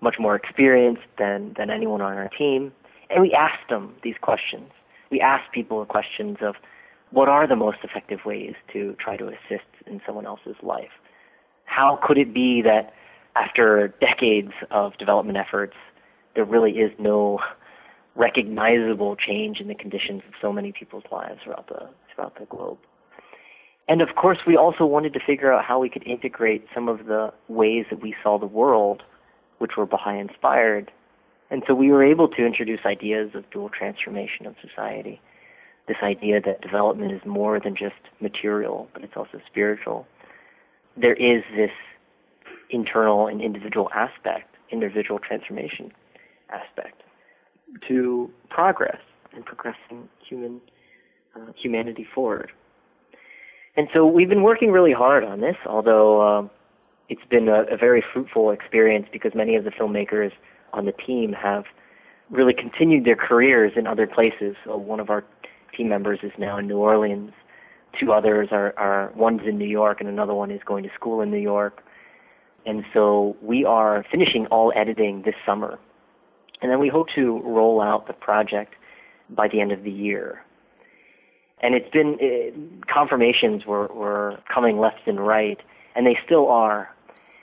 much 0.00 0.16
more 0.18 0.36
experienced 0.36 1.02
than, 1.18 1.54
than 1.56 1.70
anyone 1.70 2.00
on 2.00 2.16
our 2.16 2.28
team. 2.28 2.72
And 3.10 3.20
we 3.20 3.32
asked 3.32 3.68
them 3.68 3.94
these 4.02 4.14
questions. 4.20 4.70
We 5.10 5.20
asked 5.20 5.52
people 5.52 5.84
questions 5.84 6.38
of 6.40 6.54
what 7.14 7.28
are 7.28 7.46
the 7.46 7.54
most 7.54 7.78
effective 7.84 8.18
ways 8.26 8.54
to 8.72 8.96
try 8.98 9.16
to 9.16 9.28
assist 9.28 9.70
in 9.86 10.00
someone 10.04 10.26
else's 10.26 10.56
life? 10.64 10.90
How 11.64 11.98
could 12.02 12.18
it 12.18 12.34
be 12.34 12.60
that 12.62 12.92
after 13.36 13.94
decades 14.00 14.50
of 14.72 14.98
development 14.98 15.38
efforts, 15.38 15.74
there 16.34 16.44
really 16.44 16.72
is 16.72 16.90
no 16.98 17.38
recognizable 18.16 19.14
change 19.14 19.60
in 19.60 19.68
the 19.68 19.76
conditions 19.76 20.22
of 20.26 20.34
so 20.42 20.52
many 20.52 20.72
people's 20.72 21.04
lives 21.12 21.40
throughout 21.44 21.68
the 21.68 21.88
throughout 22.12 22.36
the 22.38 22.46
globe? 22.46 22.78
And 23.86 24.02
of 24.02 24.16
course, 24.16 24.38
we 24.44 24.56
also 24.56 24.84
wanted 24.84 25.12
to 25.12 25.20
figure 25.24 25.52
out 25.52 25.64
how 25.64 25.78
we 25.78 25.88
could 25.88 26.04
integrate 26.06 26.66
some 26.74 26.88
of 26.88 27.06
the 27.06 27.32
ways 27.46 27.86
that 27.90 28.02
we 28.02 28.16
saw 28.24 28.40
the 28.40 28.46
world, 28.46 29.04
which 29.58 29.72
were 29.76 29.86
Baha'i 29.86 30.18
inspired. 30.18 30.90
And 31.50 31.62
so 31.68 31.74
we 31.74 31.92
were 31.92 32.02
able 32.02 32.26
to 32.26 32.44
introduce 32.44 32.80
ideas 32.84 33.30
of 33.34 33.48
dual 33.50 33.68
transformation 33.68 34.46
of 34.46 34.56
society 34.60 35.20
this 35.86 35.96
idea 36.02 36.40
that 36.40 36.62
development 36.62 37.12
is 37.12 37.20
more 37.26 37.60
than 37.60 37.76
just 37.76 37.94
material, 38.20 38.88
but 38.92 39.04
it's 39.04 39.16
also 39.16 39.40
spiritual. 39.46 40.06
there 40.96 41.14
is 41.14 41.42
this 41.56 41.72
internal 42.70 43.26
and 43.26 43.40
individual 43.40 43.90
aspect, 43.94 44.54
individual 44.70 45.18
transformation 45.18 45.92
aspect 46.50 47.02
to 47.88 48.30
progress 48.48 49.00
and 49.34 49.44
progressing 49.44 50.08
human 50.26 50.60
uh, 51.36 51.52
humanity 51.60 52.06
forward. 52.14 52.52
And 53.76 53.88
so 53.92 54.06
we've 54.06 54.28
been 54.28 54.42
working 54.42 54.70
really 54.70 54.92
hard 54.92 55.24
on 55.24 55.40
this, 55.40 55.56
although 55.66 56.20
uh, 56.20 56.48
it's 57.08 57.24
been 57.28 57.48
a, 57.48 57.64
a 57.64 57.76
very 57.76 58.04
fruitful 58.12 58.50
experience 58.50 59.06
because 59.12 59.32
many 59.34 59.56
of 59.56 59.64
the 59.64 59.70
filmmakers 59.70 60.30
on 60.72 60.86
the 60.86 60.92
team 60.92 61.32
have 61.32 61.64
really 62.30 62.54
continued 62.54 63.04
their 63.04 63.16
careers 63.16 63.72
in 63.76 63.86
other 63.86 64.06
places. 64.06 64.56
So 64.64 64.76
one 64.76 65.00
of 65.00 65.10
our 65.10 65.24
team 65.76 65.88
members 65.88 66.20
is 66.22 66.32
now 66.38 66.58
in 66.58 66.66
New 66.66 66.78
Orleans. 66.78 67.32
Two 67.98 68.12
others 68.12 68.48
are, 68.50 68.74
are 68.76 69.12
one's 69.14 69.42
in 69.46 69.58
New 69.58 69.66
York 69.68 70.00
and 70.00 70.08
another 70.08 70.34
one 70.34 70.50
is 70.50 70.60
going 70.64 70.82
to 70.84 70.90
school 70.94 71.20
in 71.20 71.30
New 71.30 71.38
York. 71.38 71.82
And 72.66 72.84
so 72.92 73.36
we 73.42 73.64
are 73.64 74.04
finishing 74.10 74.46
all 74.46 74.72
editing 74.74 75.22
this 75.22 75.34
summer. 75.44 75.78
And 76.62 76.70
then 76.70 76.80
we 76.80 76.88
hope 76.88 77.08
to 77.14 77.40
roll 77.42 77.80
out 77.80 78.06
the 78.06 78.12
project 78.12 78.74
by 79.28 79.48
the 79.48 79.60
end 79.60 79.72
of 79.72 79.84
the 79.84 79.90
year. 79.90 80.42
And 81.60 81.74
it's 81.74 81.90
been, 81.90 82.16
it, 82.20 82.86
confirmations 82.86 83.66
were, 83.66 83.88
were 83.88 84.38
coming 84.52 84.78
left 84.78 85.06
and 85.06 85.24
right, 85.24 85.60
and 85.94 86.06
they 86.06 86.18
still 86.24 86.48
are. 86.48 86.88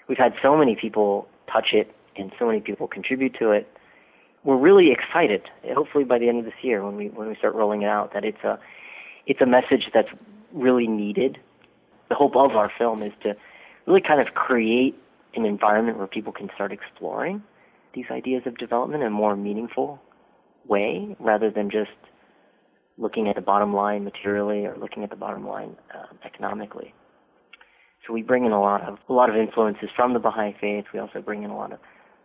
We've 0.07 0.17
had 0.17 0.33
so 0.41 0.57
many 0.57 0.75
people 0.75 1.27
touch 1.51 1.69
it 1.73 1.95
and 2.17 2.31
so 2.37 2.47
many 2.47 2.59
people 2.59 2.87
contribute 2.87 3.35
to 3.39 3.51
it. 3.51 3.67
We're 4.43 4.57
really 4.57 4.91
excited. 4.91 5.43
Hopefully, 5.75 6.03
by 6.03 6.17
the 6.17 6.27
end 6.27 6.39
of 6.39 6.45
this 6.45 6.63
year, 6.63 6.83
when 6.83 6.95
we 6.95 7.09
when 7.09 7.27
we 7.27 7.35
start 7.35 7.53
rolling 7.53 7.83
it 7.83 7.87
out, 7.87 8.13
that 8.13 8.25
it's 8.25 8.43
a 8.43 8.59
it's 9.27 9.41
a 9.41 9.45
message 9.45 9.89
that's 9.93 10.09
really 10.51 10.87
needed. 10.87 11.37
The 12.09 12.15
hope 12.15 12.35
of 12.35 12.55
our 12.55 12.71
film 12.77 13.03
is 13.03 13.13
to 13.21 13.35
really 13.85 14.01
kind 14.01 14.19
of 14.19 14.33
create 14.33 14.95
an 15.35 15.45
environment 15.45 15.97
where 15.97 16.07
people 16.07 16.33
can 16.33 16.49
start 16.55 16.71
exploring 16.71 17.43
these 17.93 18.05
ideas 18.09 18.43
of 18.45 18.57
development 18.57 19.03
in 19.03 19.07
a 19.07 19.11
more 19.11 19.35
meaningful 19.35 20.01
way, 20.67 21.15
rather 21.19 21.49
than 21.51 21.69
just 21.69 21.91
looking 22.97 23.27
at 23.27 23.35
the 23.35 23.41
bottom 23.41 23.73
line 23.73 24.03
materially 24.03 24.65
or 24.65 24.75
looking 24.77 25.03
at 25.03 25.09
the 25.09 25.15
bottom 25.15 25.47
line 25.47 25.75
uh, 25.93 26.05
economically. 26.25 26.93
So 28.05 28.13
we 28.13 28.23
bring 28.23 28.45
in 28.45 28.51
a 28.51 28.59
lot 28.59 28.81
of 28.81 28.97
a 29.07 29.13
lot 29.13 29.29
of 29.29 29.35
influences 29.35 29.89
from 29.95 30.13
the 30.13 30.19
Baha'i 30.19 30.55
faith. 30.59 30.85
We 30.93 30.99
also 30.99 31.21
bring 31.21 31.43
in 31.43 31.51
a 31.51 31.55
lot 31.55 31.71
of 31.71 31.79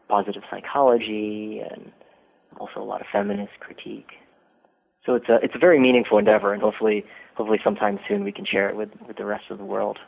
positive 0.08 0.42
psychology 0.50 1.60
and 1.60 1.92
also 2.58 2.80
a 2.80 2.84
lot 2.84 3.00
of 3.00 3.06
feminist 3.12 3.52
critique. 3.60 4.12
So 5.04 5.14
it's 5.14 5.28
a 5.28 5.36
it's 5.42 5.54
a 5.54 5.58
very 5.58 5.78
meaningful 5.78 6.18
endeavor, 6.18 6.52
and 6.52 6.62
hopefully 6.62 7.04
hopefully 7.34 7.60
sometime 7.62 7.98
soon 8.08 8.24
we 8.24 8.32
can 8.32 8.44
share 8.44 8.68
it 8.68 8.76
with 8.76 8.90
with 9.06 9.16
the 9.16 9.24
rest 9.24 9.44
of 9.50 9.58
the 9.58 9.64
world. 9.64 9.98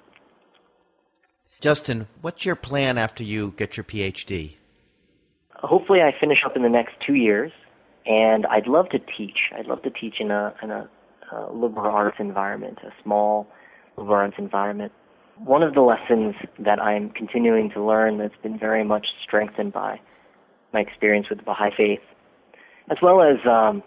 Justin, 1.60 2.06
what's 2.20 2.44
your 2.44 2.56
plan 2.56 2.98
after 2.98 3.24
you 3.24 3.52
get 3.56 3.76
your 3.76 3.84
PhD? 3.84 4.56
Hopefully, 5.54 6.00
I 6.02 6.12
finish 6.18 6.42
up 6.44 6.54
in 6.56 6.62
the 6.62 6.68
next 6.68 6.94
two 7.04 7.14
years, 7.14 7.50
and 8.06 8.46
I'd 8.46 8.66
love 8.66 8.88
to 8.90 8.98
teach. 8.98 9.50
I'd 9.56 9.66
love 9.66 9.82
to 9.82 9.90
teach 9.90 10.20
in 10.20 10.30
a 10.30 10.54
in 10.62 10.70
a, 10.70 10.88
a 11.32 11.52
liberal 11.52 11.90
arts 11.90 12.18
environment, 12.20 12.78
a 12.84 12.92
small 13.02 13.48
liberal 13.96 14.16
arts 14.16 14.36
environment 14.38 14.92
one 15.44 15.62
of 15.62 15.74
the 15.74 15.80
lessons 15.80 16.34
that 16.58 16.80
I'm 16.80 17.10
continuing 17.10 17.70
to 17.70 17.84
learn 17.84 18.18
that's 18.18 18.36
been 18.42 18.58
very 18.58 18.84
much 18.84 19.08
strengthened 19.22 19.72
by 19.72 20.00
my 20.72 20.80
experience 20.80 21.28
with 21.28 21.38
the 21.38 21.44
Baha'i 21.44 21.70
Faith, 21.76 22.00
as 22.90 22.98
well 23.02 23.22
as 23.22 23.36
um, 23.46 23.82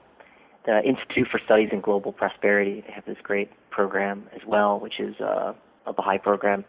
the 0.65 0.81
Institute 0.83 1.27
for 1.29 1.39
Studies 1.43 1.69
in 1.71 1.81
Global 1.81 2.11
Prosperity. 2.11 2.83
They 2.85 2.93
have 2.93 3.05
this 3.05 3.17
great 3.23 3.49
program 3.69 4.27
as 4.35 4.41
well, 4.45 4.79
which 4.79 4.99
is 4.99 5.19
uh, 5.19 5.53
a 5.85 5.93
Baha'i 5.93 6.17
program 6.17 6.65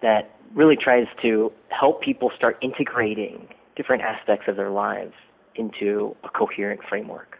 that 0.00 0.36
really 0.54 0.76
tries 0.76 1.06
to 1.22 1.52
help 1.68 2.02
people 2.02 2.30
start 2.36 2.58
integrating 2.60 3.48
different 3.76 4.02
aspects 4.02 4.46
of 4.48 4.56
their 4.56 4.70
lives 4.70 5.14
into 5.54 6.14
a 6.24 6.28
coherent 6.28 6.80
framework. 6.88 7.38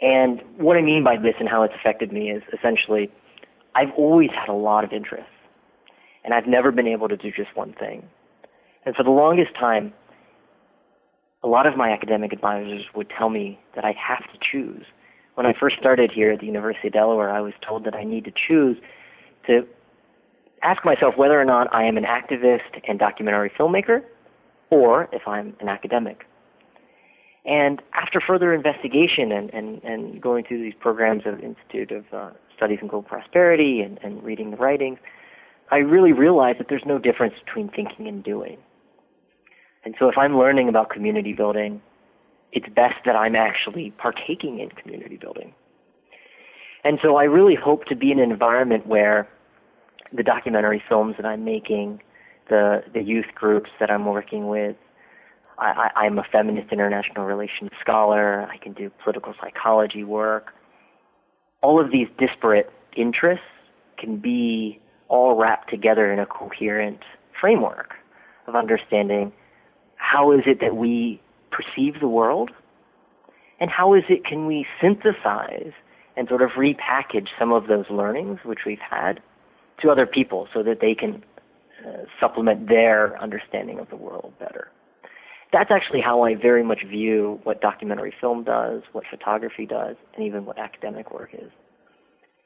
And 0.00 0.42
what 0.58 0.76
I 0.76 0.82
mean 0.82 1.04
by 1.04 1.16
this 1.16 1.34
and 1.38 1.48
how 1.48 1.62
it's 1.62 1.74
affected 1.74 2.12
me 2.12 2.30
is 2.30 2.42
essentially 2.52 3.10
I've 3.74 3.92
always 3.96 4.30
had 4.30 4.48
a 4.48 4.54
lot 4.54 4.84
of 4.84 4.92
interests, 4.92 5.30
and 6.24 6.32
I've 6.32 6.46
never 6.46 6.70
been 6.70 6.86
able 6.86 7.08
to 7.08 7.16
do 7.16 7.30
just 7.30 7.56
one 7.56 7.72
thing. 7.72 8.08
And 8.86 8.94
for 8.94 9.02
the 9.02 9.10
longest 9.10 9.54
time, 9.58 9.92
a 11.44 11.46
lot 11.46 11.66
of 11.66 11.76
my 11.76 11.90
academic 11.90 12.32
advisors 12.32 12.84
would 12.94 13.10
tell 13.10 13.28
me 13.28 13.60
that 13.74 13.84
I'd 13.84 13.96
have 13.96 14.24
to 14.32 14.38
choose. 14.40 14.86
When 15.34 15.44
I 15.46 15.52
first 15.52 15.76
started 15.78 16.10
here 16.10 16.32
at 16.32 16.40
the 16.40 16.46
University 16.46 16.88
of 16.88 16.94
Delaware, 16.94 17.30
I 17.30 17.40
was 17.40 17.52
told 17.66 17.84
that 17.84 17.94
I 17.94 18.02
need 18.02 18.24
to 18.24 18.32
choose 18.32 18.78
to 19.46 19.66
ask 20.62 20.84
myself 20.86 21.14
whether 21.18 21.38
or 21.38 21.44
not 21.44 21.72
I 21.72 21.84
am 21.84 21.98
an 21.98 22.04
activist 22.04 22.80
and 22.88 22.98
documentary 22.98 23.50
filmmaker, 23.50 24.02
or 24.70 25.08
if 25.12 25.28
I'm 25.28 25.54
an 25.60 25.68
academic. 25.68 26.24
And 27.44 27.82
after 27.92 28.22
further 28.26 28.54
investigation 28.54 29.30
and, 29.30 29.52
and, 29.52 29.84
and 29.84 30.22
going 30.22 30.44
through 30.44 30.62
these 30.62 30.72
programs 30.80 31.24
of 31.26 31.40
Institute 31.40 31.90
of 31.90 32.04
uh, 32.10 32.30
Studies 32.56 32.78
in 32.80 32.88
Global 32.88 33.06
Prosperity 33.06 33.80
and, 33.82 33.98
and 34.02 34.22
reading 34.22 34.50
the 34.50 34.56
writings, 34.56 34.98
I 35.70 35.76
really 35.76 36.12
realized 36.12 36.58
that 36.58 36.68
there's 36.70 36.86
no 36.86 36.98
difference 36.98 37.34
between 37.44 37.68
thinking 37.68 38.08
and 38.08 38.24
doing. 38.24 38.56
And 39.84 39.94
so 39.98 40.08
if 40.08 40.16
I'm 40.16 40.38
learning 40.38 40.68
about 40.68 40.90
community 40.90 41.32
building, 41.32 41.82
it's 42.52 42.68
best 42.74 43.04
that 43.04 43.16
I'm 43.16 43.36
actually 43.36 43.90
partaking 43.98 44.60
in 44.60 44.70
community 44.70 45.16
building. 45.16 45.52
And 46.84 46.98
so 47.02 47.16
I 47.16 47.24
really 47.24 47.54
hope 47.54 47.86
to 47.86 47.96
be 47.96 48.12
in 48.12 48.18
an 48.18 48.30
environment 48.30 48.86
where 48.86 49.28
the 50.12 50.22
documentary 50.22 50.82
films 50.88 51.16
that 51.16 51.26
I'm 51.26 51.44
making, 51.44 52.00
the, 52.48 52.84
the 52.92 53.02
youth 53.02 53.26
groups 53.34 53.70
that 53.80 53.90
I'm 53.90 54.06
working 54.06 54.48
with, 54.48 54.76
I, 55.58 55.90
I, 55.94 56.00
I'm 56.04 56.18
a 56.18 56.24
feminist 56.30 56.72
international 56.72 57.24
relations 57.24 57.70
scholar, 57.80 58.42
I 58.50 58.56
can 58.58 58.72
do 58.72 58.90
political 59.02 59.34
psychology 59.40 60.04
work. 60.04 60.52
All 61.62 61.80
of 61.80 61.90
these 61.90 62.08
disparate 62.18 62.70
interests 62.96 63.44
can 63.98 64.18
be 64.18 64.80
all 65.08 65.36
wrapped 65.36 65.70
together 65.70 66.12
in 66.12 66.18
a 66.18 66.26
coherent 66.26 67.00
framework 67.40 67.94
of 68.46 68.54
understanding 68.54 69.32
how 70.04 70.32
is 70.32 70.42
it 70.46 70.60
that 70.60 70.76
we 70.76 71.20
perceive 71.50 72.00
the 72.00 72.08
world 72.08 72.50
and 73.60 73.70
how 73.70 73.94
is 73.94 74.04
it 74.08 74.24
can 74.24 74.46
we 74.46 74.66
synthesize 74.80 75.72
and 76.16 76.28
sort 76.28 76.42
of 76.42 76.50
repackage 76.50 77.28
some 77.38 77.52
of 77.52 77.66
those 77.66 77.86
learnings 77.90 78.38
which 78.44 78.60
we've 78.66 78.78
had 78.78 79.20
to 79.80 79.90
other 79.90 80.06
people 80.06 80.46
so 80.52 80.62
that 80.62 80.80
they 80.80 80.94
can 80.94 81.24
uh, 81.86 82.04
supplement 82.20 82.68
their 82.68 83.20
understanding 83.20 83.78
of 83.78 83.88
the 83.90 83.96
world 83.96 84.32
better. 84.38 84.68
That's 85.52 85.70
actually 85.70 86.00
how 86.00 86.22
I 86.22 86.34
very 86.34 86.62
much 86.62 86.84
view 86.88 87.40
what 87.44 87.60
documentary 87.60 88.12
film 88.20 88.44
does, 88.44 88.82
what 88.92 89.04
photography 89.10 89.66
does, 89.66 89.96
and 90.14 90.26
even 90.26 90.44
what 90.44 90.58
academic 90.58 91.12
work 91.12 91.30
is 91.32 91.50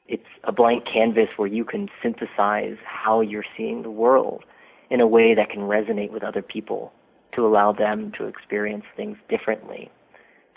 it's 0.09 0.25
a 0.43 0.51
blank 0.51 0.85
canvas 0.91 1.29
where 1.37 1.47
you 1.47 1.63
can 1.63 1.87
synthesize 2.01 2.77
how 2.83 3.21
you're 3.21 3.45
seeing 3.55 3.83
the 3.83 3.91
world 3.91 4.43
in 4.89 4.99
a 4.99 5.07
way 5.07 5.35
that 5.35 5.51
can 5.51 5.61
resonate 5.61 6.11
with 6.11 6.23
other 6.23 6.41
people 6.41 6.91
to 7.35 7.45
allow 7.45 7.71
them 7.71 8.11
to 8.17 8.25
experience 8.25 8.85
things 8.95 9.17
differently, 9.29 9.91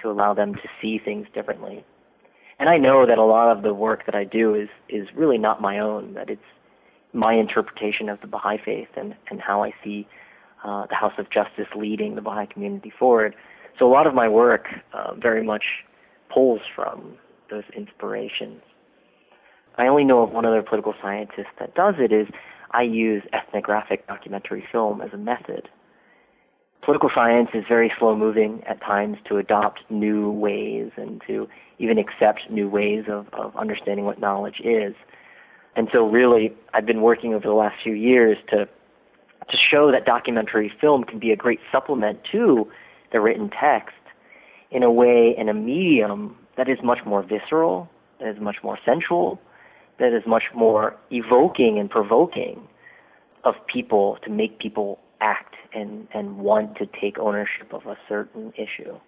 to 0.01 0.11
allow 0.11 0.35
them 0.35 0.55
to 0.55 0.69
see 0.81 0.99
things 0.99 1.27
differently. 1.35 1.85
And 2.59 2.69
I 2.69 2.79
know 2.79 3.07
that 3.07 3.19
a 3.19 3.25
lot 3.25 3.55
of 3.55 3.63
the 3.63 3.75
work 3.75 4.07
that 4.07 4.15
I 4.15 4.25
do 4.25 4.55
is 4.55 4.69
is 4.89 5.09
really 5.15 5.39
not 5.39 5.61
my 5.61 5.79
own, 5.79 6.15
that 6.15 6.31
it's 6.31 6.43
my 7.13 7.35
interpretation 7.35 8.09
of 8.09 8.21
the 8.21 8.27
Baha'i 8.27 8.59
faith 8.65 8.89
and, 8.97 9.15
and 9.31 9.41
how 9.41 9.63
I 9.63 9.73
see 9.85 10.07
uh, 10.65 10.87
the 10.87 10.95
House 10.95 11.13
of 11.19 11.29
Justice 11.31 11.67
leading 11.75 12.15
the 12.15 12.23
Baha'i 12.23 12.47
community 12.47 12.93
forward. 12.97 13.35
So 13.79 13.87
a 13.87 13.93
lot 13.93 14.07
of 14.07 14.15
my 14.15 14.29
work 14.29 14.67
uh, 14.93 15.15
very 15.15 15.43
much 15.43 15.65
pulls 16.33 16.61
from 16.75 17.17
those 17.51 17.65
inspirations. 17.77 18.63
I 19.77 19.87
only 19.87 20.05
know 20.05 20.23
of 20.23 20.31
one 20.31 20.45
other 20.45 20.63
political 20.63 20.95
scientist 21.03 21.49
that 21.59 21.75
does 21.75 21.95
it 21.99 22.13
is 22.13 22.29
I 22.71 22.83
use 22.83 23.23
ethnographic 23.33 24.07
documentary 24.07 24.65
film 24.71 25.01
as 25.01 25.13
a 25.13 25.19
method. 25.19 25.69
Political 26.83 27.11
science 27.15 27.51
is 27.55 27.65
very 27.69 27.93
slow 27.97 28.17
moving 28.17 28.63
at 28.67 28.81
times 28.81 29.17
to 29.29 29.39
adopt 29.39 29.89
new 29.89 30.31
ways 30.31 30.91
and 30.97 31.23
to 31.29 31.49
even 31.79 31.97
accept 31.97 32.51
new 32.51 32.69
ways 32.69 33.05
of, 33.09 33.29
of 33.33 33.57
understanding 33.57 34.05
what 34.05 34.19
knowledge 34.19 34.61
is. 34.65 34.95
And 35.77 35.89
so 35.93 36.09
really 36.09 36.53
I've 36.75 36.85
been 36.85 37.01
working 37.01 37.35
over 37.35 37.47
the 37.47 37.55
last 37.55 37.77
few 37.83 37.95
years 37.95 38.37
to 38.51 38.69
to 39.51 39.57
show 39.57 39.91
that 39.91 40.05
documentary 40.07 40.73
film 40.81 41.03
can 41.03 41.19
be 41.19 41.33
a 41.33 41.37
great 41.37 41.59
supplement 41.71 42.21
to 42.31 42.71
the 43.13 43.21
written 43.21 43.51
text 43.51 43.95
in 44.71 44.83
a 44.83 44.91
way 44.91 45.35
in 45.37 45.49
a 45.49 45.55
medium 45.55 46.37
that 46.57 46.69
is 46.69 46.79
much 46.83 47.01
more 47.05 47.23
visceral, 47.23 47.91
that 48.21 48.29
is 48.29 48.41
much 48.41 48.57
more 48.63 48.79
sensual, 48.85 49.41
that 49.99 50.17
is 50.17 50.23
much 50.27 50.45
more 50.55 50.97
evoking 51.11 51.79
and 51.79 51.91
provoking 51.91 52.69
of 53.45 53.55
people 53.67 54.19
to 54.25 54.31
make 54.31 54.59
people 54.59 54.99
act 55.23 55.55
and, 55.73 56.09
and 56.13 56.39
want 56.39 56.77
to 56.77 56.87
take 57.01 57.19
ownership 57.19 57.73
of 57.73 57.87
a 57.87 57.97
certain 58.09 58.53
issue. 58.57 58.99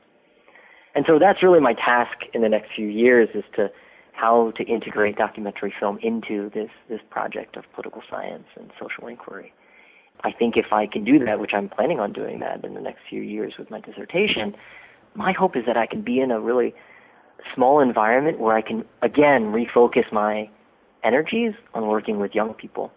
And 0.94 1.04
so 1.06 1.18
that's 1.18 1.42
really 1.42 1.60
my 1.60 1.74
task 1.74 2.18
in 2.32 2.42
the 2.42 2.48
next 2.48 2.70
few 2.74 2.86
years 2.86 3.28
is 3.34 3.44
to 3.56 3.70
how 4.12 4.52
to 4.52 4.62
integrate 4.62 5.16
documentary 5.16 5.74
film 5.78 5.98
into 6.00 6.50
this 6.54 6.70
this 6.88 7.00
project 7.10 7.56
of 7.56 7.64
political 7.74 8.00
science 8.08 8.44
and 8.56 8.70
social 8.80 9.08
inquiry. 9.08 9.52
I 10.22 10.30
think 10.30 10.56
if 10.56 10.72
I 10.72 10.86
can 10.86 11.02
do 11.04 11.18
that, 11.24 11.40
which 11.40 11.50
I'm 11.52 11.68
planning 11.68 11.98
on 11.98 12.12
doing 12.12 12.38
that 12.38 12.64
in 12.64 12.74
the 12.74 12.80
next 12.80 13.00
few 13.10 13.20
years 13.20 13.54
with 13.58 13.70
my 13.70 13.80
dissertation, 13.80 14.54
my 15.14 15.32
hope 15.32 15.56
is 15.56 15.66
that 15.66 15.76
I 15.76 15.86
can 15.86 16.02
be 16.02 16.20
in 16.20 16.30
a 16.30 16.40
really 16.40 16.74
small 17.54 17.80
environment 17.80 18.38
where 18.38 18.56
I 18.56 18.62
can 18.62 18.84
again 19.02 19.52
refocus 19.52 20.10
my 20.12 20.48
energies 21.02 21.54
on 21.74 21.88
working 21.88 22.20
with 22.20 22.36
young 22.36 22.54
people, 22.54 22.92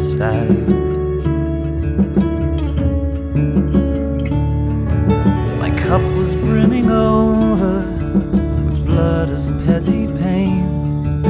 outside. 0.03 0.69
My 5.59 5.71
cup 5.77 6.03
was 6.17 6.35
brimming 6.37 6.91
over 6.91 7.85
with 8.65 8.85
blood 8.85 9.31
of 9.31 9.65
petty 9.65 10.09
pains. 10.09 11.27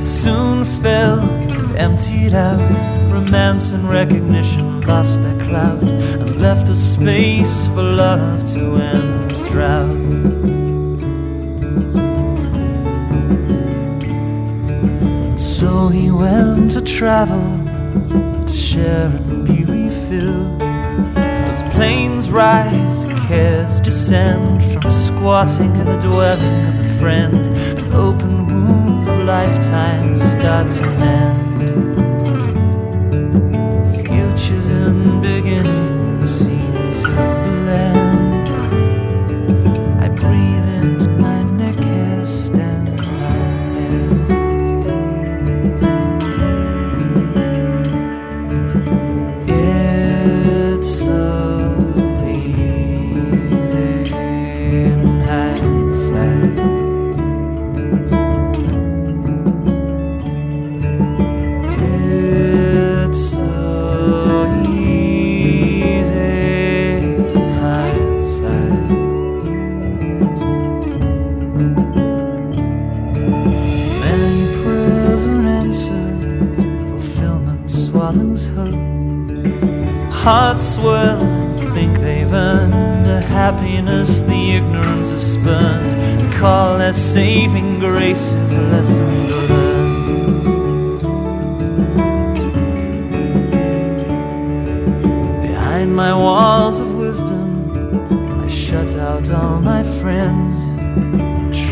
It 0.00 0.06
soon 0.06 0.64
fell, 0.64 1.20
emptied 1.76 2.34
out. 2.34 2.60
Romance 3.12 3.72
and 3.72 3.88
recognition 3.88 4.80
lost 4.82 5.22
their 5.22 5.38
clout 5.40 5.82
and 5.82 6.40
left 6.40 6.68
a 6.68 6.74
space 6.74 7.66
for 7.68 7.82
love 7.82 8.42
to 8.54 8.76
end 8.76 9.30
the 9.30 9.48
drought. 9.50 10.04
So 15.38 15.88
he 15.88 16.10
went 16.10 16.70
to 16.72 16.80
travel 16.80 17.63
squatting 25.24 25.74
in 25.76 25.86
the 25.86 25.98
dwelling 25.98 26.66
of 26.66 26.76
the 26.76 26.94
friend, 26.98 27.34
and 27.34 27.94
open 27.94 28.46
wounds 28.46 29.08
of 29.08 29.18
lifetime 29.20 30.16
start 30.16 30.70
to 30.70 30.82
mend. 30.98 31.53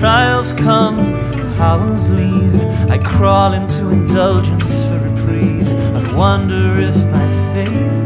Trials 0.03 0.53
come, 0.55 0.97
powers 1.59 2.11
leave. 2.11 2.61
I 2.91 2.99
crawl 2.99 3.53
into 3.53 3.91
indulgence 3.91 4.85
for 4.87 4.99
reprieve. 4.99 5.69
I 5.95 6.17
wonder 6.17 6.77
if 6.81 7.07
my 7.07 7.29
faith 7.55 8.02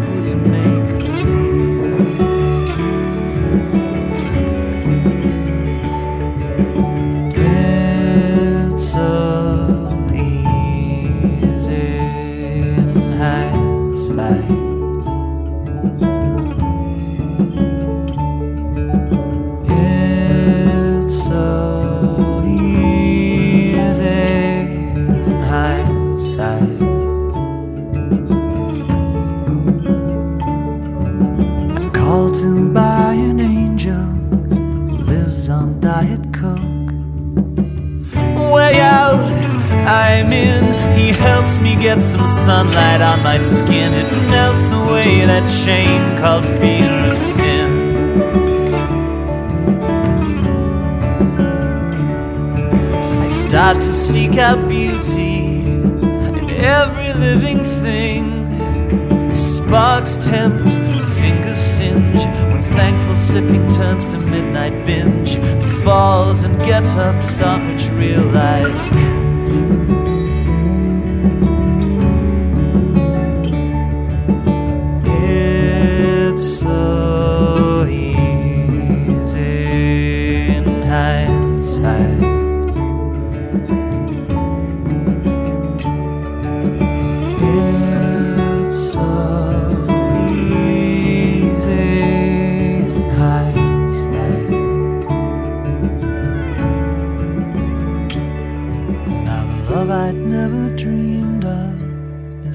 sipping 63.36 63.68
turns 63.68 64.06
to 64.06 64.18
midnight 64.18 64.86
binge. 64.86 65.36
Falls 65.84 66.40
and 66.40 66.56
get 66.64 66.86
ups 66.96 67.38
on 67.42 67.68
which 67.68 67.90
real 67.90 68.22
lives 68.22 68.90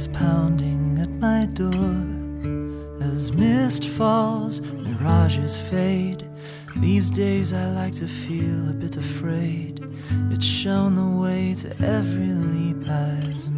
is 0.01 0.07
pounding 0.07 0.97
at 0.97 1.11
my 1.27 1.45
door. 1.53 1.93
As 3.07 3.31
mist 3.33 3.85
falls, 3.85 4.59
mirages 4.61 5.59
fade. 5.59 6.27
These 6.77 7.11
days 7.11 7.53
I 7.53 7.67
like 7.73 7.93
to 7.93 8.07
feel 8.07 8.69
a 8.69 8.73
bit 8.73 8.97
afraid. 8.97 9.85
It's 10.31 10.45
shown 10.45 10.95
the 10.95 11.21
way 11.21 11.53
to 11.61 11.69
every 11.85 12.33
leap 12.51 12.89
I've 12.89 13.50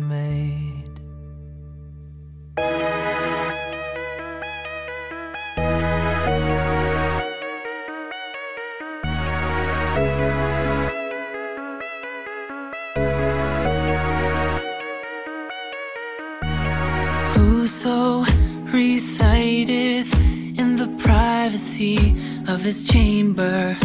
of 22.48 22.62
his 22.62 22.86
chamber 22.86 23.76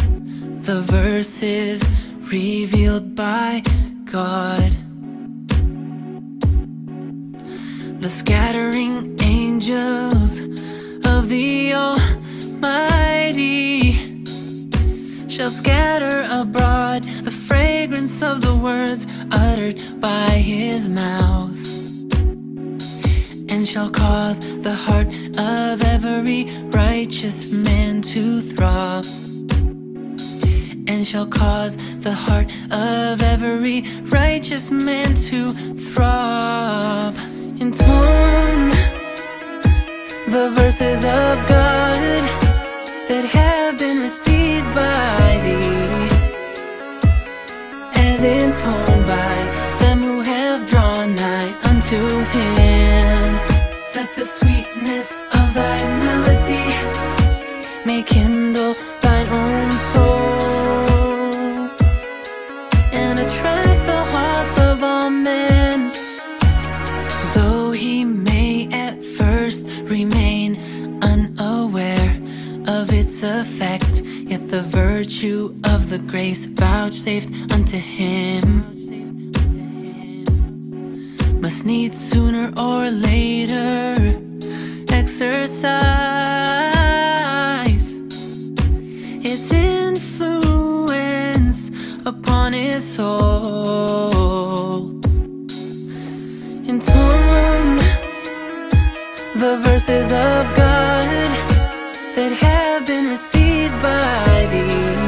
the 0.63 0.83
verses 0.83 1.83
revealed 2.21 3.17
by 3.17 3.61
God. 4.05 4.71
The 8.01 8.09
scattering 8.09 9.17
angels 9.21 10.39
of 11.05 11.29
the 11.29 11.75
Almighty 11.75 13.03
shall 15.29 15.51
scatter 15.51 16.25
abroad 16.31 17.03
the 17.03 17.33
fragrance 17.49 18.23
of 18.23 18.43
the 18.43 18.55
words 18.55 19.09
uttered 19.33 19.83
by 20.01 20.31
his 20.31 20.89
mouth 20.89 21.68
shall 23.69 23.91
cause 23.91 24.39
the 24.63 24.73
heart 24.73 25.09
of 25.39 25.83
every 25.85 26.47
righteous 26.71 27.53
man 27.53 28.01
to 28.01 28.41
throb 28.41 29.05
and 30.89 31.07
shall 31.07 31.27
cause 31.27 31.77
the 31.99 32.11
heart 32.11 32.51
of 32.73 33.21
every 33.21 33.85
righteous 34.09 34.71
man 34.71 35.15
to 35.15 35.51
throb. 35.51 37.15
In 37.61 37.71
tune 37.71 38.71
the 40.33 40.51
verses 40.55 41.05
of 41.05 41.37
God 41.47 42.23
that 43.09 43.25
have 43.35 43.79
been 43.79 44.01
received 44.01 44.75
by 44.75 45.41
thee 45.45 46.09
as 48.01 48.25
intoned 48.25 49.07
by 49.07 49.37
them 49.79 49.99
who 49.99 50.23
have 50.23 50.67
drawn 50.71 51.15
nigh 51.15 51.53
unto 51.65 51.99
him 52.33 53.18
the 74.49 74.63
virtue 74.63 75.55
of 75.65 75.91
the 75.91 75.99
grace 75.99 76.47
vouchsafed 76.47 77.29
unto 77.53 77.77
him 77.77 78.65
must 81.39 81.67
need 81.67 81.95
sooner 81.95 82.51
or 82.57 82.91
later 82.91 83.93
exercise 84.91 85.77
its 89.23 89.53
influence 89.53 91.71
upon 92.07 92.55
his 92.55 92.83
soul. 92.83 94.89
In 96.71 96.81
tune 96.81 97.77
the 99.43 99.59
verses 99.63 100.11
of 100.11 100.57
God 100.57 101.05
that 102.17 102.33
have 102.41 102.87
been 102.87 103.11
received 103.11 103.83
by 103.83 104.28
thee 104.51 105.08